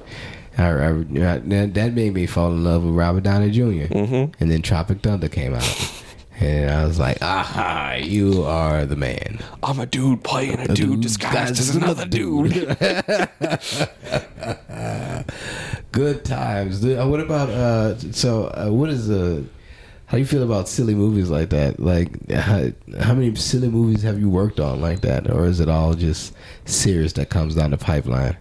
I, 0.58 0.70
I, 0.70 0.92
that, 0.92 1.74
that 1.76 1.94
made 1.94 2.14
me 2.14 2.26
fall 2.26 2.52
in 2.52 2.64
love 2.64 2.84
with 2.84 2.94
Robert 2.96 3.24
Downey 3.24 3.52
junior 3.52 3.88
Mhm. 3.90 4.34
And 4.40 4.50
then 4.52 4.62
Tropic 4.62 5.02
Thunder 5.02 5.30
came 5.30 5.54
out, 5.54 5.64
and 6.40 6.70
I 6.72 6.86
was 6.86 7.00
like, 7.00 7.18
aha, 7.22 7.96
you 8.02 8.44
are 8.44 8.86
the 8.86 8.96
man. 8.96 9.40
I'm 9.64 9.80
a 9.80 9.86
dude 9.86 10.24
playing 10.24 10.60
a 10.60 10.68
dude 10.68 11.02
disguised 11.02 11.60
as 11.60 11.76
another 11.76 12.06
dude. 12.06 12.54
Good 15.92 16.26
times. 16.26 16.82
dude. 16.82 17.00
Uh, 17.00 17.08
What 17.08 17.20
about 17.20 17.50
uh? 17.50 17.98
So 18.12 18.46
uh, 18.48 18.70
what 18.70 18.90
is 18.90 19.10
uh? 19.10 19.42
How 20.06 20.14
do 20.16 20.20
you 20.20 20.26
feel 20.26 20.44
about 20.44 20.70
silly 20.70 20.96
movies 20.96 21.30
like 21.30 21.50
that? 21.50 21.80
Like 21.82 22.32
how, 22.32 22.70
how 23.02 23.14
many 23.14 23.36
silly 23.36 23.68
movies 23.68 24.04
have 24.04 24.18
you 24.20 24.30
worked 24.30 24.60
on 24.60 24.80
like 24.80 25.02
that, 25.02 25.30
or 25.30 25.46
is 25.48 25.60
it 25.60 25.68
all 25.68 25.94
just 25.96 26.34
serious 26.66 27.12
that 27.14 27.30
comes 27.30 27.56
down 27.56 27.72
the 27.72 27.78
pipeline? 27.78 28.38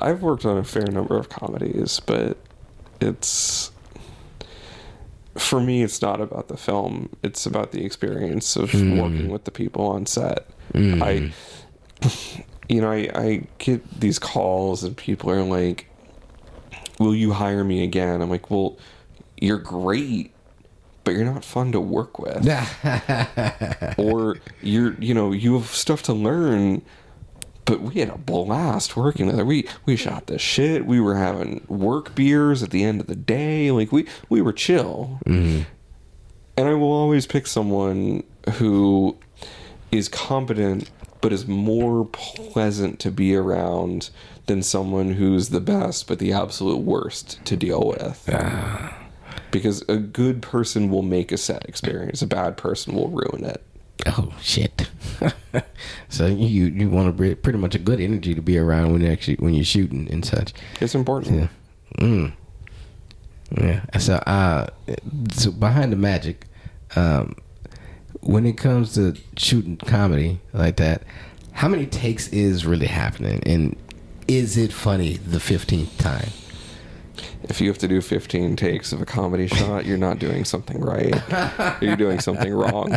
I've 0.00 0.22
worked 0.22 0.44
on 0.44 0.58
a 0.58 0.64
fair 0.64 0.86
number 0.86 1.16
of 1.18 1.28
comedies, 1.28 1.98
but 2.06 2.36
it's 3.00 3.71
for 5.36 5.60
me 5.60 5.82
it's 5.82 6.00
not 6.02 6.20
about 6.20 6.48
the 6.48 6.56
film, 6.56 7.08
it's 7.22 7.46
about 7.46 7.72
the 7.72 7.84
experience 7.84 8.56
of 8.56 8.70
hmm. 8.70 8.98
working 8.98 9.28
with 9.28 9.44
the 9.44 9.50
people 9.50 9.86
on 9.86 10.06
set. 10.06 10.46
Hmm. 10.72 11.02
I 11.02 11.32
you 12.68 12.80
know, 12.80 12.90
I, 12.90 13.10
I 13.14 13.46
get 13.58 14.00
these 14.00 14.18
calls 14.18 14.82
and 14.84 14.96
people 14.96 15.30
are 15.30 15.42
like, 15.42 15.88
Will 16.98 17.14
you 17.14 17.32
hire 17.32 17.64
me 17.64 17.82
again? 17.82 18.20
I'm 18.22 18.30
like, 18.30 18.50
Well, 18.50 18.78
you're 19.40 19.58
great, 19.58 20.32
but 21.04 21.12
you're 21.12 21.24
not 21.24 21.44
fun 21.44 21.72
to 21.72 21.80
work 21.80 22.18
with. 22.18 22.46
or 23.98 24.38
you're 24.62 24.94
you 25.00 25.14
know 25.14 25.32
you 25.32 25.54
have 25.54 25.66
stuff 25.66 26.02
to 26.04 26.12
learn 26.12 26.82
but 27.64 27.80
we 27.80 27.94
had 27.94 28.08
a 28.08 28.18
blast 28.18 28.96
working 28.96 29.26
together. 29.26 29.44
We 29.44 29.68
we 29.86 29.96
shot 29.96 30.26
the 30.26 30.38
shit. 30.38 30.86
We 30.86 31.00
were 31.00 31.16
having 31.16 31.64
work 31.68 32.14
beers 32.14 32.62
at 32.62 32.70
the 32.70 32.84
end 32.84 33.00
of 33.00 33.06
the 33.06 33.16
day. 33.16 33.70
Like 33.70 33.92
we 33.92 34.06
we 34.28 34.42
were 34.42 34.52
chill. 34.52 35.20
Mm-hmm. 35.26 35.62
And 36.54 36.68
i 36.68 36.74
will 36.74 36.92
always 36.92 37.26
pick 37.26 37.46
someone 37.46 38.24
who 38.54 39.16
is 39.90 40.08
competent 40.08 40.90
but 41.22 41.32
is 41.32 41.46
more 41.46 42.04
pleasant 42.04 42.98
to 42.98 43.10
be 43.10 43.34
around 43.34 44.10
than 44.46 44.62
someone 44.62 45.12
who's 45.12 45.48
the 45.48 45.60
best 45.60 46.06
but 46.08 46.18
the 46.18 46.32
absolute 46.32 46.80
worst 46.80 47.42
to 47.46 47.56
deal 47.56 47.86
with. 47.86 48.28
Ah. 48.32 48.98
Because 49.50 49.82
a 49.88 49.96
good 49.96 50.42
person 50.42 50.90
will 50.90 51.02
make 51.02 51.30
a 51.30 51.36
set 51.36 51.66
experience. 51.68 52.22
A 52.22 52.26
bad 52.26 52.56
person 52.56 52.94
will 52.94 53.08
ruin 53.08 53.44
it 53.44 53.62
Oh 54.06 54.32
shit! 54.40 54.90
so 56.08 56.26
you 56.26 56.66
you 56.66 56.88
want 56.88 57.16
to 57.16 57.36
pretty 57.36 57.58
much 57.58 57.74
a 57.74 57.78
good 57.78 58.00
energy 58.00 58.34
to 58.34 58.42
be 58.42 58.58
around 58.58 58.92
when 58.92 59.02
you 59.02 59.08
actually 59.08 59.36
when 59.36 59.54
you're 59.54 59.64
shooting 59.64 60.08
and 60.10 60.24
such. 60.24 60.52
it's 60.80 60.94
important 60.94 61.34
Yeah. 61.34 61.48
Mm. 61.98 62.32
Yeah. 63.58 63.98
So 63.98 64.14
uh, 64.14 64.66
so 65.32 65.52
behind 65.52 65.92
the 65.92 65.96
magic, 65.96 66.46
um, 66.96 67.36
when 68.20 68.46
it 68.46 68.56
comes 68.56 68.94
to 68.94 69.16
shooting 69.36 69.76
comedy 69.76 70.40
like 70.52 70.76
that, 70.76 71.02
how 71.52 71.68
many 71.68 71.86
takes 71.86 72.28
is 72.28 72.66
really 72.66 72.86
happening, 72.86 73.42
and 73.46 73.76
is 74.26 74.56
it 74.56 74.72
funny 74.72 75.18
the 75.18 75.40
fifteenth 75.40 75.96
time? 75.98 76.30
if 77.44 77.60
you 77.60 77.68
have 77.68 77.78
to 77.78 77.88
do 77.88 78.00
15 78.00 78.56
takes 78.56 78.92
of 78.92 79.00
a 79.00 79.06
comedy 79.06 79.46
shot, 79.58 79.84
you're 79.84 79.98
not 79.98 80.18
doing 80.18 80.44
something 80.44 80.80
right. 80.80 81.14
you're 81.80 81.96
doing 81.96 82.20
something 82.20 82.52
wrong. 82.52 82.96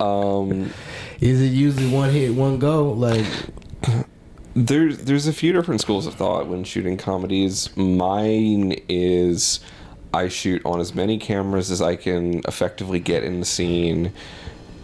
Um, 0.00 0.72
Is 1.20 1.40
it 1.40 1.52
usually 1.52 1.92
one 1.92 2.10
hit, 2.10 2.34
one 2.34 2.58
go? 2.58 2.92
Like, 2.92 3.26
there's 4.54 4.98
there's 4.98 5.26
a 5.26 5.32
few 5.32 5.52
different 5.52 5.80
schools 5.80 6.06
of 6.06 6.14
thought 6.14 6.48
when 6.48 6.64
shooting 6.64 6.96
comedies. 6.96 7.74
Mine 7.76 8.80
is 8.88 9.60
I 10.12 10.28
shoot 10.28 10.62
on 10.64 10.80
as 10.80 10.94
many 10.94 11.18
cameras 11.18 11.70
as 11.70 11.80
I 11.80 11.96
can 11.96 12.40
effectively 12.48 12.98
get 13.00 13.22
in 13.22 13.40
the 13.40 13.46
scene 13.46 14.12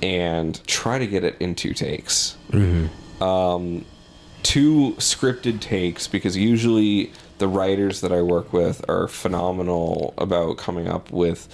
and 0.02 0.64
try 0.66 0.98
to 0.98 1.06
get 1.06 1.24
it 1.24 1.36
in 1.40 1.54
two 1.54 1.72
takes. 1.72 2.36
Um, 3.20 3.84
two 4.42 4.92
scripted 4.98 5.60
takes 5.60 6.06
because 6.06 6.36
usually 6.36 7.12
the 7.38 7.48
writers 7.48 8.02
that 8.02 8.12
I 8.12 8.22
work 8.22 8.52
with 8.52 8.88
are 8.88 9.08
phenomenal 9.08 10.14
about 10.18 10.58
coming 10.58 10.86
up 10.86 11.10
with 11.10 11.48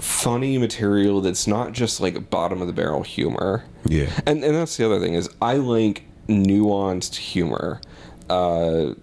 funny 0.00 0.58
material 0.58 1.20
that's 1.20 1.46
not 1.46 1.72
just 1.72 2.00
like 2.00 2.30
bottom 2.30 2.60
of 2.60 2.66
the 2.66 2.72
barrel 2.72 3.02
humor. 3.02 3.64
Yeah. 3.86 4.10
And 4.26 4.42
and 4.44 4.54
that's 4.54 4.76
the 4.76 4.86
other 4.86 5.00
thing 5.00 5.14
is 5.14 5.28
I 5.40 5.56
like 5.56 6.04
nuanced 6.28 7.16
humor. 7.16 7.80
Uh 8.30 8.94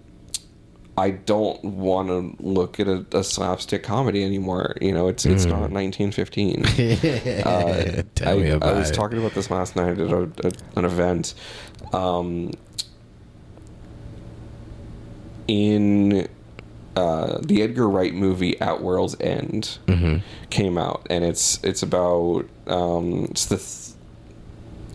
I 0.98 1.10
don't 1.10 1.64
want 1.64 2.08
to 2.08 2.36
look 2.44 2.78
at 2.78 2.86
a, 2.86 3.06
a 3.12 3.24
slapstick 3.24 3.82
comedy 3.82 4.22
anymore. 4.22 4.76
You 4.82 4.92
know, 4.92 5.08
it's 5.08 5.24
it's 5.24 5.46
not 5.46 5.70
1915. 5.70 6.64
Uh, 7.40 8.02
Tell 8.14 8.38
I, 8.38 8.42
me 8.42 8.50
about 8.50 8.74
I 8.74 8.78
was 8.78 8.90
it. 8.90 8.94
talking 8.94 9.18
about 9.18 9.32
this 9.32 9.50
last 9.50 9.76
night 9.76 9.98
at 9.98 10.10
a, 10.12 10.30
a, 10.44 10.52
an 10.76 10.84
event. 10.84 11.34
Um, 11.94 12.52
in 15.48 16.28
uh, 16.96 17.38
the 17.42 17.62
Edgar 17.62 17.88
Wright 17.88 18.12
movie 18.14 18.60
At 18.60 18.82
World's 18.82 19.16
End 19.20 19.78
Mm-hmm. 19.86 20.18
came 20.50 20.76
out, 20.78 21.06
and 21.10 21.24
it's 21.24 21.62
it's 21.62 21.82
about 21.82 22.46
um, 22.66 23.26
it's 23.30 23.46
the 23.46 23.56
th- 23.56 23.96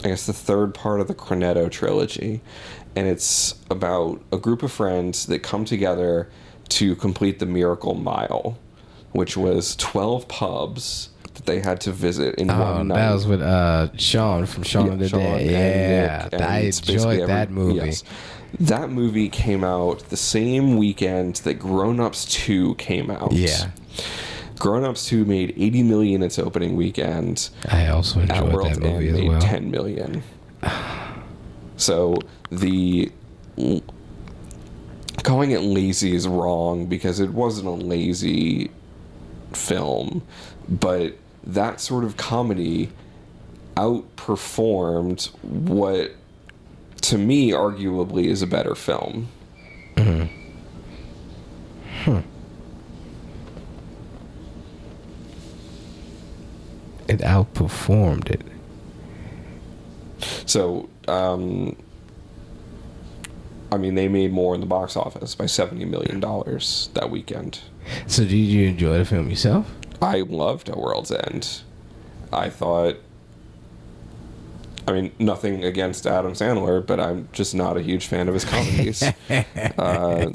I 0.04 0.10
guess 0.10 0.26
the 0.26 0.34
third 0.34 0.74
part 0.74 1.00
of 1.00 1.08
the 1.08 1.16
Cornetto 1.16 1.72
trilogy, 1.72 2.42
and 2.96 3.08
it's 3.08 3.56
about 3.72 4.22
a 4.32 4.38
group 4.38 4.62
of 4.62 4.72
friends 4.72 5.26
that 5.28 5.40
come 5.40 5.64
together 5.66 6.30
to 6.70 6.96
complete 6.96 7.40
the 7.40 7.46
Miracle 7.46 7.94
Mile, 7.96 8.58
which 9.14 9.38
was 9.38 9.76
twelve 9.76 10.28
pubs 10.28 11.10
that 11.36 11.46
they 11.46 11.60
had 11.60 11.82
to 11.82 11.92
visit 11.92 12.36
in 12.36 12.50
Oh, 12.50 12.60
one 12.76 12.88
night. 12.90 12.96
Oh, 12.96 12.98
that 12.98 13.14
was 13.14 13.28
with 13.28 13.42
uh, 13.42 13.96
Sean 13.98 14.46
from 14.46 14.64
Shaun 14.64 14.90
of 14.92 15.00
the 15.00 15.10
Sean 15.10 15.20
Dead. 15.20 15.50
Yeah, 15.52 16.24
Nick, 16.24 16.34
and 16.34 16.42
I 16.44 16.60
enjoyed 16.60 17.28
that 17.28 17.52
movie. 17.52 17.76
yes. 17.76 18.04
That 18.60 18.90
movie 18.90 19.28
came 19.30 19.64
out 19.66 20.00
the 20.10 20.18
same 20.18 20.78
weekend 20.78 21.36
that 21.38 21.56
Grown 21.56 22.00
Ups 22.00 22.24
2 22.26 22.76
came 22.76 23.12
out. 23.12 23.34
Yeah. 23.34 23.70
Grown 24.60 24.86
Ups 24.86 25.06
2 25.08 25.26
made 25.26 25.54
80 25.58 25.84
million 25.84 26.24
its 26.24 26.40
opening 26.40 26.78
weekend. 26.78 27.50
I 27.70 27.88
also 27.88 28.22
enjoyed 28.22 28.54
World's 28.54 28.78
that 28.80 28.84
movie 28.92 29.08
End 29.10 29.18
as 29.18 29.22
made 29.24 29.30
well. 29.30 29.42
10 29.42 29.72
million. 29.72 30.24
So 31.76 32.16
the 32.50 33.12
calling 35.24 35.52
it 35.52 35.60
lazy 35.62 36.16
is 36.16 36.28
wrong 36.28 36.86
because 36.86 37.20
it 37.20 37.32
wasn't 37.32 37.68
a 37.68 37.72
lazy 37.72 38.72
film, 39.54 40.22
but 40.70 41.18
that 41.46 41.80
sort 41.80 42.04
of 42.04 42.18
comedy 42.18 42.90
outperformed 43.76 45.28
what 45.42 46.12
to 47.02 47.18
me 47.18 47.52
arguably 47.52 48.26
is 48.26 48.42
a 48.42 48.48
better 48.48 48.74
film. 48.76 49.28
It 57.08 57.20
outperformed 57.20 58.30
it. 58.30 58.42
So, 60.48 60.90
um, 61.08 61.76
I 63.72 63.78
mean, 63.78 63.96
they 63.96 64.08
made 64.08 64.32
more 64.32 64.56
in 64.56 64.62
the 64.62 64.66
box 64.66 64.96
office 64.98 65.36
by 65.36 65.46
seventy 65.46 65.86
million 65.86 66.20
dollars 66.20 66.90
that 66.96 67.12
weekend. 67.12 67.60
So, 68.08 68.24
did 68.24 68.34
you 68.34 68.68
enjoy 68.68 68.98
the 68.98 69.06
film 69.06 69.30
yourself? 69.30 69.72
I 70.02 70.22
loved 70.22 70.70
A 70.70 70.78
World's 70.78 71.12
End. 71.12 71.62
I 72.32 72.50
thought. 72.50 72.98
I 74.88 74.92
mean, 74.92 75.12
nothing 75.18 75.64
against 75.64 76.06
Adam 76.06 76.34
Sandler, 76.34 76.86
but 76.86 77.00
I'm 77.00 77.28
just 77.32 77.56
not 77.56 77.76
a 77.76 77.82
huge 77.82 78.06
fan 78.06 78.28
of 78.28 78.36
his 78.36 78.46
comedies. 78.46 79.02
uh, 79.80 80.32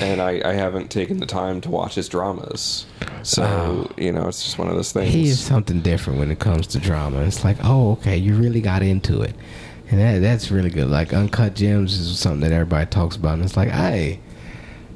and 0.00 0.20
I, 0.22 0.40
I 0.44 0.52
haven't 0.52 0.90
taken 0.90 1.18
the 1.18 1.26
time 1.26 1.60
to 1.62 1.70
watch 1.70 1.96
his 1.96 2.08
dramas. 2.08 2.86
So 3.22 3.90
you 3.96 4.12
know, 4.12 4.28
it's 4.28 4.42
just 4.44 4.58
one 4.58 4.68
of 4.68 4.76
those 4.76 4.92
things. 4.92 5.12
He 5.12 5.28
is 5.28 5.40
something 5.40 5.80
different 5.80 6.18
when 6.18 6.30
it 6.30 6.38
comes 6.38 6.66
to 6.68 6.78
drama. 6.78 7.22
It's 7.22 7.44
like, 7.44 7.58
oh, 7.62 7.92
okay, 7.92 8.16
you 8.16 8.34
really 8.34 8.60
got 8.60 8.82
into 8.82 9.22
it, 9.22 9.34
and 9.90 10.00
that 10.00 10.20
that's 10.20 10.50
really 10.50 10.70
good. 10.70 10.88
Like 10.88 11.12
Uncut 11.12 11.54
Gems 11.54 11.98
is 11.98 12.18
something 12.18 12.40
that 12.40 12.52
everybody 12.52 12.86
talks 12.86 13.16
about, 13.16 13.34
and 13.34 13.44
it's 13.44 13.56
like, 13.56 13.70
hey, 13.70 14.20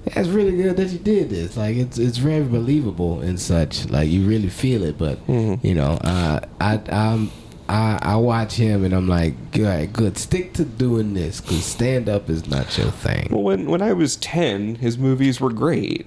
that's 0.06 0.28
really 0.28 0.56
good 0.56 0.76
that 0.76 0.88
you 0.88 0.98
did 0.98 1.30
this. 1.30 1.56
Like 1.56 1.76
it's 1.76 1.98
it's 1.98 2.18
very 2.18 2.44
believable 2.44 3.20
and 3.20 3.40
such. 3.40 3.88
Like 3.88 4.08
you 4.08 4.26
really 4.26 4.50
feel 4.50 4.82
it, 4.84 4.98
but 4.98 5.18
you 5.28 5.74
know, 5.74 5.98
uh, 6.02 6.40
I 6.60 6.80
I'm. 6.90 7.30
I, 7.66 7.98
I 8.02 8.16
watch 8.16 8.56
him 8.56 8.84
and 8.84 8.92
I'm 8.92 9.08
like, 9.08 9.52
good, 9.52 9.90
good. 9.94 10.18
Stick 10.18 10.52
to 10.52 10.66
doing 10.66 11.14
this 11.14 11.40
because 11.40 11.64
stand 11.64 12.10
up 12.10 12.28
is 12.28 12.46
not 12.46 12.76
your 12.76 12.90
thing. 12.90 13.28
Well, 13.30 13.42
when 13.42 13.70
when 13.70 13.80
I 13.80 13.94
was 13.94 14.16
ten, 14.16 14.74
his 14.74 14.98
movies 14.98 15.40
were 15.40 15.50
great, 15.50 16.06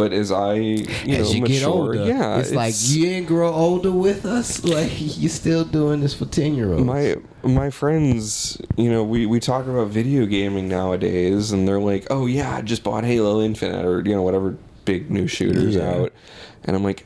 but 0.00 0.14
as 0.14 0.32
I 0.32 0.54
you 0.54 0.86
As 1.14 1.28
know 1.28 1.34
you 1.34 1.40
mature, 1.42 1.58
get 1.58 1.66
older, 1.66 2.04
yeah, 2.06 2.38
it's, 2.38 2.52
like 2.52 2.74
you 2.78 3.04
didn't 3.04 3.26
grow 3.28 3.52
older 3.52 3.90
with 3.92 4.24
us. 4.24 4.64
Like 4.70 4.92
you're 4.98 5.28
still 5.28 5.62
doing 5.64 6.00
this 6.00 6.14
for 6.14 6.24
ten 6.24 6.54
year 6.54 6.72
olds. 6.72 6.84
my 6.86 7.16
my 7.42 7.68
friends, 7.68 8.56
you 8.78 8.88
know, 8.90 9.04
we, 9.04 9.26
we 9.26 9.40
talk 9.40 9.66
about 9.66 9.88
video 9.88 10.24
gaming 10.24 10.68
nowadays, 10.68 11.52
and 11.52 11.68
they're 11.68 11.80
like, 11.92 12.06
"Oh 12.10 12.24
yeah, 12.24 12.56
I 12.56 12.62
just 12.62 12.82
bought 12.82 13.04
Halo 13.04 13.42
Infinite 13.42 13.84
or 13.84 14.00
you 14.00 14.14
know 14.14 14.22
whatever 14.22 14.56
big 14.86 15.10
new 15.10 15.26
shooters 15.26 15.74
Yeah. 15.74 15.90
out," 15.92 16.12
and 16.64 16.74
I'm 16.74 16.82
like, 16.82 17.04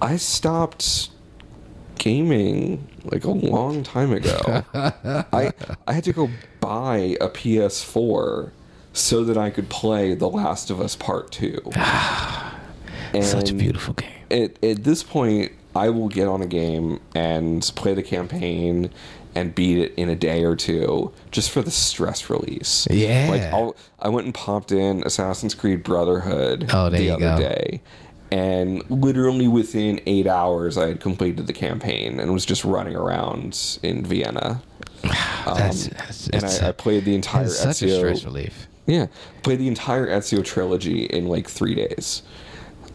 I 0.00 0.16
stopped 0.16 1.10
gaming 1.98 2.88
like 3.04 3.24
a 3.24 3.30
long 3.30 3.82
time 3.82 4.12
ago. 4.12 4.64
I 4.74 5.52
I 5.86 5.92
had 5.92 6.04
to 6.04 6.14
go 6.14 6.30
buy 6.60 7.16
a 7.20 7.28
PS4 7.28 8.52
so 8.98 9.24
that 9.24 9.36
I 9.36 9.50
could 9.50 9.68
play 9.68 10.14
The 10.14 10.28
Last 10.28 10.70
of 10.70 10.80
Us 10.80 10.96
Part 10.96 11.30
Two. 11.32 11.60
Such 13.22 13.50
a 13.50 13.54
beautiful 13.54 13.94
game. 13.94 14.10
at, 14.30 14.62
at 14.62 14.84
this 14.84 15.02
point, 15.02 15.52
I 15.74 15.88
will 15.90 16.08
get 16.08 16.28
on 16.28 16.42
a 16.42 16.46
game 16.46 17.00
and 17.14 17.62
play 17.74 17.94
the 17.94 18.02
campaign 18.02 18.90
and 19.34 19.54
beat 19.54 19.78
it 19.78 19.94
in 19.96 20.08
a 20.08 20.16
day 20.16 20.44
or 20.44 20.56
two 20.56 21.12
just 21.30 21.50
for 21.50 21.62
the 21.62 21.70
stress 21.70 22.28
release. 22.28 22.86
Yeah. 22.90 23.28
Like 23.30 23.42
I'll, 23.42 23.76
I 23.98 24.08
went 24.08 24.24
and 24.26 24.34
popped 24.34 24.72
in 24.72 25.02
Assassin's 25.04 25.54
Creed 25.54 25.82
Brotherhood 25.82 26.68
Oh, 26.72 26.90
the 26.90 27.10
other 27.10 27.20
go. 27.20 27.38
day. 27.38 27.80
And 28.30 28.88
literally 28.90 29.48
within 29.48 30.00
eight 30.06 30.26
hours, 30.26 30.76
I 30.76 30.88
had 30.88 31.00
completed 31.00 31.46
the 31.46 31.52
campaign 31.52 32.20
and 32.20 32.32
was 32.32 32.44
just 32.44 32.64
running 32.64 32.96
around 32.96 33.78
in 33.82 34.04
Vienna. 34.04 34.62
Um, 35.46 35.56
that's, 35.56 35.86
that's 35.86 36.28
and 36.28 36.44
I, 36.44 36.68
I, 36.68 36.72
played 36.72 37.06
the 37.06 37.14
entire 37.14 37.44
it's 37.44 37.58
such 37.58 37.80
a 37.80 37.96
stress 37.96 38.24
relief. 38.24 38.66
Yeah, 38.88 39.06
played 39.44 39.60
the 39.60 39.68
entire 39.68 40.08
Ezio 40.08 40.44
trilogy 40.44 41.04
in 41.04 41.28
like 41.28 41.48
three 41.48 41.74
days, 41.76 42.22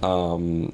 um, 0.02 0.74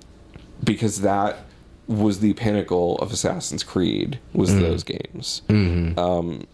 because 0.64 1.02
that 1.02 1.46
was 1.88 2.20
the 2.20 2.34
pinnacle 2.34 2.96
of 2.98 3.12
Assassin's 3.12 3.64
Creed 3.64 4.20
was 4.34 4.50
Mm-hmm. 4.52 4.62
those 4.62 4.84
games. 4.84 5.42
Um, 5.50 6.46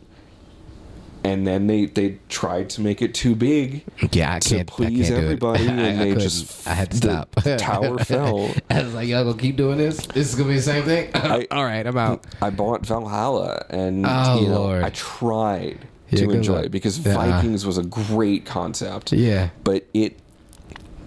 and 1.23 1.47
then 1.47 1.65
they 1.67 1.85
they 1.87 2.19
tried 2.29 2.69
to 2.71 2.81
make 2.81 3.01
it 3.01 3.15
too 3.15 3.33
big 3.35 3.83
Yeah, 4.11 4.35
I 4.35 4.39
to 4.39 4.55
can't. 4.57 4.67
please 4.67 5.09
I 5.11 5.15
everybody, 5.15 5.63
it. 5.65 5.69
I- 5.69 5.73
and 5.73 5.79
I 5.99 6.03
they 6.03 6.09
couldn't. 6.13 6.19
just 6.19 6.67
I 6.67 6.73
had 6.73 6.91
to 6.91 6.99
the 6.99 7.25
stop. 7.25 7.35
tower 7.57 7.97
fell. 7.99 8.53
I 8.69 8.83
was 8.83 8.93
like, 8.93 9.07
y'all 9.07 9.23
gonna 9.23 9.37
keep 9.41 9.55
doing 9.55 9.77
this? 9.79 9.97
This 10.05 10.29
is 10.29 10.35
gonna 10.35 10.49
be 10.49 10.55
the 10.57 10.61
same 10.61 10.83
thing. 10.83 11.11
All 11.51 11.63
right, 11.65 11.85
I'm 11.87 11.97
out. 11.97 12.25
I 12.41 12.51
bought 12.51 12.85
Valhalla, 12.85 13.65
and 13.71 14.05
Oh, 14.07 14.39
you 14.39 14.47
know 14.49 14.61
Lord. 14.61 14.83
I 14.83 14.91
tried 14.91 15.79
to 16.11 16.29
enjoy 16.31 16.69
because 16.69 16.99
Yeah. 16.99 17.13
Vikings 17.15 17.65
was 17.65 17.77
a 17.77 17.83
great 17.83 18.45
concept. 18.45 19.11
Yeah, 19.13 19.49
but 19.63 19.85
it 19.93 20.17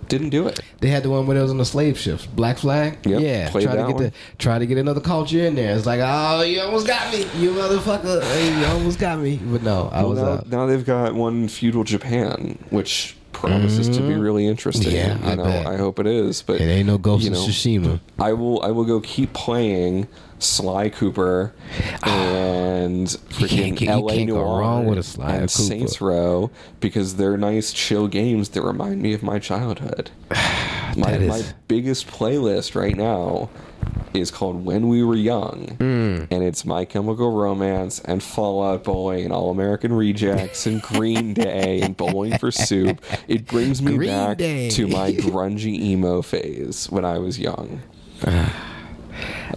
didn't 0.09 0.31
do 0.31 0.47
it. 0.47 0.59
they 0.81 0.89
had 0.89 1.03
the 1.03 1.11
one 1.11 1.27
where 1.27 1.37
it 1.37 1.43
was 1.43 1.51
on 1.51 1.59
the 1.59 1.65
slave 1.67 1.99
ships, 1.99 2.25
Black 2.25 2.57
Flag. 2.59 2.97
Yep, 3.05 3.21
yeah, 3.21 3.51
try 3.51 3.61
to 3.61 3.67
get 3.69 3.79
one. 3.89 3.97
the 4.05 4.13
try 4.39 4.59
to 4.59 4.65
get 4.67 4.79
another 4.79 5.01
culture 5.03 5.41
in 5.45 5.55
there. 5.55 5.77
It's 5.77 5.85
like, 5.87 6.01
oh, 6.03 6.41
you 6.43 6.61
almost 6.63 6.87
got 6.87 7.13
me, 7.13 7.27
you 7.39 7.51
motherfucker. 7.53 8.23
Hey, 8.23 8.59
you 8.59 8.67
almost 8.67 8.99
got 8.99 9.19
me. 9.21 9.37
But 9.43 9.63
no, 9.63 9.91
I 9.93 10.01
Well, 10.01 10.09
was 10.11 10.19
now, 10.21 10.27
out. 10.29 10.49
now 10.49 10.67
they've 10.67 10.85
got 10.85 11.15
one 11.15 11.47
feudal 11.49 11.85
Japan, 11.85 12.59
which 12.71 13.17
promises 13.33 13.89
to 13.91 14.03
be 14.03 14.15
really 14.15 14.47
interesting. 14.47 14.93
Mm-hmm. 14.93 15.23
Yeah, 15.23 15.27
you 15.27 15.33
I 15.33 15.35
know, 15.35 15.45
bet. 15.45 15.67
I 15.67 15.77
hope 15.77 15.99
it 16.01 16.07
is. 16.07 16.41
But 16.43 16.61
It 16.63 16.65
ain't 16.65 16.87
no 16.87 16.97
Ghost 16.97 17.25
you 17.27 17.31
of 17.33 17.37
Tsushima. 17.37 18.01
I 18.19 18.33
will. 18.33 18.63
I 18.63 18.71
will 18.71 18.85
go 18.87 19.01
keep 19.01 19.33
playing 19.35 20.09
Sly 20.39 20.89
Cooper 20.91 21.53
and 22.03 23.07
freaking 23.07 23.87
L.A. 23.87 24.25
Noire 24.25 24.61
wrong 24.61 24.87
with 24.87 24.99
a 24.99 25.03
Sly 25.03 25.35
and. 25.37 25.51
Saints 25.51 26.01
Row 26.01 26.51
because 26.81 27.17
they're 27.17 27.37
nice, 27.37 27.73
chill 27.73 28.09
games 28.09 28.51
that 28.51 28.63
remind 28.63 29.03
me 29.03 29.13
of 29.15 29.23
my 29.23 29.39
childhood. 29.39 30.11
my 30.97 31.13
is- 31.13 31.29
my 31.29 31.43
biggest 31.67 32.07
playlist 32.07 32.75
right 32.75 32.97
now 32.97 33.51
is 34.15 34.31
called 34.31 34.65
When 34.65 34.89
We 34.89 35.03
Were 35.05 35.15
Young, 35.15 35.77
Hmm. 35.79 36.25
and 36.35 36.43
it's 36.43 36.65
My 36.65 36.85
Chemical 36.87 37.31
Romance 37.37 38.01
and 38.01 38.23
Fall 38.23 38.65
Out 38.65 38.83
Boy 38.85 39.23
and 39.23 39.33
All 39.33 39.51
American 39.51 39.93
Rejects 39.93 40.67
and 40.67 40.81
Green 40.83 41.35
Day 41.35 41.81
and 41.83 41.97
Bowling 41.97 42.39
for 42.39 42.51
Soup. 42.51 43.01
It 43.29 43.47
brings 43.47 43.83
me 43.83 43.97
Green 43.97 44.09
back 44.11 44.39
Day. 44.39 44.71
to 44.71 44.89
my 44.89 45.13
grungy 45.15 45.79
emo 45.79 46.23
phase 46.23 46.91
when 46.91 47.05
I 47.05 47.19
was 47.19 47.39
young. 47.39 47.83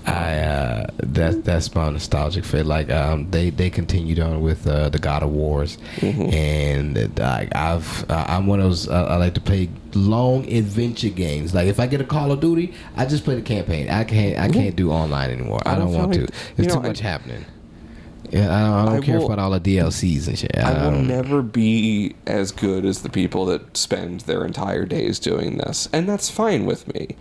I 0.05 0.39
uh, 0.39 0.87
that's 0.97 1.37
that's 1.37 1.75
my 1.75 1.89
nostalgic 1.89 2.43
fit. 2.45 2.65
Like 2.65 2.89
um, 2.91 3.29
they 3.31 3.49
they 3.49 3.69
continued 3.69 4.19
on 4.19 4.41
with 4.41 4.65
uh, 4.67 4.89
the 4.89 4.99
God 4.99 5.23
of 5.23 5.29
Wars, 5.31 5.77
Mm-hmm. 5.97 6.33
and 6.33 7.19
uh, 7.19 7.45
I've 7.53 8.09
uh, 8.09 8.25
I'm 8.27 8.47
one 8.47 8.59
of 8.59 8.65
those 8.65 8.87
uh, 8.87 9.05
I 9.09 9.17
like 9.17 9.33
to 9.35 9.41
play 9.41 9.69
long 9.93 10.51
adventure 10.51 11.09
games. 11.09 11.53
Like 11.53 11.67
if 11.67 11.79
I 11.79 11.87
get 11.87 12.01
a 12.01 12.05
Call 12.05 12.31
of 12.31 12.39
Duty, 12.39 12.73
I 12.95 13.05
just 13.05 13.23
play 13.23 13.35
the 13.35 13.41
campaign. 13.41 13.89
I 13.89 14.03
can't 14.03 14.39
I 14.39 14.49
can't 14.49 14.75
do 14.75 14.91
online 14.91 15.29
anymore. 15.31 15.59
I, 15.65 15.73
I 15.73 15.75
don't, 15.77 15.91
want 15.93 16.15
feel 16.15 16.25
to. 16.27 16.33
like- 16.33 16.55
There's 16.55 16.67
too 16.73 16.81
know, 16.81 16.87
much 16.87 17.01
I- 17.01 17.07
happening. 17.07 17.45
Yeah, 18.29 18.55
I 18.55 18.61
don't, 18.61 18.73
I 18.73 18.85
don't 18.85 19.03
I 19.03 19.05
care 19.05 19.17
will- 19.19 19.25
about 19.25 19.39
all 19.39 19.49
the 19.51 19.59
DLCs 19.59 20.27
and 20.29 20.39
shit. 20.39 20.55
I 20.57 20.87
will 20.89 21.01
never 21.01 21.41
be 21.41 22.15
as 22.25 22.51
good 22.53 22.85
as 22.85 23.01
the 23.01 23.09
people 23.09 23.45
that 23.47 23.75
spend 23.75 24.21
their 24.21 24.45
entire 24.45 24.85
days 24.85 25.19
doing 25.19 25.57
this, 25.57 25.89
and 25.91 26.07
that's 26.07 26.29
fine 26.29 26.65
with 26.65 26.87
me. 26.93 27.17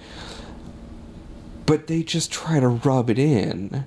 But 1.70 1.86
they 1.86 2.02
just 2.02 2.32
try 2.32 2.58
to 2.58 2.66
rub 2.66 3.10
it 3.10 3.18
in. 3.20 3.84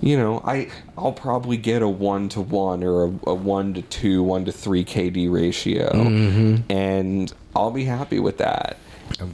You 0.00 0.16
know, 0.16 0.40
I 0.46 0.70
I'll 0.96 1.12
probably 1.12 1.58
get 1.58 1.82
a 1.82 1.88
one 1.88 2.30
to 2.30 2.40
one 2.40 2.82
or 2.82 3.04
a, 3.04 3.12
a 3.26 3.34
one 3.34 3.74
to 3.74 3.82
two, 3.82 4.22
one 4.22 4.46
to 4.46 4.52
three 4.52 4.82
KD 4.82 5.30
ratio, 5.30 5.90
mm-hmm. 5.92 6.72
and 6.72 7.30
I'll 7.54 7.70
be 7.70 7.84
happy 7.84 8.18
with 8.18 8.38
that. 8.38 8.78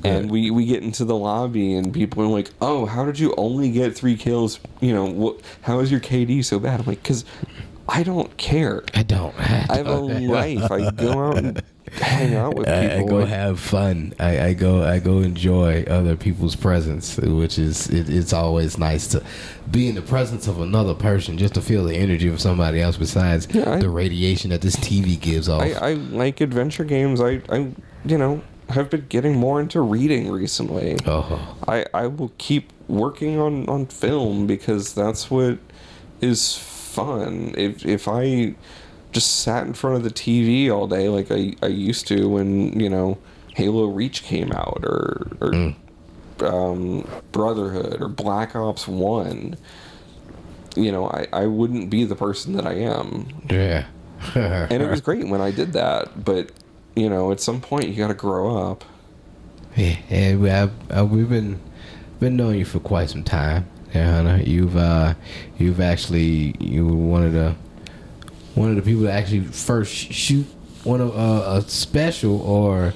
And 0.03 0.29
we, 0.29 0.51
we 0.51 0.67
get 0.67 0.83
into 0.83 1.05
the 1.05 1.15
lobby 1.15 1.75
and 1.75 1.95
people 1.95 2.25
are 2.25 2.27
like, 2.27 2.51
"Oh, 2.61 2.85
how 2.85 3.05
did 3.05 3.21
you 3.21 3.33
only 3.37 3.71
get 3.71 3.95
three 3.95 4.17
kills? 4.17 4.59
You 4.81 4.93
know, 4.93 5.05
what? 5.05 5.41
How 5.61 5.79
is 5.79 5.89
your 5.89 6.01
KD 6.01 6.45
so 6.45 6.59
bad?" 6.59 6.81
I'm 6.81 6.87
like, 6.87 7.05
"Cause 7.05 7.25
I 7.89 8.03
don't 8.03 8.37
care. 8.39 8.83
I 8.93 9.05
don't. 9.05 9.39
I 9.39 9.77
have 9.77 9.87
a 9.87 10.01
life. 10.01 10.69
I 10.69 10.91
go 10.91 11.29
out 11.29 11.39
and 11.39 11.63
hang 12.01 12.35
out 12.35 12.55
with 12.55 12.69
I, 12.69 12.99
I 12.99 13.03
go 13.05 13.19
and- 13.21 13.29
have 13.29 13.61
fun. 13.61 14.15
I, 14.19 14.41
I 14.47 14.53
go 14.55 14.83
I 14.83 14.99
go 14.99 15.19
enjoy 15.19 15.85
other 15.85 16.17
people's 16.17 16.57
presence, 16.57 17.17
which 17.19 17.59
is 17.59 17.89
it, 17.91 18.09
it's 18.09 18.33
always 18.33 18.79
nice 18.79 19.07
to 19.09 19.23
be 19.71 19.89
in 19.89 19.95
the 19.95 20.03
presence 20.03 20.47
of 20.49 20.61
another 20.61 20.95
person, 20.95 21.39
just 21.39 21.55
to 21.55 21.61
feel 21.61 21.85
the 21.85 21.97
energy 21.97 22.29
of 22.29 22.41
somebody 22.41 22.81
else 22.81 22.97
besides 22.97 23.47
Yeah, 23.51 23.73
I- 23.75 23.77
the 23.79 23.91
radiation 23.91 24.51
that 24.51 24.61
this 24.63 24.77
TV 24.77 25.21
gives 25.21 25.49
off. 25.49 25.63
I, 25.63 25.73
I 25.73 25.93
like 25.95 26.41
adventure 26.41 26.85
games. 26.85 27.21
I, 27.21 27.43
I, 27.51 27.73
you 28.05 28.19
know, 28.19 28.43
have 28.71 28.89
been 28.91 29.07
getting 29.09 29.37
more 29.37 29.61
into 29.61 29.81
reading 29.83 30.31
recently. 30.31 30.97
oh, 31.07 31.57
I, 31.69 31.85
I 31.93 32.07
will 32.07 32.33
keep 32.39 32.73
working 32.89 33.39
on, 33.39 33.69
on 33.69 33.87
film 33.87 34.47
because 34.47 34.95
that's 34.95 35.31
what 35.31 35.59
is 36.21 36.57
fun. 36.57 37.55
If 37.57 37.85
if 37.85 38.09
I 38.09 38.55
just 39.13 39.43
sat 39.43 39.67
in 39.67 39.75
front 39.75 39.97
of 39.97 40.03
the 40.03 40.11
TV 40.11 40.71
all 40.71 40.87
day 40.87 41.09
like 41.09 41.31
I, 41.31 41.55
I 41.63 41.69
used 41.69 42.07
to 42.09 42.29
when 42.29 42.79
you 42.79 42.89
know 42.89 43.19
Halo 43.55 43.87
Reach 43.87 44.23
came 44.23 44.51
out 44.53 44.81
or 44.83 45.29
or 45.41 45.75
um, 46.47 47.09
Brotherhood 47.31 48.01
or 48.01 48.09
Black 48.09 48.57
Ops 48.57 48.89
One, 48.89 49.57
you 50.75 50.91
know 50.91 51.07
I, 51.07 51.27
I 51.33 51.47
wouldn't 51.47 51.91
be 51.91 52.05
the 52.05 52.17
person 52.17 52.55
that 52.55 52.67
I 52.67 52.75
am. 52.75 53.29
yeah. 53.49 53.87
And 54.35 54.81
it 54.81 54.89
was 54.89 55.01
great 55.01 55.27
when 55.27 55.41
I 55.41 55.51
did 55.51 55.73
that, 55.73 56.25
but 56.25 56.51
you 56.95 57.09
know 57.11 57.33
at 57.33 57.41
some 57.41 57.61
point 57.61 57.89
you 57.89 57.97
got 57.97 58.09
to 58.09 58.15
grow 58.15 58.71
up. 58.71 58.85
Yeah, 59.77 59.97
and 60.11 60.41
we 60.41 60.49
have 60.49 60.73
uh, 60.97 61.05
we've 61.05 61.29
been 61.29 61.61
been 62.21 62.37
knowing 62.37 62.59
you 62.61 62.65
for 62.65 62.79
quite 62.79 63.11
some 63.11 63.25
time. 63.25 63.67
Yeah, 63.95 64.23
Hunter. 64.23 64.43
You've 64.43 64.77
uh, 64.77 65.15
you've 65.59 65.81
actually 65.81 66.55
you 66.61 66.87
were 66.87 66.95
one 66.95 67.25
of 67.25 67.33
the 67.33 67.57
one 68.55 68.71
of 68.71 68.77
the 68.77 68.83
people 68.83 69.03
that 69.03 69.13
actually 69.13 69.41
first 69.45 69.93
shoot 69.93 70.47
one 70.85 71.01
of 71.01 71.17
uh, 71.17 71.59
a 71.59 71.63
special 71.63 72.41
or 72.43 72.93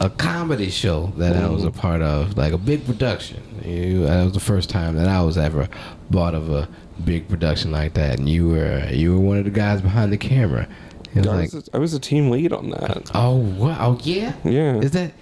a 0.00 0.08
comedy 0.08 0.70
show 0.70 1.12
that 1.18 1.36
I 1.36 1.48
was 1.48 1.64
a 1.64 1.70
part 1.70 2.00
of, 2.00 2.36
like 2.36 2.52
a 2.52 2.58
big 2.58 2.86
production. 2.86 3.42
You, 3.64 4.06
that 4.06 4.24
was 4.24 4.32
the 4.32 4.40
first 4.40 4.70
time 4.70 4.96
that 4.96 5.08
I 5.08 5.22
was 5.22 5.36
ever 5.36 5.68
part 6.10 6.34
of 6.34 6.50
a 6.50 6.68
big 7.04 7.28
production 7.28 7.70
like 7.70 7.94
that, 7.94 8.18
and 8.18 8.28
you 8.28 8.48
were 8.48 8.88
you 8.90 9.12
were 9.12 9.20
one 9.20 9.38
of 9.38 9.44
the 9.44 9.50
guys 9.50 9.82
behind 9.82 10.12
the 10.12 10.16
camera. 10.16 10.66
Was 11.14 11.26
I 11.26 11.30
like, 11.30 11.52
was, 11.52 11.68
a, 11.68 11.76
I 11.76 11.78
was 11.78 11.94
a 11.94 12.00
team 12.00 12.30
lead 12.30 12.52
on 12.52 12.70
that. 12.70 13.10
oh 13.14 13.36
wow, 13.36 13.76
oh 13.80 13.98
yeah, 14.02 14.34
Yeah. 14.44 14.76
Is 14.76 14.92
that 14.92 15.12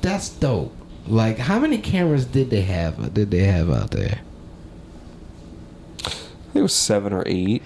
that's 0.00 0.30
dope? 0.30 0.74
Like, 1.06 1.38
how 1.38 1.58
many 1.58 1.78
cameras 1.78 2.24
did 2.24 2.50
they 2.50 2.62
have? 2.62 3.14
Did 3.14 3.30
they 3.30 3.44
have 3.44 3.70
out 3.70 3.90
there? 3.90 4.20
I 6.04 6.08
think 6.08 6.56
it 6.56 6.62
was 6.62 6.74
seven 6.74 7.12
or 7.12 7.22
eight. 7.26 7.62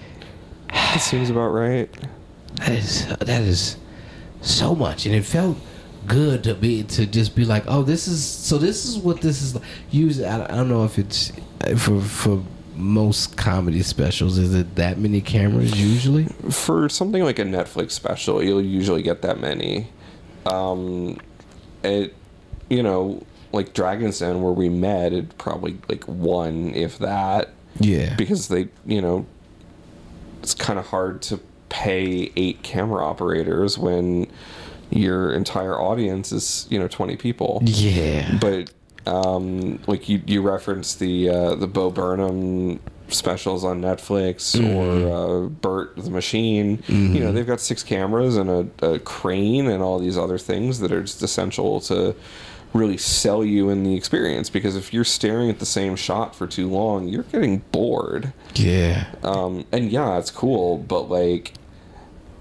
That 0.75 0.99
seems 1.01 1.29
about 1.29 1.49
right. 1.49 1.89
That 2.57 2.69
is 2.69 3.07
that 3.07 3.41
is 3.41 3.77
so 4.41 4.75
much, 4.75 5.05
and 5.05 5.15
it 5.15 5.23
felt 5.25 5.57
good 6.07 6.43
to 6.43 6.53
be 6.53 6.83
to 6.83 7.05
just 7.05 7.35
be 7.35 7.45
like, 7.45 7.63
oh, 7.67 7.81
this 7.83 8.07
is 8.07 8.23
so. 8.23 8.57
This 8.57 8.85
is 8.85 8.97
what 8.97 9.21
this 9.21 9.41
is. 9.41 9.55
like. 9.55 9.63
Usually, 9.91 10.25
I, 10.27 10.43
I 10.43 10.47
don't 10.55 10.69
know 10.69 10.83
if 10.85 10.97
it's 10.99 11.31
for 11.77 11.99
for 12.01 12.43
most 12.75 13.35
comedy 13.37 13.81
specials. 13.81 14.37
Is 14.37 14.53
it 14.53 14.75
that 14.75 14.97
many 14.97 15.21
cameras 15.21 15.79
usually? 15.79 16.25
For 16.51 16.87
something 16.89 17.23
like 17.23 17.39
a 17.39 17.43
Netflix 17.43 17.91
special, 17.91 18.43
you'll 18.43 18.61
usually 18.61 19.01
get 19.01 19.21
that 19.23 19.39
many. 19.39 19.87
Um, 20.45 21.17
it, 21.83 22.13
you 22.69 22.83
know, 22.83 23.23
like 23.51 23.73
Dragon's 23.73 24.19
Den 24.19 24.41
where 24.41 24.51
we 24.53 24.69
met, 24.69 25.13
it 25.13 25.37
probably 25.37 25.77
like 25.89 26.03
one, 26.05 26.73
if 26.75 26.99
that, 26.99 27.49
Yeah. 27.79 28.15
because 28.15 28.47
they, 28.49 28.67
you 28.85 29.01
know, 29.01 29.25
it's 30.45 30.53
kind 30.53 30.77
of 30.77 30.85
hard 30.85 31.23
to 31.23 31.39
pay 31.69 32.31
eight 32.35 32.61
camera 32.61 33.03
operators 33.03 33.79
when 33.79 34.27
your 34.91 35.33
entire 35.33 35.73
audience 35.81 36.31
is, 36.31 36.67
you 36.69 36.77
know, 36.77 36.87
20 36.87 37.15
people. 37.17 37.63
Yeah. 37.65 38.37
but 38.39 38.71
um, 39.07 39.79
like 39.87 40.07
you 40.09 40.21
you 40.25 40.41
referenced 40.41 40.99
the 40.99 41.29
uh, 41.29 41.55
the 41.55 41.67
Bo 41.67 41.89
Burnham 41.91 42.79
specials 43.07 43.63
on 43.63 43.81
Netflix 43.81 44.55
or 44.59 45.45
uh, 45.45 45.49
Bert 45.49 45.95
the 45.95 46.09
Machine. 46.09 46.83
You 46.87 47.19
know 47.23 47.31
they've 47.31 47.45
got 47.45 47.59
six 47.59 47.83
cameras 47.83 48.35
and 48.37 48.49
a, 48.49 48.67
a 48.93 48.99
crane 48.99 49.67
and 49.67 49.81
all 49.83 49.99
these 49.99 50.17
other 50.17 50.37
things 50.39 50.79
that 50.79 50.91
are 50.91 51.01
just 51.01 51.21
essential 51.21 51.79
to 51.81 52.15
really 52.75 52.97
sell 52.97 53.43
you 53.43 53.69
in 53.69 53.83
the 53.83 53.95
experience 53.95 54.49
because 54.49 54.75
if 54.75 54.93
you're 54.93 55.03
staring 55.05 55.49
at 55.49 55.59
the 55.59 55.65
same 55.65 55.95
shot 55.95 56.35
for 56.35 56.45
too 56.45 56.67
long 56.69 57.07
you're 57.07 57.23
getting 57.23 57.59
bored 57.71 58.33
Yeah. 58.53 59.05
um, 59.23 59.65
and 59.71 59.89
yeah, 59.91 60.17
it's 60.19 60.29
cool, 60.29 60.77
but 60.77 61.09
like, 61.09 61.53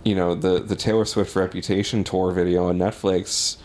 you 0.04 0.14
know, 0.14 0.34
the 0.34 0.58
the 0.60 0.76
Taylor 0.76 1.04
Swift 1.04 1.34
Reputation 1.36 2.04
tour 2.04 2.32
video 2.32 2.68
on 2.68 2.78
Netflix 2.78 3.56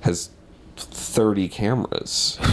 has 0.00 0.30
thirty 0.76 1.48
cameras. 1.48 2.38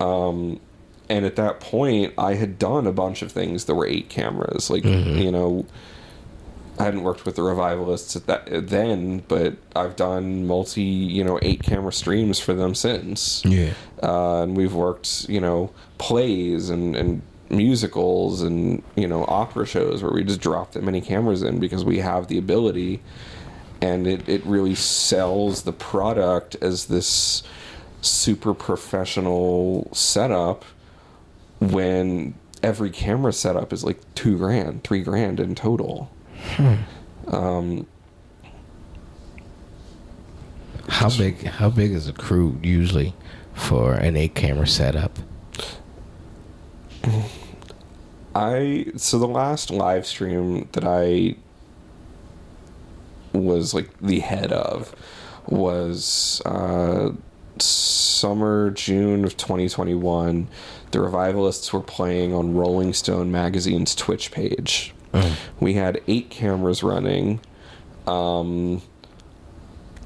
Um, 0.00 0.60
and 1.08 1.24
at 1.24 1.34
that 1.36 1.58
point, 1.58 2.12
I 2.16 2.34
had 2.34 2.56
done 2.58 2.86
a 2.86 2.92
bunch 2.92 3.22
of 3.22 3.32
things. 3.32 3.64
There 3.64 3.74
were 3.74 3.86
eight 3.86 4.08
cameras. 4.08 4.70
Like, 4.70 4.84
you 4.84 5.32
know, 5.32 5.66
I 6.78 6.84
hadn't 6.84 7.02
worked 7.02 7.26
with 7.26 7.34
the 7.34 7.42
revivalists 7.42 8.14
at 8.14 8.26
that 8.26 8.68
then, 8.68 9.24
but 9.26 9.56
I've 9.74 9.96
done 9.96 10.46
multi, 10.46 10.82
you 10.82 11.24
know, 11.24 11.38
eight 11.42 11.62
camera 11.62 11.92
streams 11.92 12.38
for 12.38 12.54
them 12.54 12.74
since. 12.74 13.44
Yeah. 13.44 13.72
uh, 14.02 14.42
and 14.42 14.56
we've 14.56 14.74
worked 14.74 15.28
you 15.28 15.40
know 15.40 15.70
plays 15.98 16.70
and, 16.70 16.94
and 16.94 17.22
musicals 17.50 18.42
and 18.42 18.82
you 18.94 19.08
know 19.08 19.24
opera 19.26 19.66
shows 19.66 20.02
where 20.02 20.12
we 20.12 20.22
just 20.22 20.40
drop 20.40 20.72
that 20.72 20.82
many 20.82 21.00
cameras 21.00 21.42
in 21.42 21.58
because 21.58 21.84
we 21.84 21.98
have 21.98 22.28
the 22.28 22.38
ability. 22.38 23.02
And 23.80 24.08
it, 24.08 24.28
it 24.28 24.44
really 24.44 24.74
sells 24.74 25.62
the 25.62 25.72
product 25.72 26.56
as 26.60 26.86
this 26.86 27.44
super 28.00 28.52
professional 28.54 29.88
setup 29.92 30.64
when 31.60 32.34
every 32.62 32.90
camera 32.90 33.32
setup 33.32 33.72
is 33.72 33.84
like 33.84 33.98
two 34.14 34.36
grand 34.36 34.82
three 34.84 35.02
grand 35.02 35.40
in 35.40 35.54
total 35.54 36.10
How 40.88 41.10
big? 41.10 41.44
How 41.44 41.70
big 41.70 41.92
is 41.92 42.08
a 42.08 42.12
crew 42.12 42.58
usually 42.62 43.14
for 43.54 43.94
an 43.94 44.16
eight 44.16 44.34
camera 44.34 44.66
setup? 44.66 45.18
I 48.34 48.86
so 48.96 49.18
the 49.18 49.28
last 49.28 49.70
live 49.70 50.06
stream 50.06 50.68
that 50.72 50.84
I 50.84 51.36
was 53.32 53.74
like 53.74 53.96
the 54.00 54.20
head 54.20 54.52
of 54.52 54.94
was 55.46 56.42
uh, 56.44 57.12
summer 57.58 58.70
June 58.70 59.24
of 59.24 59.36
2021. 59.36 60.48
The 60.90 61.00
revivalists 61.00 61.72
were 61.72 61.80
playing 61.80 62.34
on 62.34 62.54
Rolling 62.54 62.92
Stone 62.92 63.30
magazine's 63.30 63.94
Twitch 63.94 64.30
page. 64.30 64.94
We 65.60 65.74
had 65.74 66.00
eight 66.06 66.30
cameras 66.30 66.82
running. 66.82 67.40
Um, 68.06 68.82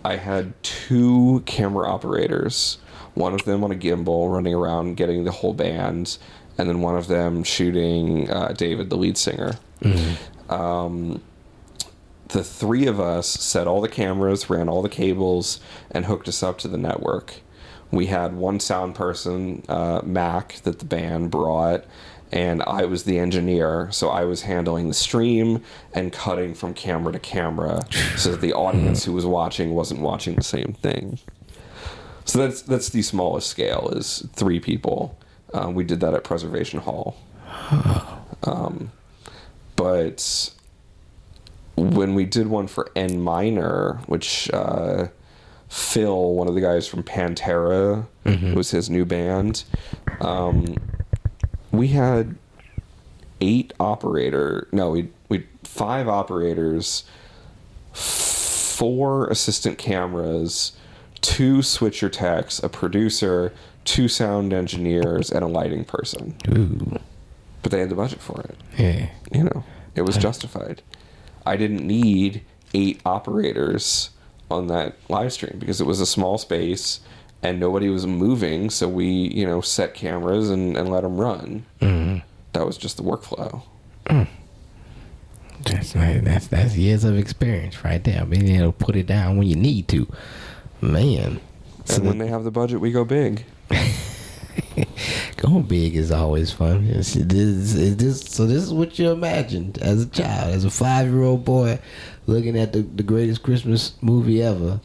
I 0.05 0.17
had 0.17 0.61
two 0.63 1.43
camera 1.47 1.89
operators, 1.89 2.79
one 3.15 3.35
of 3.35 3.45
them 3.45 3.63
on 3.63 3.71
a 3.71 3.77
gimbal 3.77 4.33
running 4.33 4.55
around 4.55 4.97
getting 4.97 5.25
the 5.25 5.31
whole 5.31 5.55
band, 5.55 6.19
and 6.59 6.69
then 6.69 6.81
one 6.81 6.97
of 6.97 7.07
them 7.07 7.45
shooting 7.45 8.31
uh, 8.31 8.53
David, 8.57 8.91
the 8.91 8.97
lead 8.97 9.17
singer. 9.17 9.53
Um, 10.49 11.23
the 12.29 12.43
three 12.43 12.87
of 12.87 12.99
us 12.99 13.29
set 13.29 13.67
all 13.67 13.81
the 13.81 13.89
cameras, 13.89 14.49
ran 14.49 14.69
all 14.69 14.83
the 14.83 14.89
cables, 14.89 15.61
and 15.91 16.07
hooked 16.07 16.29
us 16.29 16.43
up 16.43 16.59
to 16.59 16.69
the 16.69 16.79
network. 16.79 17.35
We 17.91 18.07
had 18.07 18.35
one 18.35 18.59
sound 18.59 18.95
person, 18.95 19.65
uh, 19.69 20.01
Mac, 20.03 20.55
that 20.63 20.79
the 20.79 20.87
band 20.87 21.31
brought, 21.31 21.85
and 22.33 22.63
I 22.63 22.85
was 22.87 23.05
the 23.05 23.19
engineer, 23.19 23.89
so 23.91 24.09
I 24.09 24.25
was 24.25 24.43
handling 24.43 24.89
the 24.89 24.95
stream 24.95 25.63
and 25.93 26.13
cutting 26.13 26.55
from 26.55 26.73
camera 26.75 27.13
to 27.13 27.19
camera, 27.19 27.83
so 28.17 28.31
that 28.31 28.41
the 28.41 28.53
audience 28.55 29.05
who 29.05 29.13
was 29.13 29.27
watching 29.27 29.75
wasn't 29.75 30.01
watching 30.01 30.37
the 30.37 30.43
same 30.43 30.75
thing. 30.81 31.19
So 32.25 32.39
that's 32.39 32.63
that's 32.63 32.89
the 32.89 33.03
smallest 33.03 33.49
scale 33.49 33.91
is 33.95 34.27
three 34.35 34.61
people. 34.61 35.19
Uh, 35.53 35.71
we 35.71 35.85
did 35.85 36.01
that 36.01 36.15
at 36.15 36.25
Preservation 36.25 36.81
Hall. 36.81 37.17
Um, 38.45 38.91
but 39.77 40.51
when 41.77 42.15
we 42.15 42.25
did 42.25 42.47
one 42.47 42.67
for 42.67 42.91
En 42.97 43.21
Minor, 43.21 44.01
which 44.07 44.51
uh, 44.53 45.09
Phil, 45.69 46.35
one 46.35 46.49
of 46.49 46.55
the 46.55 46.61
guys 46.61 46.87
from 46.87 47.03
Pantera, 47.03 48.07
was 48.55 48.71
his 48.71 48.89
new 48.89 49.05
band. 49.05 49.65
Um, 50.21 50.77
we 51.73 51.89
had 51.89 52.37
eight 53.41 53.73
operator. 53.81 54.69
No, 54.73 54.91
we 54.91 55.09
we 55.29 55.47
five 55.65 56.07
operators, 56.09 57.05
four 57.93 59.27
assistant 59.29 59.79
cameras, 59.79 60.73
two 61.21 61.63
switcher 61.63 62.09
techs, 62.09 62.63
a 62.63 62.69
producer, 62.69 63.53
two 63.85 64.09
sound 64.09 64.53
engineers, 64.53 65.31
and 65.31 65.45
a 65.45 65.49
lighting 65.49 65.85
person. 65.85 66.35
Ooh. 66.51 66.99
But 67.63 67.73
they 67.73 67.81
had 67.81 67.89
the 67.91 67.95
budget 67.95 68.21
for 68.21 68.41
it 68.41 68.57
Yeah. 68.77 69.09
you 69.33 69.45
know, 69.45 69.65
it 69.95 70.03
was 70.03 70.17
justified. 70.17 70.83
I 71.47 71.57
didn't 71.57 71.87
need 71.87 72.43
eight 72.75 73.01
operators 73.07 74.11
on 74.51 74.67
that 74.69 74.97
live 75.09 75.33
stream 75.33 75.57
because 75.59 75.81
it 75.81 75.87
was 75.87 76.01
a 76.01 76.07
small 76.07 76.39
space 76.39 77.01
and 77.43 77.59
nobody 77.59 77.89
was 77.89 78.07
moving. 78.07 78.71
So 78.71 78.89
we, 78.89 79.07
you 79.07 79.47
know, 79.47 79.61
set 79.61 79.95
cameras 79.95 80.51
and, 80.51 80.77
and 80.77 80.91
let 80.91 81.03
them 81.03 81.19
run. 81.19 81.65
Mm-hmm. 81.81 82.19
That 82.53 82.67
was 82.67 82.77
just 82.77 82.97
the 82.97 83.03
workflow. 83.03 83.63
Mm. 84.07 84.29
That's 85.65 85.93
that's 85.93 86.49
that's 86.49 86.77
years 86.77 87.05
of 87.05 87.17
experience 87.17 87.85
right 87.85 88.03
there. 88.03 88.25
Being 88.25 88.49
able 88.57 88.73
to 88.73 88.85
put 88.85 88.97
it 88.97 89.07
down 89.07 89.37
when 89.37 89.47
you 89.47 89.57
need 89.57 89.89
to, 89.89 90.09
man. 90.81 91.41
And 91.89 92.07
when 92.07 92.19
they 92.19 92.27
have 92.29 92.45
the 92.45 92.51
budget, 92.51 92.81
we 92.81 92.91
go 92.91 93.05
big. 93.05 93.45
Going 95.37 95.63
big 95.63 95.97
is 95.97 96.11
always 96.11 96.53
fun. 96.53 96.87
It's, 96.87 97.17
it 97.17 97.33
is, 97.33 97.77
it 97.77 98.01
is, 98.01 98.21
so 98.21 98.47
this 98.47 98.63
is 98.63 98.73
what 98.73 98.99
you 98.99 99.11
imagined 99.11 99.79
as 99.79 100.03
a 100.05 100.07
child, 100.07 100.55
as 100.55 100.65
a 100.65 100.71
five-year-old 100.71 101.45
boy, 101.45 101.81
looking 102.27 102.57
at 102.57 102.73
the, 102.73 102.83
the 102.83 103.03
greatest 103.03 103.43
Christmas 103.43 103.95
movie 104.01 104.43
ever. 104.43 104.81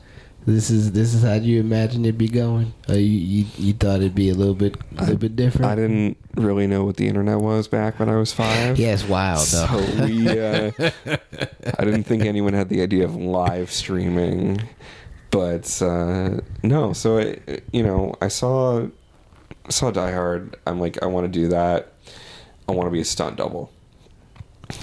This 0.48 0.70
is 0.70 0.94
this 0.94 1.14
is 1.14 1.24
how 1.24 1.34
you 1.34 1.60
imagine 1.60 2.06
it 2.06 2.18
be 2.18 2.30
going. 2.30 2.74
Or 2.88 2.96
you, 2.96 3.02
you 3.02 3.46
you 3.58 3.74
thought 3.74 3.98
it'd 3.98 4.16
be 4.16 4.30
a 4.30 4.34
little 4.34 4.54
bit 4.54 4.78
a 4.98 5.02
little 5.02 5.18
bit 5.18 5.36
different. 5.36 5.66
I 5.66 5.76
didn't 5.76 6.18
really 6.36 6.68
know 6.68 6.86
what 6.86 6.96
the 6.96 7.06
internet 7.06 7.40
was 7.42 7.68
back 7.68 8.00
when 8.00 8.08
I 8.08 8.16
was 8.16 8.32
five. 8.32 8.80
Yeah, 8.80 8.94
it's 8.94 9.04
wild 9.04 9.46
though. 9.48 10.06
We, 10.06 10.30
uh, 10.40 10.72
I 11.78 11.84
didn't 11.84 12.04
think 12.04 12.24
anyone 12.24 12.54
had 12.54 12.70
the 12.70 12.82
idea 12.82 13.04
of 13.04 13.14
live 13.14 13.70
streaming, 13.74 14.62
but 15.32 15.82
uh, 15.82 16.40
no. 16.64 16.94
So 16.94 17.18
I, 17.20 17.60
you 17.74 17.84
know, 17.84 18.16
I 18.22 18.30
saw 18.30 18.88
saw 19.68 19.92
Die 19.92 20.12
Hard. 20.14 20.56
I'm 20.66 20.80
like, 20.80 21.04
I 21.04 21.08
want 21.08 21.26
to 21.26 21.40
do 21.40 21.50
that. 21.50 21.92
I 22.70 22.72
want 22.72 22.88
to 22.88 22.92
be 22.92 23.02
a 23.02 23.06
stunt 23.06 23.36
double. 23.36 23.70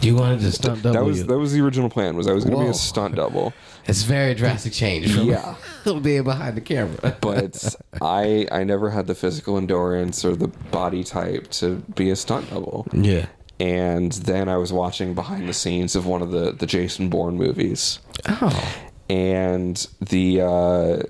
You 0.00 0.16
wanted 0.16 0.40
to 0.40 0.50
stunt 0.52 0.82
double. 0.82 0.94
that 0.94 1.04
was 1.04 1.18
you. 1.18 1.24
that 1.24 1.38
was 1.38 1.52
the 1.52 1.60
original 1.60 1.90
plan. 1.90 2.16
Was 2.16 2.26
I 2.26 2.32
was 2.32 2.44
going 2.44 2.56
to 2.56 2.60
be 2.60 2.64
Whoa. 2.66 2.70
a 2.70 2.74
stunt 2.74 3.14
double, 3.16 3.52
It's 3.86 4.02
very 4.02 4.34
drastic 4.34 4.72
change 4.72 5.14
from 5.14 5.26
Yeah. 5.28 5.56
being 6.02 6.24
behind 6.24 6.56
the 6.56 6.60
camera. 6.62 7.16
but 7.20 7.74
I 8.00 8.46
I 8.50 8.64
never 8.64 8.90
had 8.90 9.06
the 9.06 9.14
physical 9.14 9.56
endurance 9.58 10.24
or 10.24 10.34
the 10.36 10.48
body 10.48 11.04
type 11.04 11.48
to 11.52 11.76
be 11.94 12.10
a 12.10 12.16
stunt 12.16 12.48
double. 12.50 12.86
yeah. 12.92 13.26
and 13.60 14.12
then 14.12 14.48
I 14.48 14.56
was 14.56 14.72
watching 14.72 15.14
behind 15.14 15.48
the 15.48 15.54
scenes 15.54 15.94
of 15.94 16.06
one 16.06 16.22
of 16.22 16.30
the 16.30 16.52
the 16.52 16.66
Jason 16.66 17.08
Bourne 17.10 17.36
movies, 17.36 17.98
Oh. 18.26 18.74
and 19.10 19.86
the 20.00 20.40
uh, 20.40 21.02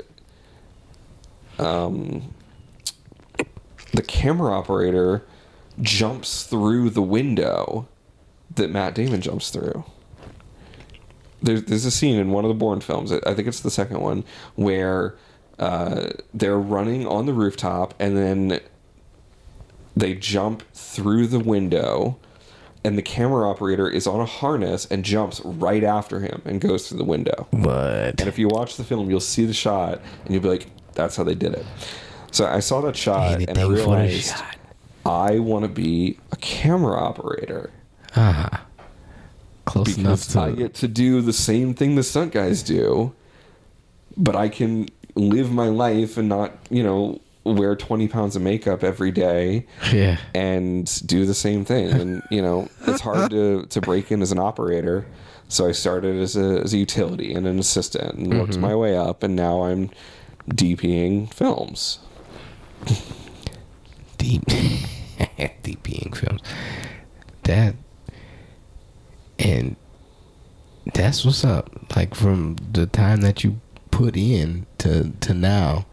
um, 1.62 2.35
the 3.93 4.03
camera 4.03 4.53
operator 4.53 5.22
jumps 5.81 6.45
through 6.45 6.91
the 6.91 7.03
window 7.03 7.87
that 8.57 8.71
Matt 8.71 8.95
Damon 8.95 9.21
jumps 9.21 9.51
through. 9.51 9.85
There's 11.43 11.65
there's 11.65 11.85
a 11.85 11.91
scene 11.91 12.19
in 12.19 12.31
one 12.31 12.45
of 12.45 12.49
the 12.49 12.55
Bourne 12.55 12.81
films. 12.81 13.13
I 13.13 13.21
I 13.27 13.35
think 13.35 13.49
it's 13.49 13.61
the 13.61 13.71
second 13.71 14.01
one 14.01 14.25
where 14.55 15.17
uh, 15.59 16.11
they're 16.33 16.59
running 16.59 17.07
on 17.07 17.27
the 17.27 17.33
rooftop 17.33 17.95
and 18.01 18.17
then 18.17 18.61
they 19.97 20.15
jump 20.15 20.63
through 20.73 21.27
the 21.29 21.39
window 21.39 22.19
and 22.85 22.99
the 22.99 23.03
camera 23.03 23.49
operator 23.49 23.89
is 23.89 24.07
on 24.07 24.21
a 24.21 24.27
harness 24.27 24.85
and 24.87 25.05
jumps 25.05 25.41
right 25.45 25.85
after 25.85 26.21
him 26.21 26.43
and 26.45 26.61
goes 26.61 26.89
through 26.89 26.99
the 26.99 27.05
window. 27.05 27.47
But 27.53 28.21
And 28.21 28.29
if 28.29 28.39
you 28.39 28.49
watch 28.49 28.77
the 28.77 28.85
film, 28.85 29.09
you'll 29.09 29.21
see 29.21 29.47
the 29.47 29.55
shot 29.55 30.01
and 30.25 30.35
you'll 30.35 30.43
be 30.43 30.49
like, 30.49 30.67
that's 30.93 31.17
how 31.17 31.25
they 31.25 31.35
did 31.35 31.55
it. 31.55 31.65
So 32.31 32.47
I 32.47 32.61
saw 32.61 32.81
that 32.83 32.97
shot 32.97 33.21
and 33.21 33.31
I 33.31 33.33
anything 33.35 33.55
for 33.55 33.61
the 33.61 33.69
realized 33.69 34.37
shot. 34.37 34.57
I 35.07 35.39
want 35.39 35.65
to 35.65 35.69
be 35.69 36.19
a 36.33 36.37
camera 36.37 36.99
operator 36.99 37.71
Ah. 38.17 38.65
Close 39.65 39.97
enough 39.97 40.29
to 40.29 40.41
I 40.41 40.53
get 40.53 40.75
to 40.75 40.89
do 40.89 41.21
the 41.23 41.33
same 41.33 41.75
thing 41.75 41.95
the 41.95 42.03
stunt 42.03 42.33
guys 42.33 42.62
do, 42.62 43.15
but 44.17 44.37
I 44.37 44.49
can 44.49 44.89
live 45.15 45.51
my 45.53 45.69
life 45.69 46.17
and 46.19 46.29
not, 46.29 46.53
you 46.71 46.83
know, 46.83 47.21
wear 47.45 47.75
20 47.75 48.09
pounds 48.09 48.37
of 48.37 48.43
makeup 48.43 48.83
every 48.85 49.11
day 49.11 49.67
Yeah. 49.93 50.19
and 50.35 50.91
do 51.07 51.25
the 51.25 51.35
same 51.35 51.65
thing. 51.65 51.89
And, 51.93 52.23
you 52.31 52.43
know, 52.43 52.69
it's 52.87 53.01
hard 53.01 53.31
to, 53.31 53.65
to 53.67 53.81
break 53.81 54.11
in 54.12 54.23
as 54.23 54.33
an 54.33 54.39
operator. 54.39 55.07
So 55.49 55.67
I 55.69 55.73
started 55.73 56.21
as 56.21 56.37
a, 56.37 56.61
as 56.62 56.73
a 56.75 56.79
utility 56.79 57.33
and 57.35 57.47
an 57.47 57.59
assistant 57.59 58.15
and 58.19 58.39
worked 58.39 58.59
my 58.59 58.75
way 58.75 58.97
up. 58.97 59.23
And 59.23 59.35
now 59.37 59.62
I'm 59.65 59.91
DPing 60.51 61.33
films. 61.33 61.99
deep 64.19 64.43
deep 65.62 65.87
films 66.17 66.41
that 67.45 67.75
and 69.39 69.76
that's 70.95 71.24
what's 71.24 71.45
up 71.45 71.70
like 71.97 72.14
from 72.14 72.57
the 72.72 72.87
time 72.87 73.20
that 73.20 73.43
you 73.43 73.61
put 73.91 74.16
in 74.16 74.66
to 74.78 75.11
to 75.20 75.32
now 75.32 75.87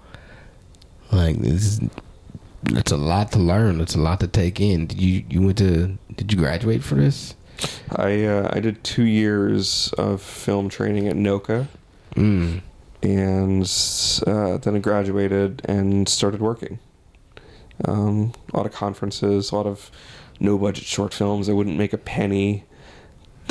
like 1.11 1.37
this 1.37 1.63
is 1.63 1.81
it's 2.69 2.91
a 2.91 2.97
lot 2.97 3.31
to 3.31 3.39
learn 3.39 3.79
it's 3.81 3.95
a 3.95 3.99
lot 3.99 4.19
to 4.19 4.27
take 4.27 4.59
in 4.59 4.85
did 4.85 4.99
you 4.99 5.23
you 5.29 5.41
went 5.41 5.57
to 5.57 5.97
did 6.15 6.31
you 6.31 6.37
graduate 6.37 6.83
for 6.83 6.95
this 6.95 7.35
I, 7.95 8.23
uh, 8.25 8.49
I 8.51 8.59
did 8.59 8.83
two 8.83 9.03
years 9.03 9.93
of 9.97 10.21
film 10.21 10.69
training 10.69 11.07
at 11.07 11.15
NOCCA. 11.15 11.67
mm. 12.15 12.61
and 13.03 14.27
uh, 14.27 14.57
then 14.57 14.75
I 14.75 14.79
graduated 14.79 15.61
and 15.65 16.07
started 16.07 16.41
working. 16.41 16.79
Um, 17.85 18.33
a 18.53 18.57
lot 18.57 18.65
of 18.65 18.71
conferences, 18.71 19.51
a 19.51 19.55
lot 19.55 19.65
of 19.65 19.91
no 20.39 20.57
budget 20.57 20.85
short 20.85 21.13
films. 21.13 21.49
I 21.49 21.53
wouldn't 21.53 21.77
make 21.77 21.93
a 21.93 21.97
penny. 21.97 22.63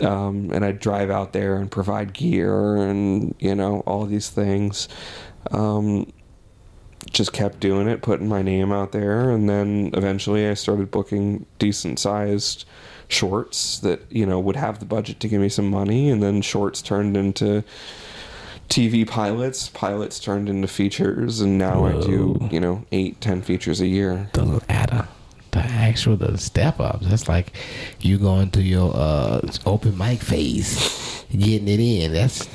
Um, 0.02 0.50
and 0.52 0.64
I'd 0.64 0.80
drive 0.80 1.10
out 1.10 1.32
there 1.32 1.56
and 1.56 1.70
provide 1.70 2.12
gear 2.12 2.76
and, 2.76 3.34
you 3.38 3.54
know, 3.54 3.80
all 3.80 4.06
these 4.06 4.30
things. 4.30 4.88
Um, 5.50 6.12
just 7.10 7.32
kept 7.32 7.60
doing 7.60 7.88
it, 7.88 8.02
putting 8.02 8.28
my 8.28 8.42
name 8.42 8.72
out 8.72 8.92
there. 8.92 9.30
And 9.30 9.48
then 9.48 9.90
eventually 9.94 10.46
I 10.48 10.54
started 10.54 10.90
booking 10.90 11.46
decent 11.58 11.98
sized 11.98 12.66
shorts 13.08 13.78
that, 13.80 14.00
you 14.10 14.26
know, 14.26 14.38
would 14.38 14.56
have 14.56 14.78
the 14.78 14.84
budget 14.84 15.18
to 15.20 15.28
give 15.28 15.40
me 15.40 15.48
some 15.48 15.68
money. 15.70 16.10
And 16.10 16.22
then 16.22 16.42
shorts 16.42 16.82
turned 16.82 17.16
into 17.16 17.64
TV 18.70 19.06
pilots. 19.06 19.68
Pilots 19.68 20.20
turned 20.20 20.48
into 20.48 20.68
features, 20.68 21.40
and 21.40 21.58
now 21.58 21.84
I 21.84 22.00
do 22.00 22.48
you 22.50 22.60
know 22.60 22.84
eight, 22.92 23.20
ten 23.20 23.42
features 23.42 23.80
a 23.80 23.86
year. 23.86 24.30
the 24.68 25.08
actual 25.90 26.16
the 26.16 26.38
step 26.38 26.80
ups 26.80 27.06
that's 27.08 27.28
like 27.28 27.52
you 28.00 28.18
going 28.18 28.50
to 28.50 28.62
your 28.62 28.92
uh 28.94 29.40
open 29.66 29.96
mic 29.98 30.20
phase 30.20 31.24
getting 31.32 31.68
it 31.68 31.80
in 31.80 32.12
that's 32.12 32.46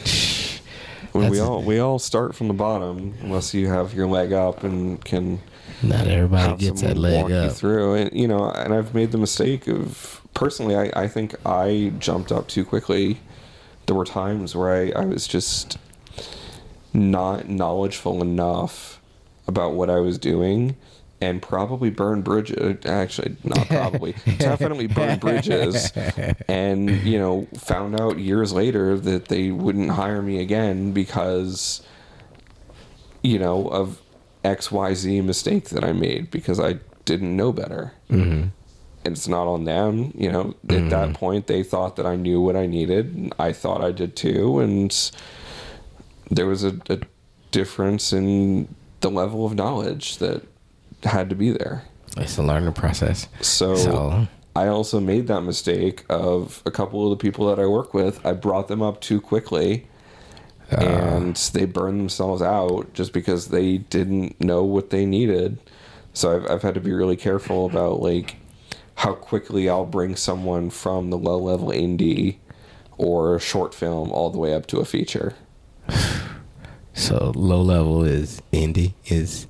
we 1.16 1.40
all 1.40 1.62
we 1.62 1.80
all 1.80 2.00
start 2.00 2.36
from 2.36 2.48
the 2.48 2.54
bottom, 2.54 3.14
unless 3.22 3.54
you 3.54 3.68
have 3.70 3.94
your 3.94 4.08
leg 4.08 4.34
up 4.34 4.64
and 4.64 5.04
can 5.04 5.40
not 5.82 6.08
everybody 6.08 6.58
gets 6.58 6.82
that 6.82 6.98
leg 6.98 7.32
up 7.32 7.54
through. 7.54 7.96
And 7.96 8.20
you 8.20 8.28
know, 8.28 8.50
and 8.52 8.74
I've 8.74 8.94
made 8.94 9.12
the 9.12 9.18
mistake 9.18 9.68
of 9.68 10.22
personally, 10.34 10.76
I, 10.76 11.04
I 11.04 11.08
think 11.08 11.36
I 11.46 11.94
jumped 12.00 12.32
up 12.32 12.48
too 12.48 12.66
quickly. 12.66 13.20
There 13.86 13.96
were 13.96 14.06
times 14.06 14.56
where 14.56 14.94
I, 14.96 15.02
I 15.02 15.06
was 15.06 15.28
just 15.28 15.78
not 16.94 17.48
knowledgeable 17.48 18.22
enough 18.22 19.00
about 19.48 19.74
what 19.74 19.90
I 19.90 20.00
was 20.00 20.18
doing 20.18 20.76
and 21.26 21.42
probably 21.42 21.90
burn 21.90 22.22
bridges. 22.22 22.86
Actually, 22.86 23.36
not 23.44 23.68
probably, 23.68 24.14
definitely 24.38 24.86
burn 24.86 25.18
bridges. 25.18 25.92
And, 26.48 26.90
you 27.04 27.18
know, 27.18 27.48
found 27.58 28.00
out 28.00 28.20
years 28.20 28.54
later 28.54 29.00
that 29.00 29.26
they 29.26 29.50
wouldn't 29.50 29.90
hire 29.90 30.22
me 30.22 30.40
again 30.40 30.92
because, 30.92 31.82
you 33.24 33.40
know, 33.40 33.68
of 33.68 34.00
XYZ 34.44 35.24
mistake 35.24 35.70
that 35.70 35.84
I 35.84 35.94
made 35.94 36.30
because 36.30 36.60
I 36.60 36.76
didn't 37.06 37.36
know 37.36 37.52
better. 37.52 37.94
Mm-hmm. 38.12 38.50
It's 39.04 39.28
not 39.28 39.48
on 39.48 39.66
them. 39.66 40.12
You 40.16 40.32
know, 40.32 40.56
at 40.70 40.90
that 40.92 41.16
point, 41.16 41.48
they 41.48 41.64
thought 41.64 41.96
that 41.96 42.06
I 42.06 42.16
knew 42.16 42.40
what 42.40 42.56
I 42.56 42.68
needed. 42.68 43.16
and 43.16 43.34
I 43.40 43.52
thought 43.52 43.84
I 43.84 43.92
did 43.92 44.16
too. 44.16 44.60
And 44.60 45.12
there 46.30 46.46
was 46.46 46.64
a, 46.64 46.80
a 46.90 47.00
difference 47.50 48.14
in 48.14 48.68
the 49.02 49.10
level 49.10 49.46
of 49.46 49.56
knowledge 49.56 50.18
that 50.18 50.44
had 51.04 51.30
to 51.30 51.36
be 51.36 51.52
there. 51.52 51.84
it's 52.18 52.38
a 52.38 52.44
learning 52.44 52.74
process 52.74 53.28
So, 53.42 53.76
So- 53.76 54.28
I 54.56 54.68
also 54.68 55.02
made 55.02 55.28
that 55.28 55.42
mistake 55.42 56.06
of 56.10 56.64
a 56.66 56.72
couple 56.72 57.04
of 57.12 57.18
the 57.18 57.22
people 57.22 57.48
that 57.48 57.60
I 57.60 57.66
work 57.66 57.94
with. 57.94 58.26
I 58.26 58.32
brought 58.32 58.70
them 58.70 58.82
up 58.82 59.02
too 59.02 59.20
quickly, 59.20 59.86
ah. 60.72 60.78
and 60.78 61.36
they 61.54 61.66
burned 61.66 62.00
themselves 62.00 62.42
out 62.42 62.94
just 62.94 63.12
because 63.12 63.50
they 63.50 63.80
didn't 63.80 64.40
know 64.40 64.64
what 64.64 64.92
they 64.92 65.06
needed. 65.06 65.58
So 66.14 66.34
I've 66.34 66.50
I've 66.50 66.62
had 66.62 66.74
to 66.76 66.80
be 66.80 66.94
really 66.94 67.18
careful 67.18 67.66
about 67.66 68.02
like 68.02 68.38
how 68.96 69.14
quickly 69.14 69.68
I'll 69.70 69.86
bring 69.86 70.16
someone 70.16 70.70
from 70.70 71.10
the 71.10 71.18
low 71.18 71.38
level 71.38 71.68
indie 71.68 72.38
or 72.98 73.36
a 73.36 73.40
short 73.42 73.74
film 73.76 74.10
all 74.12 74.30
the 74.30 74.38
way 74.38 74.54
up 74.54 74.68
to 74.68 74.78
a 74.80 74.86
feature. 74.86 75.34
so 76.94 77.34
low 77.36 77.62
level 77.62 78.06
is 78.06 78.42
indie 78.54 78.94
is 79.08 79.48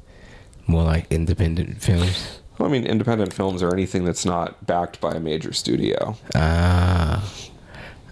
more 0.68 0.84
like 0.84 1.12
independent 1.12 1.82
films? 1.82 2.40
Well, 2.58 2.70
I 2.70 2.72
mean, 2.72 2.86
independent 2.86 3.34
films 3.34 3.62
are 3.62 3.74
anything 3.74 4.06
that's 4.06 4.24
not 4.26 4.66
backed 4.66 5.02
by 5.02 5.12
a 5.14 5.20
major 5.20 5.52
studio. 5.54 6.16
ah. 6.36 7.32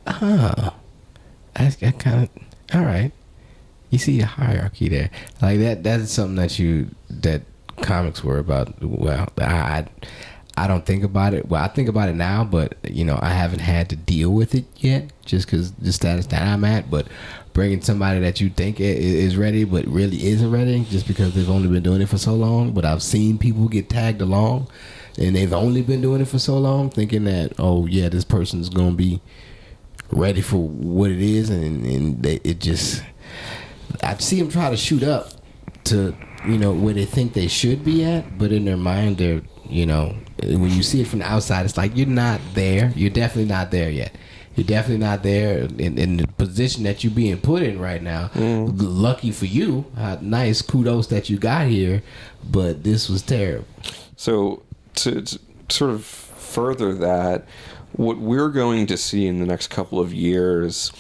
Ah. 0.06 0.76
That's 1.56 1.76
that 1.78 2.00
kind 2.00 2.24
of 2.24 2.76
all 2.76 2.86
right. 2.86 3.12
You 3.90 4.00
see 4.00 4.20
a 4.22 4.26
hierarchy 4.26 4.90
there. 4.90 5.12
Like 5.42 5.60
that 5.60 5.84
that's 5.84 6.12
something 6.12 6.36
that 6.36 6.58
you 6.60 6.90
that 7.10 7.44
comics 7.82 8.24
were 8.24 8.38
about. 8.40 8.82
Well 8.82 9.28
i 9.40 9.44
i, 9.44 9.88
I 10.58 10.68
don't 10.68 10.86
think 10.86 11.04
about 11.04 11.34
it. 11.34 11.48
Well 11.48 11.64
i 11.64 11.68
think 11.68 11.88
about 11.90 12.10
it 12.10 12.16
now 12.16 12.44
but 12.44 12.76
you 12.84 13.06
know 13.06 13.18
i 13.22 13.30
haven't 13.30 13.60
had 13.60 13.90
to 13.92 13.96
deal 13.96 14.32
with 14.32 14.54
it 14.56 14.66
yet 14.78 15.12
just 15.26 15.46
because 15.48 15.72
the 15.74 15.92
status 15.94 16.28
that 16.28 16.42
i'm 16.42 16.64
at 16.64 16.90
but 16.92 17.08
bringing 17.54 17.82
somebody 17.82 18.20
that 18.20 18.42
you 18.42 18.50
think 18.50 18.80
is 18.80 19.38
ready 19.38 19.64
but 19.64 19.86
really 19.88 20.26
isn't 20.26 20.52
ready 20.52 20.86
just 20.90 21.08
because 21.08 21.34
they've 21.36 21.50
only 21.50 21.68
been 21.68 21.84
doing 21.84 22.02
it 22.02 22.10
for 22.10 22.18
so 22.18 22.34
long 22.34 22.72
but 22.72 22.84
i've 22.84 23.04
seen 23.04 23.38
people 23.38 23.68
get 23.68 23.90
tagged 23.90 24.22
along 24.22 24.68
and 25.20 25.36
they've 25.36 25.54
only 25.54 25.82
been 25.82 26.02
doing 26.02 26.20
it 26.22 26.28
for 26.28 26.40
so 26.40 26.58
long 26.58 26.90
thinking 26.90 27.26
that 27.26 27.54
oh 27.60 27.86
yeah 27.86 28.10
this 28.10 28.26
person's 28.26 28.70
gonna 28.70 28.92
be 28.92 29.22
ready 30.12 30.42
for 30.42 30.58
what 30.58 31.12
it 31.12 31.22
is 31.22 31.50
and, 31.50 31.86
and 31.86 32.24
they, 32.24 32.36
it 32.44 32.60
just 32.60 33.04
I 34.02 34.16
see 34.18 34.40
them 34.40 34.50
try 34.50 34.70
to 34.70 34.78
shoot 34.78 35.04
up 35.04 35.30
to 35.86 36.16
you 36.46 36.58
know 36.58 36.74
where 36.74 36.94
they 36.94 37.06
think 37.06 37.34
they 37.34 37.48
should 37.48 37.84
be 37.86 38.04
at, 38.04 38.38
but 38.38 38.52
in 38.52 38.66
their 38.66 38.78
mind 38.78 39.18
they're 39.18 39.42
you 39.66 39.86
know 39.86 40.16
when 40.42 40.70
you 40.70 40.84
see 40.84 41.02
it 41.02 41.08
from 41.08 41.20
the 41.20 41.26
outside, 41.26 41.66
it's 41.66 41.78
like 41.78 41.96
you're 41.96 42.08
not 42.08 42.42
there. 42.54 42.92
You're 42.96 43.10
definitely 43.10 43.50
not 43.50 43.72
there 43.72 43.90
yet. 43.90 44.14
You're 44.56 44.68
definitely 44.68 45.04
not 45.04 45.24
there 45.24 45.64
in, 45.64 45.98
in 45.98 46.18
the 46.18 46.28
position 46.28 46.84
that 46.84 47.04
you're 47.04 47.14
being 47.14 47.38
put 47.40 47.64
in 47.64 47.80
right 47.80 48.02
now. 48.02 48.30
Lucky 48.36 49.32
for 49.32 49.46
you, 49.46 49.86
uh, 49.98 50.18
nice 50.22 50.62
kudos 50.62 51.08
that 51.08 51.30
you 51.30 51.38
got 51.38 51.68
here, 51.68 52.04
but 52.50 52.84
this 52.84 53.10
was 53.10 53.22
terrible. 53.22 53.66
So 54.16 54.62
to, 54.96 55.22
to 55.22 55.40
sort 55.70 55.92
of 55.92 56.06
further 56.06 56.94
that, 56.94 57.46
what 57.94 58.18
we're 58.18 58.50
going 58.50 58.88
to 58.88 58.98
see 58.98 59.28
in 59.28 59.40
the 59.40 59.46
next 59.46 59.70
couple 59.70 60.00
of 60.00 60.14
years 60.14 60.92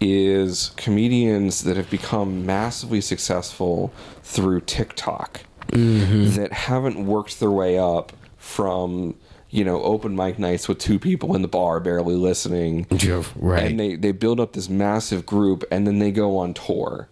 is 0.00 0.72
comedians 0.76 1.62
that 1.64 1.76
have 1.76 1.88
become 1.90 2.44
massively 2.44 3.00
successful 3.00 3.92
through 4.22 4.60
TikTok 4.60 5.40
that 6.36 6.52
haven't 6.52 7.06
worked 7.06 7.40
their 7.40 7.50
way 7.50 7.78
up 7.78 8.12
from 8.36 9.14
you 9.52 9.64
know, 9.64 9.82
open 9.82 10.16
mic 10.16 10.38
nights 10.38 10.66
with 10.66 10.78
two 10.78 10.98
people 10.98 11.36
in 11.36 11.42
the 11.42 11.48
bar 11.48 11.78
barely 11.78 12.14
listening. 12.14 12.86
Right. 13.36 13.64
And 13.64 13.78
they, 13.78 13.96
they 13.96 14.10
build 14.10 14.40
up 14.40 14.54
this 14.54 14.70
massive 14.70 15.26
group 15.26 15.62
and 15.70 15.86
then 15.86 15.98
they 15.98 16.10
go 16.10 16.38
on 16.38 16.54
tour 16.54 17.10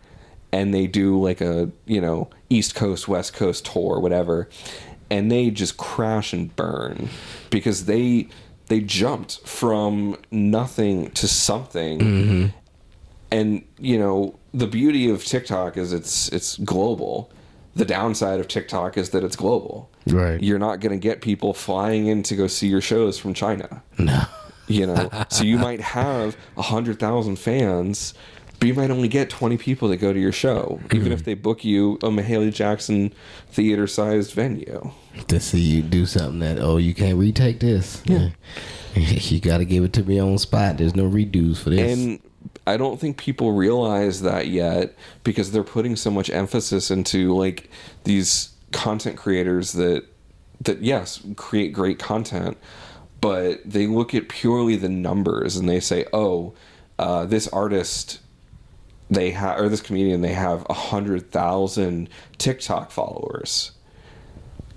and 0.51 0.73
they 0.73 0.87
do 0.87 1.23
like 1.23 1.43
a, 1.43 1.71
you 1.85 2.01
know, 2.01 2.31
East 2.49 2.75
Coast, 2.75 3.07
West 3.07 3.35
Coast 3.35 3.67
tour, 3.67 4.01
whatever. 4.01 4.49
And 5.11 5.31
they 5.31 5.51
just 5.51 5.77
crash 5.77 6.33
and 6.33 6.55
burn 6.57 7.11
because 7.51 7.85
they 7.85 8.29
they 8.69 8.81
jumped 8.81 9.47
from 9.47 10.17
nothing 10.31 11.11
to 11.11 11.29
something. 11.29 11.99
Mm-hmm. 11.99 12.47
And, 13.31 13.65
you 13.79 13.99
know, 13.99 14.39
the 14.55 14.67
beauty 14.67 15.11
of 15.11 15.25
TikTok 15.27 15.77
is 15.77 15.93
it's 15.93 16.31
it's 16.31 16.57
global. 16.57 17.31
The 17.77 17.85
downside 17.85 18.41
of 18.41 18.49
TikTok 18.49 18.97
is 18.97 19.11
that 19.11 19.23
it's 19.23 19.37
global. 19.37 19.91
Right. 20.07 20.43
You're 20.43 20.59
not 20.59 20.81
going 20.81 20.93
to 20.93 20.99
get 20.99 21.21
people 21.21 21.55
flying 21.55 22.07
in 22.07 22.23
to 22.25 22.37
go 22.37 22.47
see 22.47 22.67
your 22.67 22.81
shows 22.81 23.19
from 23.19 23.35
China 23.35 23.83
no. 23.99 24.23
you 24.67 24.87
know 24.87 25.11
so 25.29 25.45
you 25.45 25.59
might 25.59 25.81
have 25.81 26.37
a 26.57 26.63
hundred 26.63 26.99
thousand 26.99 27.37
fans 27.37 28.15
but 28.59 28.69
you 28.69 28.75
might 28.75 28.91
only 28.91 29.09
get 29.09 29.31
20 29.31 29.57
people 29.57 29.89
that 29.89 29.97
go 29.97 30.13
to 30.13 30.21
your 30.21 30.33
show 30.33 30.81
even 30.93 31.13
if 31.13 31.21
hmm. 31.21 31.25
they 31.25 31.35
book 31.35 31.65
you 31.65 31.95
a 31.95 32.09
mahalia 32.09 32.53
jackson 32.53 33.13
theater 33.49 33.87
sized 33.87 34.33
venue 34.33 34.91
To 35.29 35.41
see 35.41 35.61
you 35.61 35.83
do 35.83 36.07
something 36.07 36.39
that 36.41 36.59
oh 36.59 36.77
you 36.77 36.95
can't 36.95 37.19
retake 37.19 37.61
this. 37.61 38.03
Yeah. 38.05 38.31
you 38.95 39.41
got 39.41 39.59
to 39.59 39.65
give 39.65 39.85
it 39.85 39.93
to 39.95 40.03
me 40.03 40.19
on 40.19 40.39
spot. 40.39 40.79
There's 40.79 40.97
no 40.97 41.09
redos 41.09 41.59
for 41.59 41.71
this. 41.71 41.99
and 41.99 42.21
i 42.67 42.77
don't 42.77 43.01
think 43.01 43.17
people 43.17 43.53
realize 43.53 44.23
that 44.23 44.49
yet 44.49 44.95
because 45.25 45.51
they're 45.53 45.63
putting 45.63 45.97
so 45.97 46.11
much 46.11 46.31
emphasis 46.31 46.91
into 46.91 47.35
like 47.35 47.71
these 48.05 48.51
content 48.73 49.17
creators 49.17 49.73
that 49.73 50.05
that 50.61 50.81
yes 50.83 51.21
create 51.37 51.73
great 51.73 51.99
content 51.99 52.57
but 53.21 53.61
they 53.65 53.87
look 53.87 54.15
at 54.15 54.29
purely 54.29 54.77
the 54.77 54.89
numbers 54.89 55.57
and 55.57 55.69
they 55.69 55.81
say 55.81 56.05
oh 56.13 56.55
uh, 56.99 57.25
this 57.25 57.49
artist 57.49 58.21
they 59.11 59.31
have 59.31 59.59
or 59.59 59.69
this 59.69 59.81
comedian 59.81 60.21
they 60.21 60.33
have 60.33 60.65
a 60.71 60.75
hundred 60.75 61.31
thousand 61.31 62.09
tiktok 62.39 62.91
followers. 62.91 63.73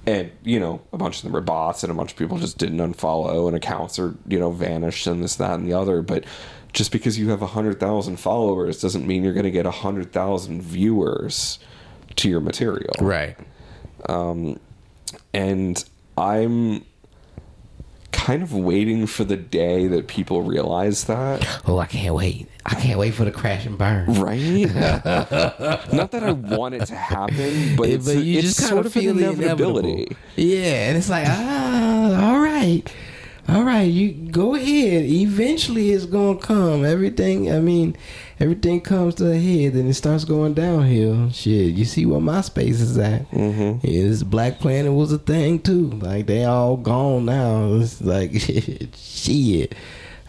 And 0.05 0.31
you 0.43 0.59
know 0.59 0.81
a 0.91 0.97
bunch 0.97 1.17
of 1.17 1.23
them 1.23 1.36
are 1.36 1.41
bots 1.41 1.84
and 1.84 1.91
a 1.91 1.95
bunch 1.95 2.11
of 2.11 2.17
people 2.17 2.38
just 2.38 2.57
didn't 2.57 2.79
unfollow 2.79 3.47
and 3.47 3.55
accounts 3.55 3.99
are 3.99 4.15
you 4.27 4.39
know 4.39 4.51
vanished 4.51 5.07
and 5.07 5.23
this 5.23 5.36
that 5.36 5.53
and 5.53 5.65
the 5.65 5.73
other 5.73 6.01
but 6.01 6.25
just 6.74 6.91
because 6.91 7.17
you 7.19 7.30
have 7.30 7.41
a 7.41 7.47
hundred 7.47 7.80
thousand 7.80 8.17
followers 8.17 8.82
doesn't 8.82 9.05
mean 9.07 9.24
you're 9.24 9.34
going 9.34 9.43
to 9.45 9.51
get 9.51 9.65
a 9.65 9.71
hundred 9.71 10.11
thousand 10.11 10.61
viewers 10.61 11.59
to 12.15 12.30
your 12.30 12.39
material 12.41 12.93
right. 12.99 13.38
and 15.34 15.86
i'm 16.17 16.84
kind 18.11 18.43
of 18.43 18.53
waiting 18.53 19.07
for 19.07 19.24
the 19.24 19.36
day 19.36 19.88
that 19.88 20.07
people 20.07 20.41
realize 20.43 21.05
that 21.05 21.45
Oh, 21.67 21.80
I 21.80 21.88
can't 21.88 22.13
wait. 22.13 22.47
I 22.65 22.76
can't 22.76 22.99
wait 22.99 23.13
for 23.15 23.26
the 23.26 23.32
crash 23.32 23.65
and 23.65 23.78
burn. 23.78 24.05
right 24.13 24.39
not 25.93 26.11
that 26.11 26.21
i 26.24 26.32
want 26.32 26.76
it 26.76 26.86
to 26.86 26.95
happen 26.95 27.76
but 27.76 27.89
Yeah, 27.89 27.95
it's, 27.95 28.05
but 28.05 28.17
you 28.24 28.38
it's 28.39 28.47
just 28.47 28.59
kind 28.59 28.69
sort 28.69 28.86
of 28.86 28.93
feel 28.93 29.11
an 29.11 29.17
the 29.17 29.24
inevitability 29.30 29.89
inevitable. 29.93 30.15
Yeah, 30.36 30.88
and 30.89 30.97
it's 30.97 31.09
like, 31.09 31.26
ah, 31.28 32.30
all 32.32 32.39
right, 32.39 32.84
all 33.47 33.63
right, 33.63 33.81
you 33.81 34.11
go 34.13 34.55
ahead. 34.55 35.03
Eventually, 35.03 35.91
it's 35.91 36.05
gonna 36.05 36.39
come. 36.39 36.85
Everything, 36.85 37.51
I 37.51 37.59
mean, 37.59 37.95
everything 38.39 38.79
comes 38.79 39.15
to 39.15 39.31
a 39.31 39.37
head, 39.37 39.73
and 39.73 39.89
it 39.89 39.95
starts 39.95 40.23
going 40.23 40.53
downhill. 40.53 41.29
Shit, 41.29 41.73
you 41.73 41.83
see 41.83 42.05
where 42.05 42.21
MySpace 42.21 42.79
is 42.79 42.97
at? 42.97 43.29
Mm-hmm. 43.31 43.85
Yeah, 43.85 44.03
this 44.03 44.23
Black 44.23 44.59
Planet 44.59 44.93
was 44.93 45.11
a 45.11 45.17
thing 45.17 45.59
too. 45.59 45.89
Like 45.89 46.27
they 46.27 46.45
all 46.45 46.77
gone 46.77 47.25
now. 47.25 47.73
It's 47.75 48.01
like 48.01 48.31
shit. 48.95 49.75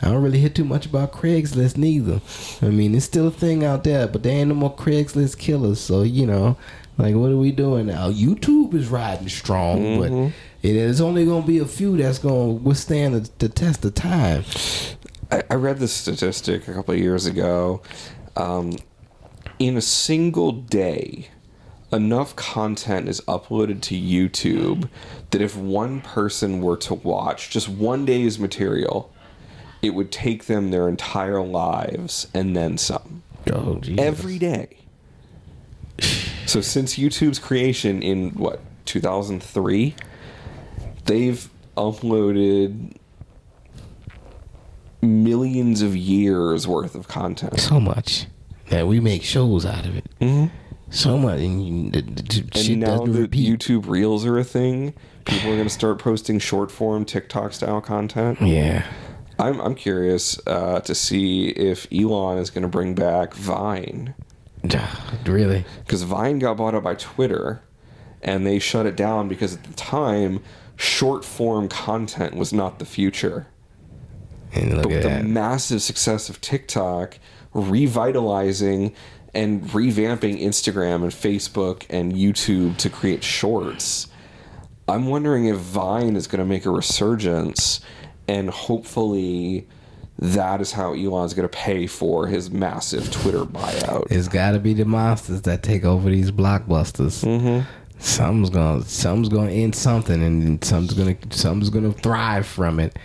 I 0.02 0.08
don't 0.08 0.22
really 0.22 0.40
hear 0.40 0.50
too 0.50 0.64
much 0.64 0.84
about 0.86 1.12
Craigslist 1.12 1.76
neither. 1.78 2.20
I 2.60 2.70
mean, 2.70 2.94
it's 2.94 3.06
still 3.06 3.28
a 3.28 3.30
thing 3.30 3.64
out 3.64 3.84
there, 3.84 4.08
but 4.08 4.22
there 4.22 4.34
ain't 4.34 4.48
no 4.48 4.54
more 4.54 4.74
Craigslist 4.74 5.38
killers. 5.38 5.80
So 5.80 6.02
you 6.02 6.26
know, 6.26 6.56
like, 6.98 7.14
what 7.14 7.30
are 7.30 7.36
we 7.36 7.52
doing 7.52 7.86
now? 7.86 8.10
YouTube 8.10 8.74
is 8.74 8.88
riding 8.88 9.28
strong, 9.28 10.00
but 10.00 10.32
it 10.64 10.76
is 10.76 10.98
only 10.98 11.26
gonna 11.26 11.44
be 11.44 11.58
a 11.58 11.66
few 11.66 11.94
that's 11.98 12.18
gonna 12.18 12.52
withstand 12.52 13.14
the, 13.14 13.30
the 13.38 13.48
test 13.50 13.84
of 13.84 13.94
time. 13.94 14.44
I, 15.30 15.42
I 15.50 15.54
read 15.56 15.78
this 15.78 15.92
statistic 15.92 16.66
a 16.66 16.72
couple 16.72 16.94
of 16.94 17.00
years 17.00 17.26
ago. 17.26 17.82
Um, 18.34 18.78
in 19.58 19.76
a 19.76 19.82
single 19.82 20.52
day, 20.52 21.28
enough 21.92 22.34
content 22.34 23.10
is 23.10 23.20
uploaded 23.22 23.82
to 23.82 23.94
YouTube 23.94 24.88
that 25.32 25.42
if 25.42 25.54
one 25.54 26.00
person 26.00 26.62
were 26.62 26.78
to 26.78 26.94
watch 26.94 27.50
just 27.50 27.68
one 27.68 28.06
day's 28.06 28.38
material, 28.38 29.12
it 29.82 29.90
would 29.90 30.10
take 30.10 30.46
them 30.46 30.70
their 30.70 30.88
entire 30.88 31.42
lives 31.42 32.26
and 32.32 32.56
then 32.56 32.78
some. 32.78 33.22
Oh, 33.52 33.80
Jesus. 33.80 34.02
Every 34.02 34.38
day. 34.38 34.78
So 36.46 36.62
since 36.62 36.96
YouTube's 36.96 37.38
creation 37.38 38.02
in 38.02 38.30
what 38.30 38.60
2003, 38.86 39.94
they've 41.04 41.48
uploaded 41.76 42.96
millions 45.02 45.82
of 45.82 45.96
years 45.96 46.66
worth 46.66 46.94
of 46.94 47.08
content. 47.08 47.60
so 47.60 47.80
much 47.80 48.26
that 48.70 48.86
we 48.86 49.00
make 49.00 49.22
shows 49.22 49.66
out 49.66 49.84
of 49.84 49.96
it. 49.96 50.06
Mm-hmm. 50.20 50.54
So 50.90 51.18
much, 51.18 51.40
and, 51.40 51.66
you, 51.66 51.90
And 51.94 52.56
shit 52.56 52.78
now 52.78 53.04
that 53.04 53.10
repeat. 53.12 53.48
YouTube 53.48 53.88
Reels 53.88 54.24
are 54.24 54.38
a 54.38 54.44
thing, 54.44 54.94
people 55.24 55.50
are 55.50 55.56
going 55.56 55.64
to 55.68 55.70
start 55.70 55.98
posting 55.98 56.38
short 56.38 56.70
form 56.70 57.04
TikTok 57.04 57.52
style 57.52 57.80
content. 57.80 58.40
yeah, 58.40 58.86
I'm 59.38 59.60
I'm 59.60 59.74
curious 59.74 60.38
uh, 60.46 60.80
to 60.80 60.94
see 60.94 61.48
if 61.48 61.86
Elon 61.92 62.38
is 62.38 62.50
going 62.50 62.62
to 62.62 62.68
bring 62.68 62.94
back 62.94 63.34
Vine. 63.34 64.14
really. 65.26 65.64
because 65.84 66.02
Vine 66.02 66.38
got 66.38 66.56
bought 66.56 66.74
up 66.74 66.84
by 66.84 66.94
Twitter, 66.94 67.62
and 68.22 68.46
they 68.46 68.58
shut 68.58 68.86
it 68.86 68.96
down 68.96 69.28
because 69.28 69.54
at 69.54 69.64
the 69.64 69.74
time, 69.74 70.40
short 70.76 71.24
form 71.24 71.68
content 71.68 72.34
was 72.34 72.52
not 72.52 72.78
the 72.78 72.84
future. 72.84 73.46
And 74.52 74.74
look 74.74 74.84
But 74.84 74.92
at 74.92 74.94
with 74.94 75.02
the 75.02 75.08
that. 75.08 75.24
massive 75.24 75.82
success 75.82 76.28
of 76.28 76.40
TikTok, 76.40 77.18
revitalizing 77.52 78.94
and 79.34 79.62
revamping 79.64 80.40
Instagram 80.40 81.02
and 81.02 81.10
Facebook 81.10 81.84
and 81.90 82.12
YouTube 82.12 82.76
to 82.78 82.88
create 82.88 83.24
shorts, 83.24 84.08
I'm 84.86 85.06
wondering 85.06 85.46
if 85.46 85.56
Vine 85.56 86.14
is 86.14 86.26
going 86.26 86.38
to 86.38 86.44
make 86.44 86.66
a 86.66 86.70
resurgence, 86.70 87.80
and 88.28 88.50
hopefully. 88.50 89.66
That 90.16 90.60
is 90.60 90.70
how 90.70 90.92
Elon's 90.92 91.34
going 91.34 91.48
to 91.48 91.54
pay 91.54 91.88
for 91.88 92.28
his 92.28 92.48
massive 92.48 93.10
Twitter 93.10 93.44
buyout. 93.44 94.06
It's 94.12 94.28
got 94.28 94.52
to 94.52 94.60
be 94.60 94.72
the 94.72 94.84
monsters 94.84 95.42
that 95.42 95.64
take 95.64 95.84
over 95.84 96.08
these 96.08 96.30
blockbusters. 96.30 97.24
Mm-hmm. 97.24 97.68
Something's 97.98 98.50
gonna, 98.50 98.82
something's 98.84 99.28
gonna 99.28 99.50
end 99.50 99.74
something, 99.74 100.22
and 100.22 100.62
something's 100.64 100.94
gonna, 100.94 101.16
something's 101.30 101.70
gonna 101.70 101.92
thrive 101.92 102.46
from 102.46 102.80
it. 102.80 102.98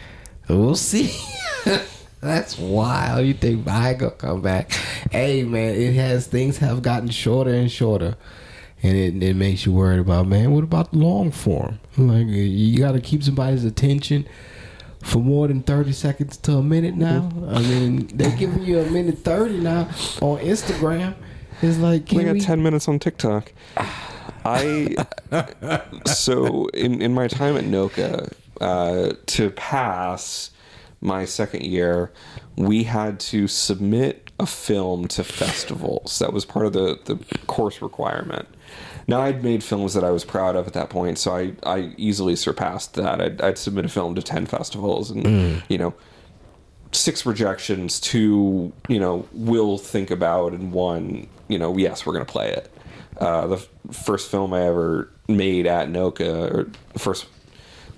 We'll 0.48 0.76
see. 0.76 1.16
That's 2.22 2.58
wild. 2.58 3.26
You 3.26 3.34
think 3.34 3.68
I 3.68 3.94
gonna 3.94 4.12
come 4.12 4.42
back? 4.42 4.72
Hey 5.12 5.44
man, 5.44 5.76
it 5.76 5.94
has 5.96 6.28
things 6.28 6.58
have 6.58 6.82
gotten 6.82 7.10
shorter 7.10 7.54
and 7.54 7.72
shorter, 7.72 8.18
and 8.84 8.98
it, 8.98 9.24
it 9.24 9.36
makes 9.36 9.66
you 9.66 9.72
worried 9.72 10.00
about 10.00 10.28
man. 10.28 10.52
What 10.52 10.64
about 10.66 10.92
the 10.92 10.98
long 10.98 11.32
form? 11.32 11.80
Like 11.98 12.28
you 12.28 12.78
got 12.78 12.92
to 12.94 13.00
keep 13.02 13.24
somebody's 13.24 13.64
attention 13.64 14.28
for 15.02 15.20
more 15.20 15.48
than 15.48 15.62
30 15.64 15.94
seconds 15.94 16.36
to 16.38 16.58
a 16.58 16.62
minute 16.64 16.96
now. 16.96 17.30
I 17.48 17.60
mean, 17.62 18.08
they're 18.08 18.36
giving 18.36 18.64
you 18.64 18.80
a 18.80 18.90
minute 18.90 19.20
30 19.20 19.60
now 19.60 19.82
on 20.22 20.40
Instagram. 20.40 21.16
It's 21.62 21.78
like, 21.78 22.12
We 22.12 22.24
got 22.26 22.34
we? 22.34 22.42
10 22.42 22.62
minutes 22.62 22.88
on 22.90 23.00
TikTok. 23.00 23.52
I 24.46 24.96
so 26.06 26.68
in 26.68 27.02
in 27.02 27.14
my 27.14 27.28
time 27.28 27.58
at 27.58 27.66
NOCCA, 27.66 28.34
uh, 28.62 29.14
to 29.26 29.50
pass 29.52 30.52
my 31.02 31.26
second 31.26 31.64
year, 31.64 32.12
we 32.56 32.84
had 32.84 33.20
to 33.20 33.48
submit 33.48 34.30
a 34.40 34.46
film 34.46 35.08
to 35.10 35.24
festivals. 35.24 36.20
That 36.20 36.34
was 36.34 36.46
part 36.46 36.66
of 36.66 36.74
the 36.74 37.00
the 37.06 37.18
course 37.46 37.82
requirement. 37.82 38.48
Now 39.08 39.22
I'd 39.22 39.44
made 39.44 39.64
films 39.64 39.94
that 39.96 40.04
I 40.04 40.12
was 40.12 40.24
proud 40.24 40.56
of 40.56 40.68
at 40.68 40.74
that 40.74 40.90
point, 40.90 41.18
so 41.18 41.36
I 41.36 41.54
I 41.64 41.94
easily 41.98 42.36
surpassed 42.36 42.94
that. 42.96 43.22
I'd, 43.22 43.42
I'd 43.42 43.58
submit 43.58 43.86
a 43.86 43.90
film 43.90 44.16
to 44.16 44.22
ten 44.22 44.46
festivals, 44.46 45.12
and 45.12 45.64
you 45.68 45.78
know 45.78 45.94
six 46.92 47.26
rejections, 47.26 48.00
two, 48.00 48.74
you 48.88 49.00
know, 49.00 49.28
will 49.32 49.78
think 49.78 50.10
about, 50.10 50.54
and 50.54 50.72
one, 50.72 51.28
you 51.48 51.60
know, 51.60 51.78
yes, 51.78 52.06
we're 52.06 52.14
going 52.14 52.26
to 52.26 52.32
play 52.32 52.50
it. 52.50 52.72
Uh, 53.20 53.48
the 53.48 53.56
f- 53.58 53.68
first 53.92 54.32
film 54.32 54.54
I 54.54 54.62
ever 54.64 55.10
made 55.28 55.68
at 55.68 55.90
NOCCA, 55.90 56.52
or 56.54 56.70
the 56.94 57.00
first 57.00 57.26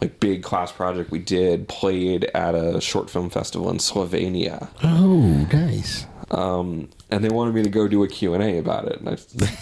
like 0.01 0.19
big 0.19 0.41
class 0.41 0.71
project 0.71 1.11
we 1.11 1.19
did, 1.19 1.67
played 1.67 2.25
at 2.33 2.55
a 2.55 2.81
short 2.81 3.09
film 3.09 3.29
festival 3.29 3.69
in 3.69 3.77
Slovenia. 3.77 4.67
Oh, 4.83 5.47
nice. 5.53 6.07
Um, 6.31 6.89
and 7.11 7.23
they 7.23 7.29
wanted 7.29 7.53
me 7.53 7.61
to 7.61 7.69
go 7.69 7.87
do 7.87 8.01
a 8.03 8.07
Q&A 8.07 8.57
about 8.57 8.85
it. 8.87 8.99
And 8.99 9.09
I 9.09 9.17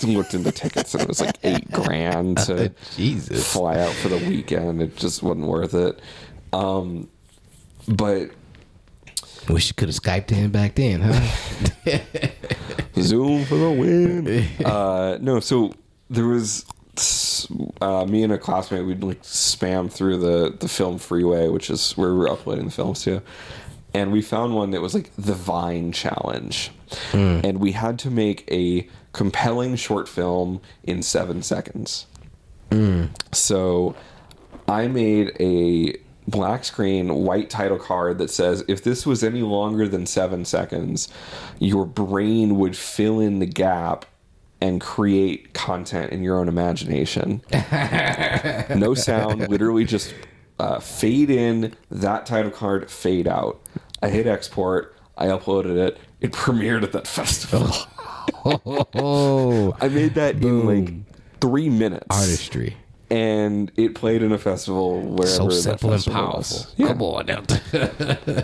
looked 0.07 0.33
into 0.33 0.51
tickets 0.51 0.93
and 0.93 1.03
it 1.03 1.09
was 1.09 1.19
like 1.19 1.35
eight 1.43 1.69
grand 1.73 2.37
to 2.39 2.71
Jesus. 2.95 3.51
fly 3.51 3.79
out 3.79 3.91
for 3.95 4.07
the 4.07 4.17
weekend. 4.29 4.81
It 4.81 4.95
just 4.95 5.21
wasn't 5.23 5.47
worth 5.47 5.73
it. 5.73 5.99
but 6.51 8.29
Wish 9.49 9.69
you 9.69 9.73
could 9.73 9.89
have 9.89 9.95
skyped 9.95 10.29
him 10.29 10.51
back 10.51 10.75
then, 10.75 11.01
huh? 11.01 11.99
Zoom 13.01 13.45
for 13.45 13.55
the 13.55 13.71
win. 13.71 14.47
uh, 14.65 15.17
no, 15.19 15.39
so 15.39 15.73
there 16.09 16.27
was 16.27 16.65
uh, 17.81 18.05
me 18.05 18.23
and 18.23 18.33
a 18.33 18.37
classmate. 18.37 18.85
We'd 18.85 19.03
like 19.03 19.23
spam 19.23 19.91
through 19.91 20.17
the 20.17 20.51
the 20.51 20.67
FilmFreeway, 20.67 21.51
which 21.51 21.69
is 21.69 21.93
where 21.93 22.13
we're 22.13 22.29
uploading 22.29 22.65
the 22.65 22.71
films 22.71 23.01
to, 23.03 23.21
and 23.93 24.11
we 24.11 24.21
found 24.21 24.55
one 24.55 24.71
that 24.71 24.81
was 24.81 24.93
like 24.93 25.11
the 25.17 25.33
Vine 25.33 25.91
challenge, 25.91 26.71
and 27.13 27.59
we 27.59 27.71
had 27.71 27.97
to 27.99 28.11
make 28.11 28.47
a 28.51 28.87
compelling 29.13 29.75
short 29.75 30.07
film 30.07 30.61
in 30.83 31.01
seven 31.01 31.41
seconds. 31.41 32.05
So 33.31 33.95
I 34.67 34.87
made 34.87 35.35
a 35.39 35.95
black 36.29 36.63
screen 36.63 37.13
white 37.15 37.49
title 37.49 37.79
card 37.79 38.17
that 38.19 38.29
says 38.29 38.63
if 38.67 38.83
this 38.83 39.05
was 39.05 39.23
any 39.23 39.41
longer 39.41 39.87
than 39.87 40.05
seven 40.05 40.45
seconds, 40.45 41.09
your 41.59 41.85
brain 41.85 42.57
would 42.57 42.75
fill 42.77 43.19
in 43.19 43.39
the 43.39 43.45
gap 43.45 44.05
and 44.61 44.81
create 44.81 45.53
content 45.53 46.11
in 46.11 46.21
your 46.21 46.37
own 46.37 46.47
imagination. 46.47 47.41
no 48.75 48.93
sound, 48.93 49.47
literally 49.47 49.85
just 49.85 50.13
uh, 50.59 50.79
fade 50.79 51.29
in 51.29 51.73
that 51.89 52.25
title 52.25 52.51
card, 52.51 52.89
fade 52.91 53.27
out. 53.27 53.61
I 54.01 54.09
hit 54.09 54.27
export. 54.27 54.95
I 55.17 55.27
uploaded 55.27 55.77
it. 55.77 55.97
It 56.21 56.31
premiered 56.31 56.83
at 56.83 56.91
that 56.93 57.07
festival. 57.07 57.69
oh, 58.95 59.75
I 59.81 59.87
made 59.89 60.15
that 60.15 60.35
in 60.35 60.65
like 60.65 60.93
three 61.41 61.69
minutes 61.69 62.05
artistry. 62.09 62.77
And 63.11 63.71
it 63.75 63.95
played 63.95 64.21
in 64.23 64.31
a 64.31 64.37
festival 64.37 65.01
wherever 65.01 65.27
So 65.27 65.49
simple 65.49 65.93
and 65.93 66.05
powerful. 66.05 66.65
Yeah. 66.77 66.87
Come 66.87 67.01
on 67.01 67.25
now. 67.25 67.41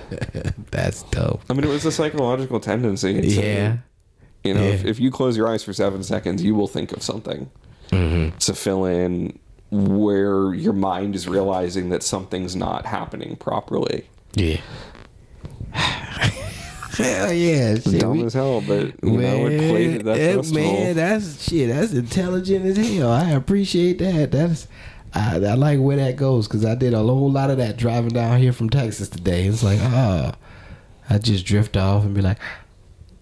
That's 0.71 1.03
dope. 1.03 1.41
I 1.49 1.53
mean, 1.53 1.63
it 1.63 1.69
was 1.69 1.85
a 1.85 1.91
psychological 1.91 2.59
tendency. 2.59 3.17
It's 3.19 3.37
a- 3.37 3.41
Yeah. 3.41 3.77
you 4.43 4.53
know, 4.53 4.63
if, 4.63 4.85
if 4.85 4.99
you 4.99 5.11
close 5.11 5.37
your 5.37 5.47
eyes 5.47 5.63
for 5.63 5.73
seven 5.73 6.03
seconds, 6.03 6.43
you 6.43 6.55
will 6.55 6.67
think 6.67 6.91
of 6.91 7.01
something 7.03 7.49
Mm-hmm. 7.91 8.37
to 8.39 8.53
fill 8.55 8.85
in 8.85 9.37
where 9.69 10.55
your 10.55 10.73
mind 10.73 11.13
is 11.15 11.27
realizing 11.27 11.89
that 11.89 12.01
something's 12.01 12.55
not 12.55 12.87
happening 12.87 13.35
properly. 13.35 14.07
Yeah. 14.33 14.59
Hell 16.97 17.33
yeah. 17.33 17.75
Shit, 17.75 17.99
Dumb 18.01 18.19
we- 18.19 18.25
as 18.25 18.33
hell, 18.33 18.61
but 18.61 18.93
you 19.03 19.17
know, 19.17 19.47
it 19.47 19.69
played 19.69 19.95
at 19.99 20.05
that 20.05 20.19
eh, 20.19 20.35
festival. 20.35 20.61
man, 20.63 20.95
that's 20.95 21.49
shit. 21.49 21.69
That's 21.69 21.93
intelligent 21.93 22.65
as 22.65 22.77
hell. 22.77 23.11
I 23.11 23.31
appreciate 23.31 23.99
that. 23.99 24.31
That's 24.31 24.67
I, 25.13 25.35
I 25.35 25.53
like 25.55 25.79
where 25.79 25.97
that 25.97 26.17
goes 26.17 26.47
because 26.47 26.65
I 26.65 26.75
did 26.75 26.93
a 26.93 26.97
whole 26.99 27.31
lot 27.31 27.49
of 27.49 27.57
that 27.57 27.77
driving 27.77 28.09
down 28.09 28.39
here 28.39 28.51
from 28.53 28.69
Texas 28.69 29.07
today. 29.09 29.45
It's 29.45 29.63
like, 29.63 29.79
ah, 29.81 30.33
I 31.09 31.17
just 31.17 31.45
drift 31.45 31.77
off 31.77 32.03
and 32.03 32.13
be 32.13 32.21
like, 32.21 32.37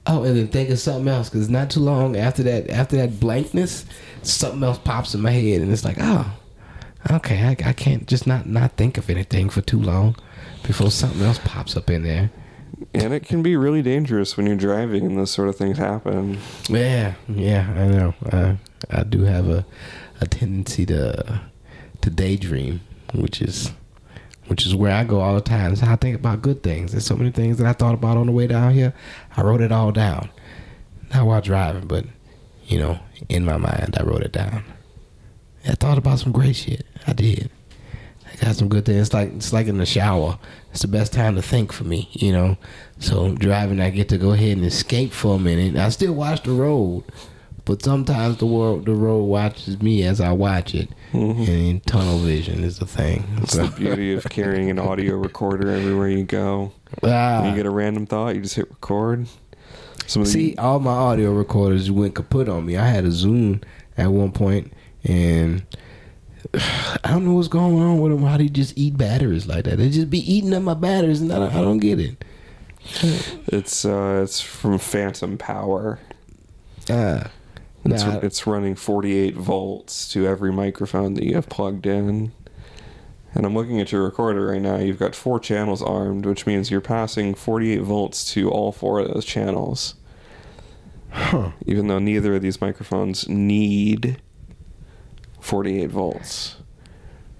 oh, 0.07 0.23
and 0.23 0.35
then 0.35 0.47
think 0.47 0.69
of 0.69 0.79
something 0.79 1.07
else 1.07 1.29
because 1.29 1.49
not 1.49 1.69
too 1.69 1.81
long 1.81 2.15
after 2.15 2.41
that, 2.43 2.69
after 2.69 2.97
that 2.97 3.19
blankness, 3.19 3.85
something 4.23 4.63
else 4.63 4.79
pops 4.79 5.13
in 5.13 5.21
my 5.21 5.31
head 5.31 5.61
and 5.61 5.71
it's 5.71 5.85
like, 5.85 5.97
oh, 5.99 6.33
okay, 7.11 7.43
I, 7.43 7.69
I 7.69 7.73
can't 7.73 8.07
just 8.07 8.25
not 8.25 8.47
not 8.47 8.71
think 8.75 8.97
of 8.97 9.09
anything 9.09 9.49
for 9.49 9.61
too 9.61 9.79
long 9.81 10.15
before 10.63 10.89
something 10.91 11.21
else 11.21 11.39
pops 11.43 11.77
up 11.77 11.89
in 11.89 12.03
there. 12.03 12.31
And 12.93 13.13
it 13.13 13.25
can 13.25 13.41
be 13.41 13.55
really 13.55 13.81
dangerous 13.81 14.37
when 14.37 14.45
you're 14.45 14.55
driving 14.55 15.05
and 15.05 15.17
those 15.17 15.31
sort 15.31 15.49
of 15.49 15.55
things 15.55 15.77
happen. 15.77 16.37
Yeah, 16.67 17.15
yeah, 17.27 17.67
I 17.75 17.87
know. 17.87 18.13
I 18.31 18.57
I 18.89 19.03
do 19.03 19.21
have 19.23 19.49
a 19.49 19.65
a 20.21 20.27
tendency 20.27 20.85
to 20.87 21.41
to 22.01 22.09
daydream, 22.09 22.81
which 23.13 23.41
is 23.41 23.71
which 24.47 24.65
is 24.65 24.75
where 24.75 24.93
I 24.93 25.03
go 25.03 25.21
all 25.21 25.35
the 25.35 25.41
time. 25.41 25.75
I 25.81 25.95
think 25.95 26.15
about 26.15 26.41
good 26.41 26.63
things. 26.63 26.91
There's 26.91 27.05
so 27.05 27.15
many 27.15 27.31
things 27.31 27.57
that 27.57 27.67
I 27.67 27.73
thought 27.73 27.93
about 27.93 28.17
on 28.17 28.27
the 28.27 28.31
way 28.31 28.47
down 28.47 28.73
here. 28.73 28.93
I 29.35 29.41
wrote 29.41 29.61
it 29.61 29.71
all 29.71 29.91
down. 29.91 30.29
Not 31.13 31.25
while 31.25 31.41
driving, 31.41 31.87
but 31.87 32.05
you 32.65 32.77
know, 32.77 32.99
in 33.29 33.45
my 33.45 33.57
mind, 33.57 33.95
I 33.99 34.03
wrote 34.03 34.21
it 34.21 34.31
down. 34.31 34.63
I 35.67 35.75
thought 35.75 35.97
about 35.97 36.19
some 36.19 36.31
great 36.31 36.55
shit. 36.55 36.85
I 37.07 37.13
did. 37.13 37.49
I 38.33 38.45
got 38.45 38.55
some 38.55 38.67
good 38.69 38.85
things. 38.85 38.99
It's 39.07 39.13
like 39.13 39.31
it's 39.33 39.53
like 39.53 39.67
in 39.67 39.77
the 39.77 39.85
shower. 39.85 40.37
It's 40.71 40.81
the 40.81 40.87
best 40.87 41.13
time 41.13 41.35
to 41.35 41.41
think 41.41 41.71
for 41.71 41.83
me, 41.83 42.09
you 42.13 42.31
know. 42.31 42.57
So 42.99 43.33
driving, 43.35 43.79
I 43.79 43.89
get 43.89 44.09
to 44.09 44.17
go 44.17 44.31
ahead 44.31 44.57
and 44.57 44.65
escape 44.65 45.11
for 45.11 45.35
a 45.35 45.39
minute. 45.39 45.75
I 45.75 45.89
still 45.89 46.13
watch 46.13 46.41
the 46.43 46.51
road, 46.51 47.03
but 47.65 47.83
sometimes 47.83 48.37
the 48.37 48.45
world, 48.47 48.85
the 48.85 48.95
road 48.95 49.23
watches 49.25 49.81
me 49.81 50.03
as 50.03 50.19
I 50.19 50.31
watch 50.31 50.73
it. 50.73 50.89
And 51.13 51.85
tunnel 51.85 52.17
vision 52.17 52.63
is 52.63 52.79
the 52.79 52.87
thing. 52.87 53.23
It's 53.37 53.53
the 53.53 53.67
beauty 53.77 54.13
of 54.13 54.23
carrying 54.31 54.71
an 54.71 54.79
audio 54.79 55.15
recorder 55.15 55.69
everywhere 55.69 56.07
you 56.09 56.23
go. 56.23 56.71
Ah. 57.03 57.41
When 57.41 57.51
you 57.51 57.55
get 57.55 57.67
a 57.67 57.69
random 57.69 58.07
thought, 58.07 58.33
you 58.35 58.41
just 58.41 58.55
hit 58.55 58.67
record. 58.69 59.27
Some 60.07 60.23
of 60.23 60.27
the- 60.27 60.33
See, 60.33 60.55
all 60.57 60.79
my 60.79 60.91
audio 60.91 61.31
recorders 61.31 61.91
went 61.91 62.15
kaput 62.15 62.49
on 62.49 62.65
me. 62.65 62.77
I 62.77 62.87
had 62.87 63.05
a 63.05 63.11
Zoom 63.11 63.61
at 63.95 64.07
one 64.11 64.31
point, 64.31 64.73
and 65.03 65.63
I 67.03 67.09
don't 67.11 67.25
know 67.25 67.33
what's 67.33 67.47
going 67.47 67.79
on 67.79 67.99
with 67.99 68.11
them. 68.11 68.23
How 68.23 68.37
they 68.37 68.47
just 68.47 68.77
eat 68.77 68.97
batteries 68.97 69.47
like 69.47 69.65
that? 69.65 69.77
They 69.77 69.89
just 69.89 70.09
be 70.09 70.19
eating 70.31 70.53
up 70.53 70.63
my 70.63 70.73
batteries, 70.73 71.21
and 71.21 71.31
I 71.31 71.39
don't, 71.39 71.53
I 71.53 71.61
don't 71.61 71.79
get 71.79 71.99
it. 71.99 72.23
It's 73.47 73.85
uh, 73.85 74.21
it's 74.23 74.41
from 74.41 74.77
Phantom 74.77 75.37
Power. 75.37 75.99
Ah, 76.89 77.31
It's, 77.85 78.03
it's 78.23 78.45
running 78.47 78.75
48 78.75 79.35
volts 79.35 80.11
to 80.11 80.27
every 80.27 80.51
microphone 80.51 81.13
that 81.15 81.23
you 81.23 81.35
have 81.35 81.47
plugged 81.49 81.85
in. 81.85 82.33
And 83.35 83.45
I'm 83.45 83.55
looking 83.55 83.79
at 83.81 83.91
your 83.91 84.03
recorder 84.03 84.47
right 84.47 84.61
now. 84.61 84.75
You've 84.77 84.99
got 84.99 85.15
four 85.15 85.39
channels 85.39 85.81
armed, 85.81 86.25
which 86.25 86.45
means 86.45 86.69
you're 86.69 86.81
passing 86.81 87.33
48 87.33 87.77
volts 87.81 88.31
to 88.33 88.51
all 88.51 88.71
four 88.71 88.99
of 88.99 89.11
those 89.11 89.25
channels. 89.25 89.95
huh. 91.09 91.51
Even 91.65 91.87
though 91.87 91.99
neither 91.99 92.35
of 92.35 92.41
these 92.41 92.61
microphones 92.61 93.27
need 93.27 94.21
48 95.43 95.87
volts. 95.87 96.55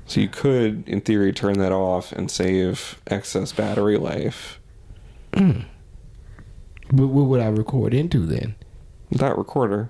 So 0.05 0.19
you 0.19 0.27
could, 0.27 0.87
in 0.87 1.01
theory, 1.01 1.31
turn 1.31 1.57
that 1.59 1.71
off 1.71 2.11
and 2.11 2.29
save 2.29 3.01
excess 3.07 3.51
battery 3.53 3.97
life. 3.97 4.59
Hmm. 5.33 5.61
But 6.91 7.07
what 7.07 7.25
would 7.25 7.39
I 7.41 7.47
record 7.47 7.93
into 7.93 8.25
then? 8.25 8.55
that 9.11 9.37
recorder, 9.37 9.89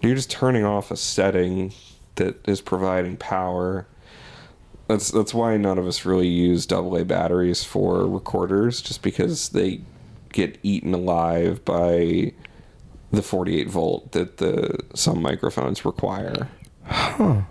you're 0.00 0.14
just 0.14 0.30
turning 0.30 0.64
off 0.64 0.90
a 0.90 0.96
setting 0.96 1.72
that 2.16 2.36
is 2.48 2.60
providing 2.60 3.16
power. 3.16 3.86
That's 4.88 5.10
that's 5.10 5.34
why 5.34 5.56
none 5.56 5.78
of 5.78 5.86
us 5.86 6.04
really 6.04 6.28
use 6.28 6.70
AA 6.70 7.04
batteries 7.04 7.64
for 7.64 8.06
recorders, 8.06 8.80
just 8.80 9.02
because 9.02 9.50
they 9.50 9.82
get 10.32 10.58
eaten 10.62 10.94
alive 10.94 11.64
by 11.64 12.32
the 13.10 13.22
48 13.22 13.68
volt 13.68 14.12
that 14.12 14.36
the 14.38 14.78
some 14.94 15.20
microphones 15.20 15.84
require. 15.84 16.48
Huh. 16.84 17.42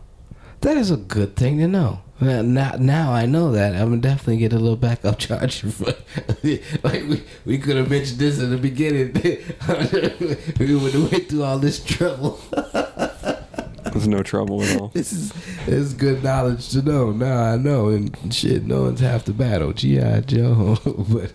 That 0.61 0.77
is 0.77 0.91
a 0.91 0.97
good 0.97 1.35
thing 1.35 1.57
to 1.59 1.67
know. 1.67 2.01
Now, 2.21 2.73
now, 2.77 3.13
I 3.13 3.25
know 3.25 3.53
that. 3.53 3.73
I'm 3.75 4.01
definitely 4.01 4.37
get 4.37 4.51
a 4.51 4.59
little 4.59 4.75
backup 4.75 5.19
charger. 5.19 5.69
Like 6.83 7.03
we, 7.03 7.23
we 7.45 7.57
could 7.57 7.77
have 7.77 7.89
mentioned 7.89 8.19
this 8.19 8.39
in 8.39 8.49
the 8.49 8.57
beginning. 8.57 9.13
we 10.59 10.75
would 10.75 10.93
have 10.93 11.11
went 11.11 11.29
through 11.29 11.43
all 11.43 11.59
this 11.59 11.83
trouble. 11.83 12.39
There's 13.91 14.07
no 14.07 14.21
trouble 14.23 14.61
at 14.63 14.79
all. 14.79 14.89
this 14.89 15.11
is 15.11 15.31
this 15.65 15.75
is 15.75 15.93
good 15.93 16.23
knowledge 16.23 16.69
to 16.69 16.81
know. 16.81 17.11
Now 17.11 17.53
I 17.53 17.57
know, 17.57 17.89
and 17.89 18.33
shit, 18.33 18.65
no 18.65 18.83
one's 18.83 18.99
half 18.99 19.25
the 19.25 19.33
battle. 19.33 19.73
GI 19.73 20.21
Joe, 20.25 20.77
but 20.85 21.33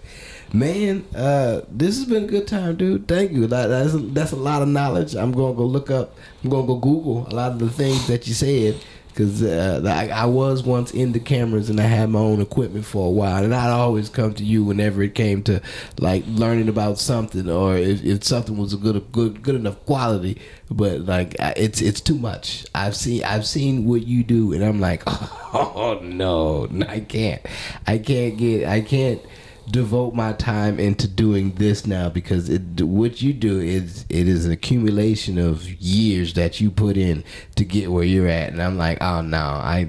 man, 0.55 1.05
uh, 1.15 1.63
this 1.69 1.99
has 1.99 2.07
been 2.07 2.25
a 2.25 2.27
good 2.29 2.47
time, 2.47 2.77
dude. 2.77 3.09
Thank 3.09 3.33
you. 3.33 3.47
That, 3.49 3.67
that's 3.67 3.93
a, 3.93 3.99
that's 3.99 4.33
a 4.33 4.37
lot 4.37 4.63
of 4.63 4.69
knowledge. 4.69 5.15
I'm 5.15 5.33
gonna 5.33 5.55
go 5.55 5.65
look 5.67 5.91
up. 5.91 6.17
I'm 6.43 6.51
gonna 6.51 6.67
go 6.67 6.77
Google 6.77 7.27
a 7.29 7.35
lot 7.35 7.53
of 7.53 7.59
the 7.59 7.71
things 7.71 8.07
that 8.07 8.27
you 8.27 8.35
said. 8.35 8.81
Cause 9.15 9.45
uh, 9.45 9.81
I, 9.87 10.09
I 10.09 10.25
was 10.25 10.65
once 10.65 10.91
in 10.91 11.13
the 11.13 11.21
cameras 11.21 11.71
and 11.71 11.79
I 11.79 11.85
had 11.85 12.11
my 12.11 12.19
own 12.19 12.41
equipment 12.41 12.85
for 12.85 13.07
a 13.07 13.11
while, 13.11 13.45
and 13.45 13.55
I'd 13.55 13.71
always 13.71 14.09
come 14.09 14.35
to 14.35 14.45
you 14.45 14.65
whenever 14.65 15.05
it 15.05 15.15
came 15.15 15.45
to 15.45 15.63
like 16.01 16.25
learning 16.27 16.69
about 16.69 16.99
something 16.99 17.49
or 17.49 17.77
if, 17.77 18.03
if 18.03 18.25
something 18.25 18.57
was 18.57 18.73
a 18.73 18.77
good 18.77 19.13
good 19.13 19.41
good 19.41 19.55
enough 19.55 19.87
quality. 19.87 20.41
But 20.69 21.03
like 21.03 21.37
it's 21.39 21.81
it's 21.81 22.01
too 22.01 22.17
much. 22.17 22.67
I've 22.75 22.97
seen 22.97 23.23
I've 23.23 23.47
seen 23.47 23.85
what 23.85 24.05
you 24.05 24.25
do, 24.25 24.53
and 24.53 24.65
I'm 24.65 24.81
like, 24.81 25.05
oh 25.07 26.01
no, 26.03 26.67
I 26.89 26.99
can't, 26.99 27.41
I 27.87 27.99
can't 27.99 28.37
get, 28.37 28.67
I 28.67 28.81
can't 28.81 29.23
devote 29.71 30.15
my 30.15 30.33
time 30.35 30.79
into 30.79 31.09
doing 31.09 31.53
this 31.53 31.87
now 31.87 32.09
because 32.09 32.49
it 32.49 32.83
what 32.83 33.23
you 33.23 33.33
do 33.33 33.61
is 33.61 34.05
it 34.09 34.29
is 34.29 34.47
an 34.47 34.53
accumulation 34.53 35.39
of 35.39 35.69
years 35.81 36.35
that 36.35 36.61
you 36.61 36.71
put 36.71 36.97
in 36.97 37.25
to 37.57 37.65
get 37.65 37.91
where 37.91 38.05
you're 38.05 38.29
at. 38.29 38.53
And 38.53 38.63
I'm 38.63 38.77
like 38.77 38.99
oh 39.01 39.21
no 39.23 39.39
I 39.63 39.89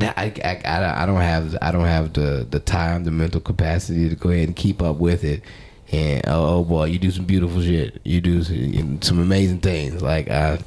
I, 0.00 0.32
I, 0.44 1.02
I, 1.02 1.06
don't 1.06 1.20
have 1.20 1.56
I 1.60 1.70
don't 1.70 1.86
have 1.86 2.12
the 2.12 2.46
the 2.48 2.60
time 2.60 3.04
the 3.04 3.10
mental 3.10 3.40
capacity 3.40 4.08
to 4.08 4.14
go 4.14 4.30
ahead 4.30 4.48
and 4.48 4.56
keep 4.56 4.82
up 4.82 4.96
with 4.96 5.24
it. 5.24 5.42
And 5.90 6.22
oh, 6.26 6.58
oh 6.58 6.64
boy 6.64 6.86
you 6.86 6.98
do 6.98 7.10
some 7.10 7.24
beautiful 7.24 7.62
shit. 7.62 8.00
You 8.04 8.20
do 8.20 8.42
some, 8.42 9.02
some 9.02 9.18
amazing 9.18 9.60
things. 9.60 10.02
Like 10.02 10.28
I 10.28 10.58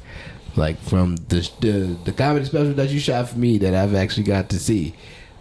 like 0.56 0.78
from 0.78 1.16
the 1.16 1.48
the, 1.60 1.96
the 2.04 2.12
comedy 2.12 2.44
special 2.46 2.74
that 2.74 2.90
you 2.90 2.98
shot 2.98 3.28
for 3.28 3.38
me 3.38 3.58
that 3.58 3.74
I've 3.74 3.94
actually 3.94 4.24
got 4.24 4.48
to 4.50 4.58
see, 4.58 4.94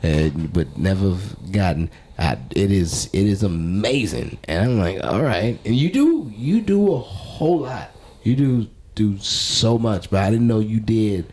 uh, 0.04 0.30
but 0.30 0.78
never 0.78 1.18
gotten. 1.52 1.90
I, 2.18 2.38
it 2.52 2.72
is 2.72 3.10
it 3.14 3.26
is 3.26 3.44
amazing, 3.44 4.38
and 4.46 4.64
I'm 4.64 4.80
like, 4.80 5.04
all 5.04 5.22
right. 5.22 5.60
And 5.66 5.76
you 5.76 5.92
do 5.92 6.32
you 6.36 6.62
do 6.62 6.94
a 6.94 7.00
whole 7.00 7.60
lot. 7.60 7.92
You 8.24 8.36
do 8.36 8.68
do 8.96 9.18
so 9.20 9.78
much, 9.78 10.10
but 10.10 10.24
I 10.24 10.30
didn't 10.30 10.48
know 10.48 10.60
you 10.60 10.80
did. 10.80 11.32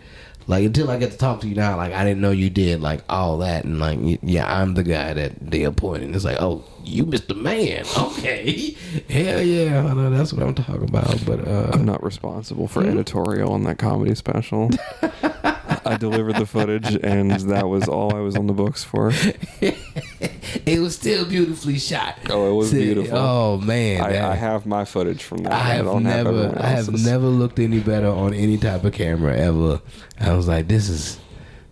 Like 0.49 0.65
until 0.65 0.91
I 0.91 0.99
get 0.99 1.13
to 1.13 1.19
talk 1.19 1.41
to 1.43 1.49
you 1.49 1.55
now, 1.55 1.77
like 1.77 1.93
I 1.93 2.05
didn't 2.05 2.21
know 2.21 2.33
you 2.33 2.51
did 2.51 2.81
like 2.81 3.03
all 3.09 3.39
that, 3.39 3.65
and 3.65 3.79
like 3.79 3.99
yeah, 4.23 4.61
I'm 4.61 4.75
the 4.75 4.83
guy 4.83 5.15
that 5.15 5.35
they 5.41 5.63
appointed. 5.63 6.15
It's 6.15 6.25
like, 6.25 6.39
oh, 6.41 6.65
you 6.85 7.07
Mr. 7.07 7.37
Man, 7.37 7.85
okay, 7.99 8.77
hell 9.09 9.41
yeah, 9.41 9.87
I 9.89 9.95
know 9.95 10.11
that's 10.11 10.33
what 10.33 10.43
I'm 10.43 10.55
talking 10.55 10.83
about. 10.83 11.25
But 11.25 11.47
uh, 11.47 11.71
I'm 11.73 11.85
not 11.85 12.03
responsible 12.03 12.67
for 12.67 12.85
editorial 12.85 13.53
on 13.53 13.63
that 13.65 13.79
comedy 13.79 14.15
special. 14.17 14.71
I 15.93 15.97
delivered 15.99 16.37
the 16.37 16.47
footage, 16.47 16.95
and 17.03 17.31
that 17.31 17.69
was 17.69 17.89
all 17.89 18.15
I 18.15 18.21
was 18.21 18.37
on 18.37 18.47
the 18.47 18.53
books 18.53 18.83
for. 18.83 19.13
it 19.61 20.81
was 20.81 20.95
still 20.95 21.25
beautifully 21.25 21.79
shot. 21.79 22.19
Oh, 22.31 22.51
it 22.51 22.55
was 22.55 22.71
See, 22.71 22.85
beautiful. 22.85 23.19
Oh 23.19 23.59
man, 23.59 24.01
I, 24.01 24.33
I 24.33 24.35
have 24.35 24.67
my 24.67 24.85
footage 24.85 25.23
from 25.23 25.39
that. 25.45 25.53
I 25.53 25.75
have 25.75 25.87
have 25.87 26.03
never, 26.03 26.59
I 26.59 26.67
have 26.67 27.05
never 27.05 27.27
looked 27.27 27.59
any 27.59 27.81
better 27.81 28.09
on 28.09 28.35
any 28.35 28.59
type 28.59 28.85
of 28.85 28.93
camera 28.93 29.37
ever. 29.37 29.81
I 30.19 30.33
was 30.33 30.49
like, 30.49 30.69
this 30.69 30.89
is, 30.89 31.19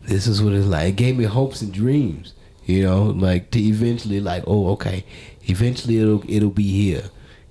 this 0.02 0.26
is 0.26 0.42
what 0.42 0.52
it's 0.52 0.66
like. 0.66 0.90
It 0.90 0.96
gave 0.96 1.16
me 1.16 1.24
hopes 1.24 1.62
and 1.62 1.72
dreams, 1.72 2.34
you 2.66 2.82
know, 2.82 3.04
like 3.04 3.50
to 3.52 3.60
eventually, 3.60 4.20
like, 4.20 4.44
oh, 4.46 4.68
okay, 4.72 5.04
eventually 5.44 5.98
it'll 5.98 6.22
it'll 6.28 6.50
be 6.50 6.70
here, 6.70 7.04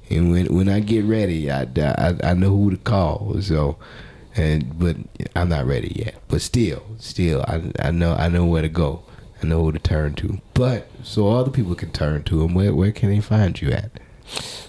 and 0.10 0.32
when 0.32 0.54
when 0.54 0.70
I 0.70 0.80
get 0.80 1.06
ready, 1.06 1.52
I 1.52 1.64
I, 1.78 2.16
I 2.24 2.34
know 2.34 2.50
who 2.50 2.72
to 2.72 2.78
call. 2.78 3.42
So, 3.42 3.78
and 4.40 4.80
but 4.80 4.96
I'm 5.36 5.50
not 5.50 5.66
ready 5.66 5.94
yet. 5.96 6.16
But 6.28 6.42
still, 6.42 6.84
still, 6.98 7.44
I 7.48 7.72
I 7.80 7.92
know 7.92 8.14
I 8.14 8.30
know 8.30 8.46
where 8.46 8.62
to 8.62 8.70
go. 8.70 9.04
I 9.42 9.48
know 9.48 9.64
who 9.64 9.72
to 9.72 9.80
turn 9.80 10.16
to. 10.16 10.40
But 10.54 10.90
so 11.04 11.30
other 11.30 11.52
people 11.52 11.76
can 11.76 11.92
turn 11.92 12.24
to 12.24 12.40
them. 12.40 12.54
Where 12.54 12.74
where 12.74 12.92
can 12.92 13.10
they 13.10 13.20
find 13.20 13.60
you 13.62 13.72
at? 13.72 13.92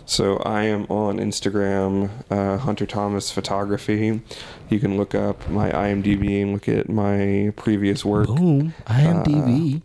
So 0.07 0.39
I 0.39 0.64
am 0.64 0.87
on 0.87 1.18
Instagram, 1.18 2.11
uh, 2.31 2.57
Hunter 2.59 2.87
Thomas 2.87 3.31
Photography. 3.31 4.21
You 4.68 4.81
can 4.81 4.97
look 4.97 5.14
up 5.14 5.49
my 5.49 5.71
IMDb 5.71 6.43
and 6.43 6.53
look 6.53 6.68
at 6.68 6.89
my 6.89 7.53
previous 7.57 8.05
work. 8.05 8.27
Boom, 8.27 8.75
IMDb. 8.87 9.83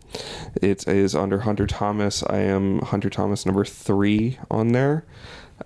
It 0.60 0.88
is 0.88 1.14
under 1.14 1.40
Hunter 1.40 1.66
Thomas. 1.66 2.24
I 2.24 2.38
am 2.38 2.80
Hunter 2.80 3.10
Thomas 3.10 3.46
number 3.46 3.64
three 3.64 4.38
on 4.50 4.68
there. 4.68 5.04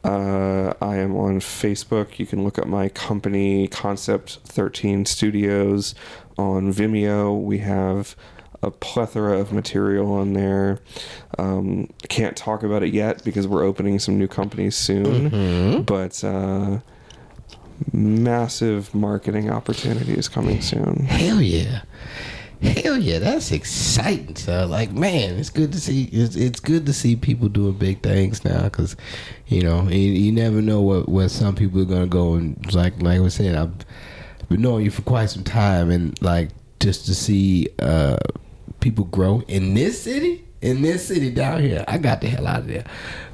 Uh, 0.04 0.72
I 0.80 0.96
am 0.96 1.16
on 1.16 1.40
Facebook. 1.40 2.18
You 2.18 2.26
can 2.26 2.44
look 2.44 2.58
up 2.58 2.66
my 2.66 2.88
company, 2.88 3.68
Concept 3.68 4.38
13 4.44 5.04
Studios, 5.04 5.94
on 6.38 6.72
Vimeo. 6.72 7.40
We 7.40 7.58
have 7.58 8.14
a 8.62 8.70
plethora 8.70 9.38
of 9.38 9.52
material 9.52 10.12
on 10.12 10.34
there. 10.34 10.78
Um, 11.38 11.88
can't 12.08 12.36
talk 12.36 12.62
about 12.62 12.82
it 12.82 12.92
yet 12.92 13.24
because 13.24 13.46
we're 13.46 13.64
opening 13.64 13.98
some 13.98 14.18
new 14.18 14.28
companies 14.28 14.76
soon, 14.76 15.82
but 15.82 16.22
uh, 16.22 16.80
massive 17.92 18.94
marketing 18.94 19.50
opportunities 19.50 20.28
coming 20.28 20.60
soon. 20.60 21.04
Hell 21.06 21.40
yeah. 21.40 21.82
Hell 22.62 22.98
yeah, 22.98 23.18
that's 23.20 23.52
exciting. 23.52 24.36
So 24.36 24.66
like, 24.66 24.92
man, 24.92 25.38
it's 25.38 25.48
good 25.48 25.72
to 25.72 25.80
see. 25.80 26.04
It's, 26.12 26.36
it's 26.36 26.60
good 26.60 26.84
to 26.86 26.92
see 26.92 27.16
people 27.16 27.48
doing 27.48 27.72
big 27.72 28.02
things 28.02 28.44
now, 28.44 28.64
because 28.64 28.96
you 29.46 29.62
know 29.62 29.88
you, 29.88 29.96
you 29.96 30.32
never 30.32 30.60
know 30.60 30.82
what 30.82 31.08
where 31.08 31.28
some 31.28 31.54
people 31.54 31.80
are 31.80 31.86
gonna 31.86 32.06
go. 32.06 32.34
And 32.34 32.74
like 32.74 33.00
like 33.00 33.16
I 33.16 33.20
was 33.20 33.34
saying, 33.34 33.56
I've 33.56 33.72
been 34.50 34.60
knowing 34.60 34.84
you 34.84 34.90
for 34.90 35.02
quite 35.02 35.30
some 35.30 35.44
time, 35.44 35.90
and 35.90 36.20
like 36.20 36.50
just 36.80 37.06
to 37.06 37.14
see 37.14 37.68
uh 37.78 38.18
people 38.80 39.06
grow 39.06 39.42
in 39.48 39.74
this 39.74 40.02
city, 40.02 40.44
in 40.60 40.82
this 40.82 41.06
city 41.08 41.30
down 41.30 41.62
here. 41.62 41.84
I 41.88 41.96
got 41.96 42.20
the 42.20 42.28
hell 42.28 42.46
out 42.46 42.60
of 42.60 42.66
there, 42.66 42.84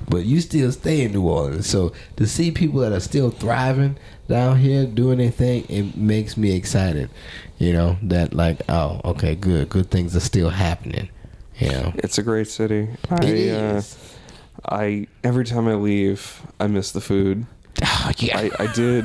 but 0.09 0.25
you 0.25 0.41
still 0.41 0.71
stay 0.71 1.03
in 1.03 1.13
New 1.13 1.29
Orleans. 1.29 1.69
So 1.69 1.93
to 2.17 2.27
see 2.29 2.53
people 2.53 2.81
that 2.81 2.93
are 2.93 3.01
still 3.01 3.31
thriving 3.31 3.99
down 4.29 4.59
here 4.59 4.87
doing 4.87 5.19
their 5.19 5.31
thing, 5.31 5.65
it 5.69 5.97
makes 5.97 6.37
me 6.37 6.53
excited. 6.53 7.11
You 7.59 7.73
know 7.73 7.97
that 8.03 8.35
like, 8.35 8.61
oh, 8.69 9.01
okay, 9.05 9.35
good, 9.35 9.69
good 9.71 9.91
things 9.91 10.15
are 10.15 10.21
still 10.21 10.51
happening. 10.51 11.09
You 11.59 11.71
know, 11.71 11.93
It's 11.97 12.19
a 12.19 12.23
great 12.23 12.49
city. 12.49 12.89
I, 13.11 13.25
it 13.25 13.55
Uh. 13.79 13.83
I 14.69 15.07
every 15.25 15.45
time 15.45 15.69
I 15.69 15.75
leave, 15.75 16.43
I 16.61 16.67
miss 16.67 16.93
the 16.93 17.01
food. 17.01 17.47
Oh, 17.83 18.11
yeah, 18.19 18.39
I, 18.39 18.51
I 18.59 18.73
did 18.73 19.05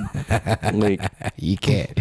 like 0.73 1.01
you 1.37 1.57
can't, 1.57 1.91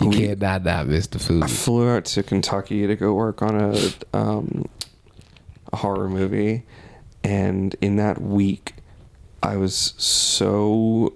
you 0.00 0.08
We- 0.08 0.16
can't 0.18 0.40
not 0.40 0.62
not 0.64 0.86
miss 0.86 1.06
the 1.08 1.18
food. 1.18 1.42
I 1.42 1.46
flew 1.48 1.88
out 1.90 2.04
to 2.06 2.22
Kentucky 2.22 2.86
to 2.86 2.94
go 2.94 3.12
work 3.14 3.42
on 3.42 3.60
a 3.60 3.76
um, 4.16 4.66
a 5.72 5.76
horror 5.78 6.08
movie, 6.08 6.64
and 7.24 7.74
in 7.80 7.96
that 7.96 8.20
week, 8.22 8.74
I 9.42 9.56
was 9.56 9.94
so 9.96 11.12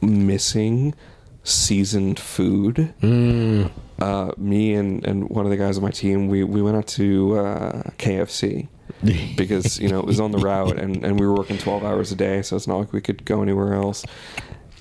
missing 0.00 0.94
seasoned 1.42 2.18
food. 2.18 2.94
Mm. 3.02 3.70
Uh, 4.00 4.32
me 4.36 4.74
and, 4.74 5.04
and 5.06 5.28
one 5.30 5.44
of 5.44 5.50
the 5.50 5.56
guys 5.56 5.76
on 5.76 5.84
my 5.84 5.90
team, 5.90 6.28
we, 6.28 6.42
we 6.42 6.60
went 6.60 6.76
out 6.76 6.86
to 6.88 7.38
uh, 7.38 7.82
KFC 7.98 8.68
because 9.36 9.78
you 9.78 9.88
know 9.88 9.98
it 9.98 10.04
was 10.04 10.20
on 10.20 10.30
the 10.30 10.38
route 10.38 10.78
and, 10.78 11.04
and 11.04 11.18
we 11.18 11.26
were 11.26 11.34
working 11.34 11.58
12 11.58 11.84
hours 11.84 12.12
a 12.12 12.16
day 12.16 12.42
so 12.42 12.56
it's 12.56 12.66
not 12.66 12.76
like 12.76 12.92
we 12.92 13.00
could 13.00 13.24
go 13.24 13.42
anywhere 13.42 13.74
else. 13.74 14.04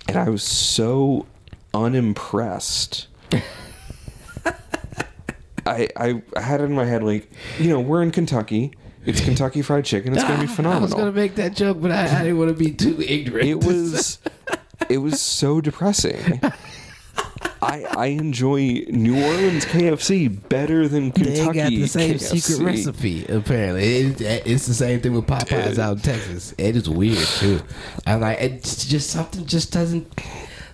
And 0.08 0.18
i 0.18 0.30
was 0.30 0.44
so 0.44 1.26
unimpressed. 1.74 3.08
I, 5.66 5.88
I 5.96 6.22
had 6.42 6.60
it 6.60 6.66
in 6.66 6.74
my 6.74 6.84
head 6.84 7.04
like 7.04 7.32
you 7.58 7.70
know 7.70 7.80
we're 7.80 8.02
in 8.04 8.12
kentucky. 8.12 8.74
It's 9.06 9.22
kentucky 9.22 9.62
fried 9.62 9.86
chicken. 9.86 10.14
It's 10.14 10.24
gonna 10.24 10.42
be 10.42 10.48
phenomenal. 10.48 10.80
I 10.82 10.86
was 10.86 10.94
gonna 10.94 11.12
make 11.14 11.36
that 11.36 11.56
joke, 11.56 11.82
but 11.82 11.92
I, 11.92 12.04
I 12.04 12.24
didn't 12.24 12.38
want 12.38 12.50
to 12.50 12.56
be 12.56 12.72
too 12.72 13.02
ignorant. 13.02 13.48
it 13.48 13.64
was 13.64 14.20
it 14.90 14.98
was 14.98 15.22
so 15.22 15.62
depressing 15.62 16.42
I, 17.64 17.86
I 17.96 18.06
enjoy 18.08 18.86
New 18.90 19.24
Orleans 19.24 19.66
KFC 19.66 20.50
better 20.50 20.88
than 20.88 21.12
Kentucky. 21.12 21.40
They 21.40 21.54
got 21.54 21.70
the 21.70 21.88
same 21.88 22.16
KFC. 22.16 22.42
secret 22.42 22.66
recipe. 22.66 23.26
Apparently, 23.26 23.84
it, 23.84 24.22
it's 24.22 24.68
the 24.68 24.74
same 24.74 25.00
thing 25.00 25.14
with 25.14 25.26
Popeyes 25.26 25.80
out 25.80 25.98
in 25.98 26.02
Texas. 26.02 26.54
It 26.58 26.76
is 26.76 26.90
weird 26.90 27.26
too. 27.26 27.62
I'm 28.06 28.22
like, 28.22 28.40
it's 28.42 28.86
just 28.86 29.10
something 29.10 29.46
just 29.46 29.72
doesn't, 29.72 30.14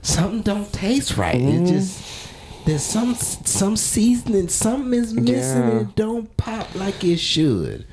something 0.02 0.42
don't 0.42 0.72
taste 0.74 1.18
right. 1.18 1.36
Mm-hmm. 1.36 1.66
It 1.66 1.68
just 1.68 2.30
there's 2.66 2.84
some 2.84 3.16
some 3.16 3.76
seasoning, 3.76 4.48
something 4.48 4.94
is 4.94 5.14
missing. 5.14 5.62
Yeah. 5.64 5.70
and 5.70 5.82
It 5.90 5.96
don't 5.96 6.36
pop 6.38 6.74
like 6.76 7.04
it 7.04 7.18
should. 7.18 7.86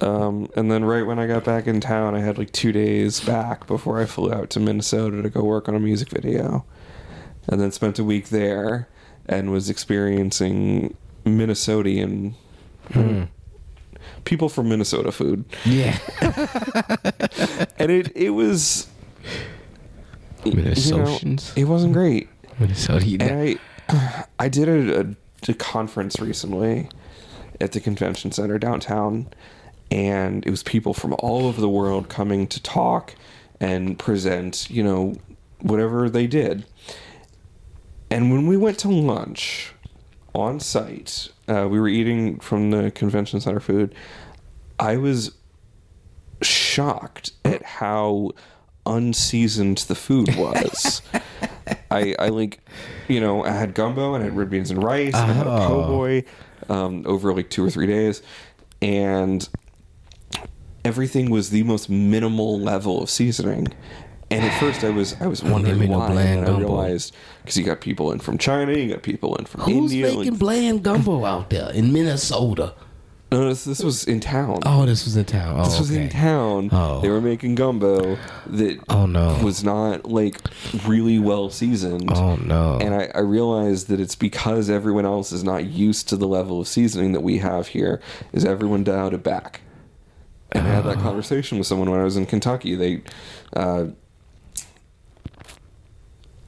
Um, 0.00 0.48
and 0.56 0.70
then 0.70 0.84
right 0.84 1.06
when 1.06 1.18
I 1.18 1.26
got 1.26 1.44
back 1.44 1.66
in 1.66 1.80
town, 1.80 2.14
I 2.14 2.20
had 2.20 2.36
like 2.36 2.52
two 2.52 2.72
days 2.72 3.20
back 3.20 3.66
before 3.66 4.00
I 4.00 4.06
flew 4.06 4.32
out 4.32 4.50
to 4.50 4.60
Minnesota 4.60 5.22
to 5.22 5.30
go 5.30 5.42
work 5.42 5.68
on 5.68 5.74
a 5.74 5.80
music 5.80 6.10
video, 6.10 6.64
and 7.48 7.60
then 7.60 7.72
spent 7.72 7.98
a 7.98 8.04
week 8.04 8.28
there 8.28 8.88
and 9.26 9.50
was 9.50 9.70
experiencing 9.70 10.96
Minnesotian 11.24 12.34
hmm. 12.92 13.22
people 14.24 14.48
from 14.48 14.68
Minnesota 14.68 15.12
food, 15.12 15.44
Yeah, 15.64 15.98
and 17.78 17.90
it 17.90 18.14
it 18.16 18.30
was 18.30 18.88
you 20.44 20.52
know, 20.52 20.62
Minnesotans. 20.62 21.56
it 21.56 21.64
wasn't 21.64 21.92
great. 21.92 22.28
Minnesota. 22.58 23.16
And 23.20 23.58
I, 23.88 24.24
I 24.38 24.48
did 24.48 24.68
a, 24.68 25.00
a, 25.00 25.50
a 25.50 25.54
conference 25.54 26.20
recently 26.20 26.88
at 27.60 27.72
the 27.72 27.80
convention 27.80 28.32
center 28.32 28.58
downtown, 28.58 29.28
and 29.90 30.46
it 30.46 30.50
was 30.50 30.62
people 30.62 30.94
from 30.94 31.14
all 31.18 31.46
over 31.46 31.60
the 31.60 31.68
world 31.68 32.08
coming 32.08 32.46
to 32.48 32.62
talk 32.62 33.14
and 33.60 33.98
present, 33.98 34.68
you 34.70 34.82
know, 34.82 35.14
whatever 35.60 36.10
they 36.10 36.26
did. 36.26 36.64
And 38.10 38.30
when 38.30 38.46
we 38.46 38.56
went 38.56 38.78
to 38.80 38.88
lunch 38.88 39.72
on 40.34 40.60
site, 40.60 41.28
uh, 41.48 41.66
we 41.68 41.80
were 41.80 41.88
eating 41.88 42.38
from 42.40 42.70
the 42.70 42.90
convention 42.90 43.40
center 43.40 43.60
food. 43.60 43.94
I 44.78 44.96
was 44.96 45.32
shocked 46.42 47.32
at 47.44 47.62
how 47.62 48.32
unseasoned 48.86 49.78
the 49.78 49.94
food 49.94 50.34
was. 50.36 51.02
I, 51.90 52.14
I 52.18 52.28
like, 52.28 52.60
you 53.08 53.20
know, 53.20 53.44
I 53.44 53.50
had 53.52 53.74
gumbo 53.74 54.14
and 54.14 54.22
I 54.22 54.26
had 54.26 54.36
red 54.36 54.50
beans 54.50 54.70
and 54.70 54.82
rice. 54.82 55.14
And 55.14 55.30
I 55.30 55.34
had 55.34 55.46
a 55.46 55.50
po' 55.50 55.84
Oh. 55.84 55.86
boy 55.88 56.24
um, 56.68 57.04
over 57.06 57.32
like 57.32 57.50
two 57.50 57.64
or 57.64 57.70
three 57.70 57.86
days, 57.86 58.22
and 58.82 59.48
everything 60.84 61.30
was 61.30 61.50
the 61.50 61.62
most 61.62 61.88
minimal 61.88 62.58
level 62.60 63.02
of 63.02 63.08
seasoning. 63.10 63.68
And 64.34 64.44
at 64.44 64.58
first, 64.60 64.82
I 64.84 64.90
was 64.90 65.14
I 65.20 65.26
was 65.26 65.42
wondering 65.42 65.88
why, 65.88 66.10
bland 66.10 66.40
and 66.40 66.40
I 66.40 66.50
gumbo. 66.50 66.60
realized 66.60 67.14
because 67.42 67.56
you 67.56 67.64
got 67.64 67.80
people 67.80 68.12
in 68.12 68.18
from 68.18 68.36
China, 68.38 68.72
you 68.72 68.92
got 68.92 69.02
people 69.02 69.36
in 69.36 69.44
from 69.44 69.62
Who's 69.62 69.92
India. 69.92 70.08
Who's 70.08 70.16
making 70.18 70.36
bland 70.36 70.82
gumbo 70.82 71.24
out 71.24 71.50
there 71.50 71.70
in 71.70 71.92
Minnesota? 71.92 72.74
No, 73.32 73.48
this, 73.48 73.64
this 73.64 73.82
was 73.82 74.04
in 74.04 74.20
town. 74.20 74.60
Oh, 74.64 74.86
this 74.86 75.04
was 75.04 75.16
in 75.16 75.24
town. 75.24 75.58
Oh, 75.58 75.64
this 75.64 75.78
was 75.80 75.90
in 75.90 76.08
town. 76.08 76.68
Oh. 76.70 77.00
They 77.00 77.08
were 77.08 77.20
making 77.20 77.56
gumbo 77.56 78.16
that 78.46 78.78
Oh 78.88 79.06
no. 79.06 79.40
was 79.42 79.64
not 79.64 80.04
like 80.08 80.40
really 80.86 81.18
well 81.18 81.50
seasoned. 81.50 82.10
oh 82.12 82.36
no. 82.36 82.78
And 82.80 82.94
I, 82.94 83.10
I 83.12 83.20
realized 83.20 83.88
that 83.88 83.98
it's 83.98 84.14
because 84.14 84.70
everyone 84.70 85.04
else 85.04 85.32
is 85.32 85.42
not 85.42 85.64
used 85.66 86.08
to 86.10 86.16
the 86.16 86.28
level 86.28 86.60
of 86.60 86.68
seasoning 86.68 87.10
that 87.12 87.22
we 87.22 87.38
have 87.38 87.68
here. 87.68 88.00
Is 88.32 88.44
everyone 88.44 88.84
dialed 88.84 89.14
it 89.14 89.24
back? 89.24 89.62
And 90.52 90.68
I 90.68 90.70
had 90.70 90.84
that 90.84 90.98
conversation 90.98 91.58
with 91.58 91.66
someone 91.66 91.90
when 91.90 91.98
I 91.98 92.04
was 92.04 92.16
in 92.16 92.26
Kentucky. 92.26 92.76
They, 92.76 93.02
uh, 93.56 93.86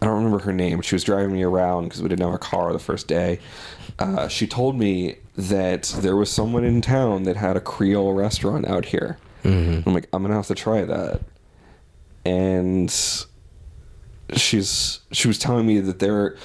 I 0.06 0.10
don't 0.10 0.24
remember 0.24 0.44
her 0.44 0.52
name. 0.52 0.82
She 0.82 0.94
was 0.94 1.02
driving 1.02 1.32
me 1.32 1.42
around 1.42 1.84
because 1.84 2.00
we 2.00 2.08
didn't 2.08 2.24
have 2.24 2.34
a 2.34 2.38
car 2.38 2.72
the 2.72 2.78
first 2.78 3.08
day. 3.08 3.40
Uh, 3.98 4.28
she 4.28 4.46
told 4.46 4.78
me 4.78 5.16
that 5.36 5.94
there 6.00 6.14
was 6.16 6.30
someone 6.30 6.64
in 6.64 6.80
town 6.80 7.24
that 7.24 7.36
had 7.36 7.56
a 7.56 7.60
Creole 7.60 8.12
restaurant 8.14 8.66
out 8.66 8.86
here. 8.86 9.18
I'm 9.86 9.94
like, 9.94 10.08
I'm 10.12 10.22
gonna 10.22 10.34
have 10.34 10.46
to 10.46 10.54
try 10.54 10.84
that. 10.84 11.20
And 12.24 12.90
she's 14.34 15.00
she 15.12 15.28
was 15.28 15.38
telling 15.38 15.66
me 15.66 15.80
that 15.80 15.98
they're 15.98 16.36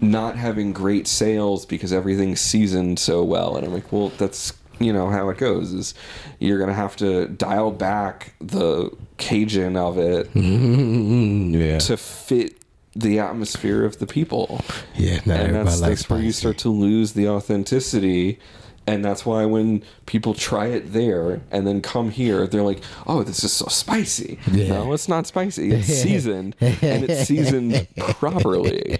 not 0.00 0.36
having 0.36 0.72
great 0.72 1.06
sales 1.06 1.66
because 1.66 1.92
everything's 1.92 2.40
seasoned 2.40 2.98
so 2.98 3.22
well 3.22 3.56
and 3.56 3.66
i'm 3.66 3.72
like 3.74 3.92
well 3.92 4.08
that's 4.10 4.54
you 4.78 4.92
know 4.92 5.10
how 5.10 5.28
it 5.28 5.36
goes 5.36 5.74
is 5.74 5.92
you're 6.38 6.58
gonna 6.58 6.72
have 6.72 6.96
to 6.96 7.26
dial 7.28 7.70
back 7.70 8.32
the 8.40 8.90
cajun 9.18 9.76
of 9.76 9.98
it 9.98 10.30
yeah. 10.34 11.78
to 11.78 11.96
fit 11.96 12.57
the 12.98 13.18
atmosphere 13.18 13.84
of 13.84 13.98
the 13.98 14.06
people 14.06 14.60
Yeah. 14.96 15.20
And 15.26 15.54
that's, 15.54 15.80
that's 15.80 16.08
where 16.10 16.20
you 16.20 16.32
start 16.32 16.58
to 16.58 16.68
lose 16.70 17.12
the 17.12 17.28
authenticity 17.28 18.38
and 18.86 19.04
that's 19.04 19.26
why 19.26 19.44
when 19.44 19.82
people 20.06 20.32
try 20.32 20.66
it 20.68 20.92
there 20.94 21.42
and 21.50 21.66
then 21.66 21.80
come 21.82 22.10
here 22.10 22.46
they're 22.46 22.62
like 22.62 22.80
oh 23.06 23.22
this 23.22 23.44
is 23.44 23.52
so 23.52 23.66
spicy 23.66 24.38
Yeah. 24.50 24.68
no 24.68 24.92
it's 24.94 25.08
not 25.08 25.26
spicy 25.26 25.70
it's 25.72 25.86
seasoned 26.04 26.56
and 26.60 27.04
it's 27.04 27.28
seasoned 27.28 27.86
properly 28.18 28.98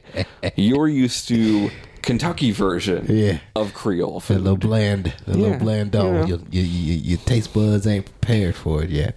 you're 0.57 0.89
used 0.89 1.27
to 1.29 1.71
kentucky 2.03 2.51
version 2.53 3.07
Yeah. 3.09 3.39
of 3.57 3.73
creole 3.75 4.23
A 4.29 4.35
little 4.35 4.57
bland, 4.57 5.15
a 5.27 5.31
little 5.31 5.49
Yeah, 5.51 5.59
bland 5.59 5.95
you 5.95 6.01
dog. 6.01 6.13
know. 6.13 6.27
Your, 6.27 6.39
your, 6.51 6.65
your 6.65 7.19
taste 7.19 7.53
buds 7.55 7.87
ain't 7.87 8.05
prepared 8.05 8.55
for 8.55 8.83
it 8.83 8.91
yet. 8.91 9.15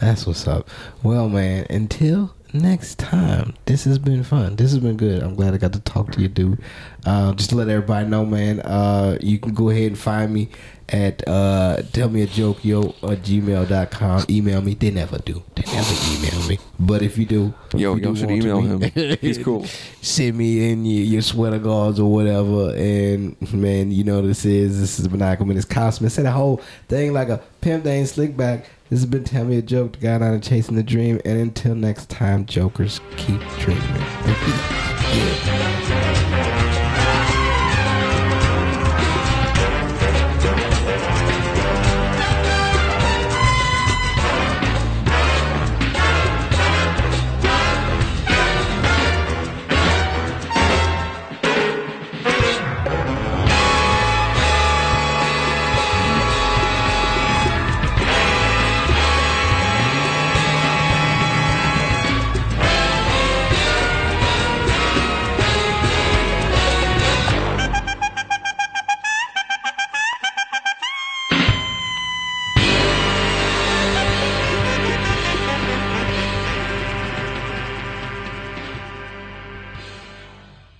That's 0.00 0.26
what's 0.26 0.46
up. 0.46 0.68
Well, 1.02 1.28
man, 1.30 1.66
until 1.70 2.34
next 2.62 2.98
time, 2.98 3.54
this 3.66 3.84
has 3.84 3.98
been 3.98 4.22
fun. 4.24 4.56
This 4.56 4.70
has 4.72 4.80
been 4.80 4.96
good. 4.96 5.22
I'm 5.22 5.34
glad 5.34 5.54
I 5.54 5.58
got 5.58 5.72
to 5.74 5.80
talk 5.80 6.12
to 6.12 6.20
you, 6.20 6.28
dude. 6.28 6.60
Uh, 7.04 7.32
just 7.34 7.50
to 7.50 7.56
let 7.56 7.68
everybody 7.68 8.08
know, 8.08 8.24
man, 8.26 8.60
uh, 8.60 9.16
you 9.20 9.38
can 9.38 9.54
go 9.54 9.70
ahead 9.70 9.86
and 9.88 9.98
find 9.98 10.32
me 10.32 10.48
at 10.88 11.26
uh, 11.26 11.82
tell 11.92 12.08
me 12.08 12.22
a 12.22 12.26
joke 12.26 12.64
yo 12.64 12.82
at 13.02 13.22
gmail.com. 13.22 14.24
Email 14.30 14.60
me. 14.62 14.74
They 14.74 14.90
never 14.90 15.18
do. 15.18 15.42
They 15.54 15.62
never 15.72 15.94
email 16.12 16.48
me. 16.48 16.58
But 16.78 17.02
if 17.02 17.18
you 17.18 17.26
do, 17.26 17.54
Yo, 17.74 17.94
you 17.96 18.14
should 18.16 18.30
email 18.30 18.78
be- 18.78 18.88
him. 18.90 19.18
He's 19.20 19.38
cool. 19.38 19.64
send 20.02 20.36
me 20.36 20.70
in 20.70 20.84
your, 20.84 21.04
your 21.04 21.22
sweater 21.22 21.58
guards 21.58 21.98
or 21.98 22.12
whatever. 22.12 22.74
And 22.76 23.36
man, 23.52 23.90
you 23.90 24.04
know 24.04 24.22
this 24.22 24.44
is 24.44 24.80
this 24.80 24.98
is 24.98 25.08
Monaco 25.08 25.44
and 25.44 25.56
it's 25.56 25.64
Cosmin. 25.66 26.10
Said 26.10 26.26
the 26.26 26.30
whole 26.32 26.60
thing 26.88 27.12
like 27.12 27.28
a 27.28 27.38
pimp 27.60 27.84
thing 27.84 28.06
slick 28.06 28.36
back. 28.36 28.66
This 28.88 29.00
has 29.00 29.06
been 29.06 29.24
Tell 29.24 29.44
Me 29.44 29.58
a 29.58 29.62
Joke, 29.62 29.98
the 29.98 30.20
down 30.20 30.34
and 30.34 30.42
chasing 30.42 30.76
the 30.76 30.82
dream. 30.84 31.20
And 31.24 31.40
until 31.40 31.74
next 31.74 32.08
time, 32.08 32.46
jokers, 32.46 33.00
keep 33.16 33.40
dreaming. 33.58 33.82
yeah. 35.12 35.65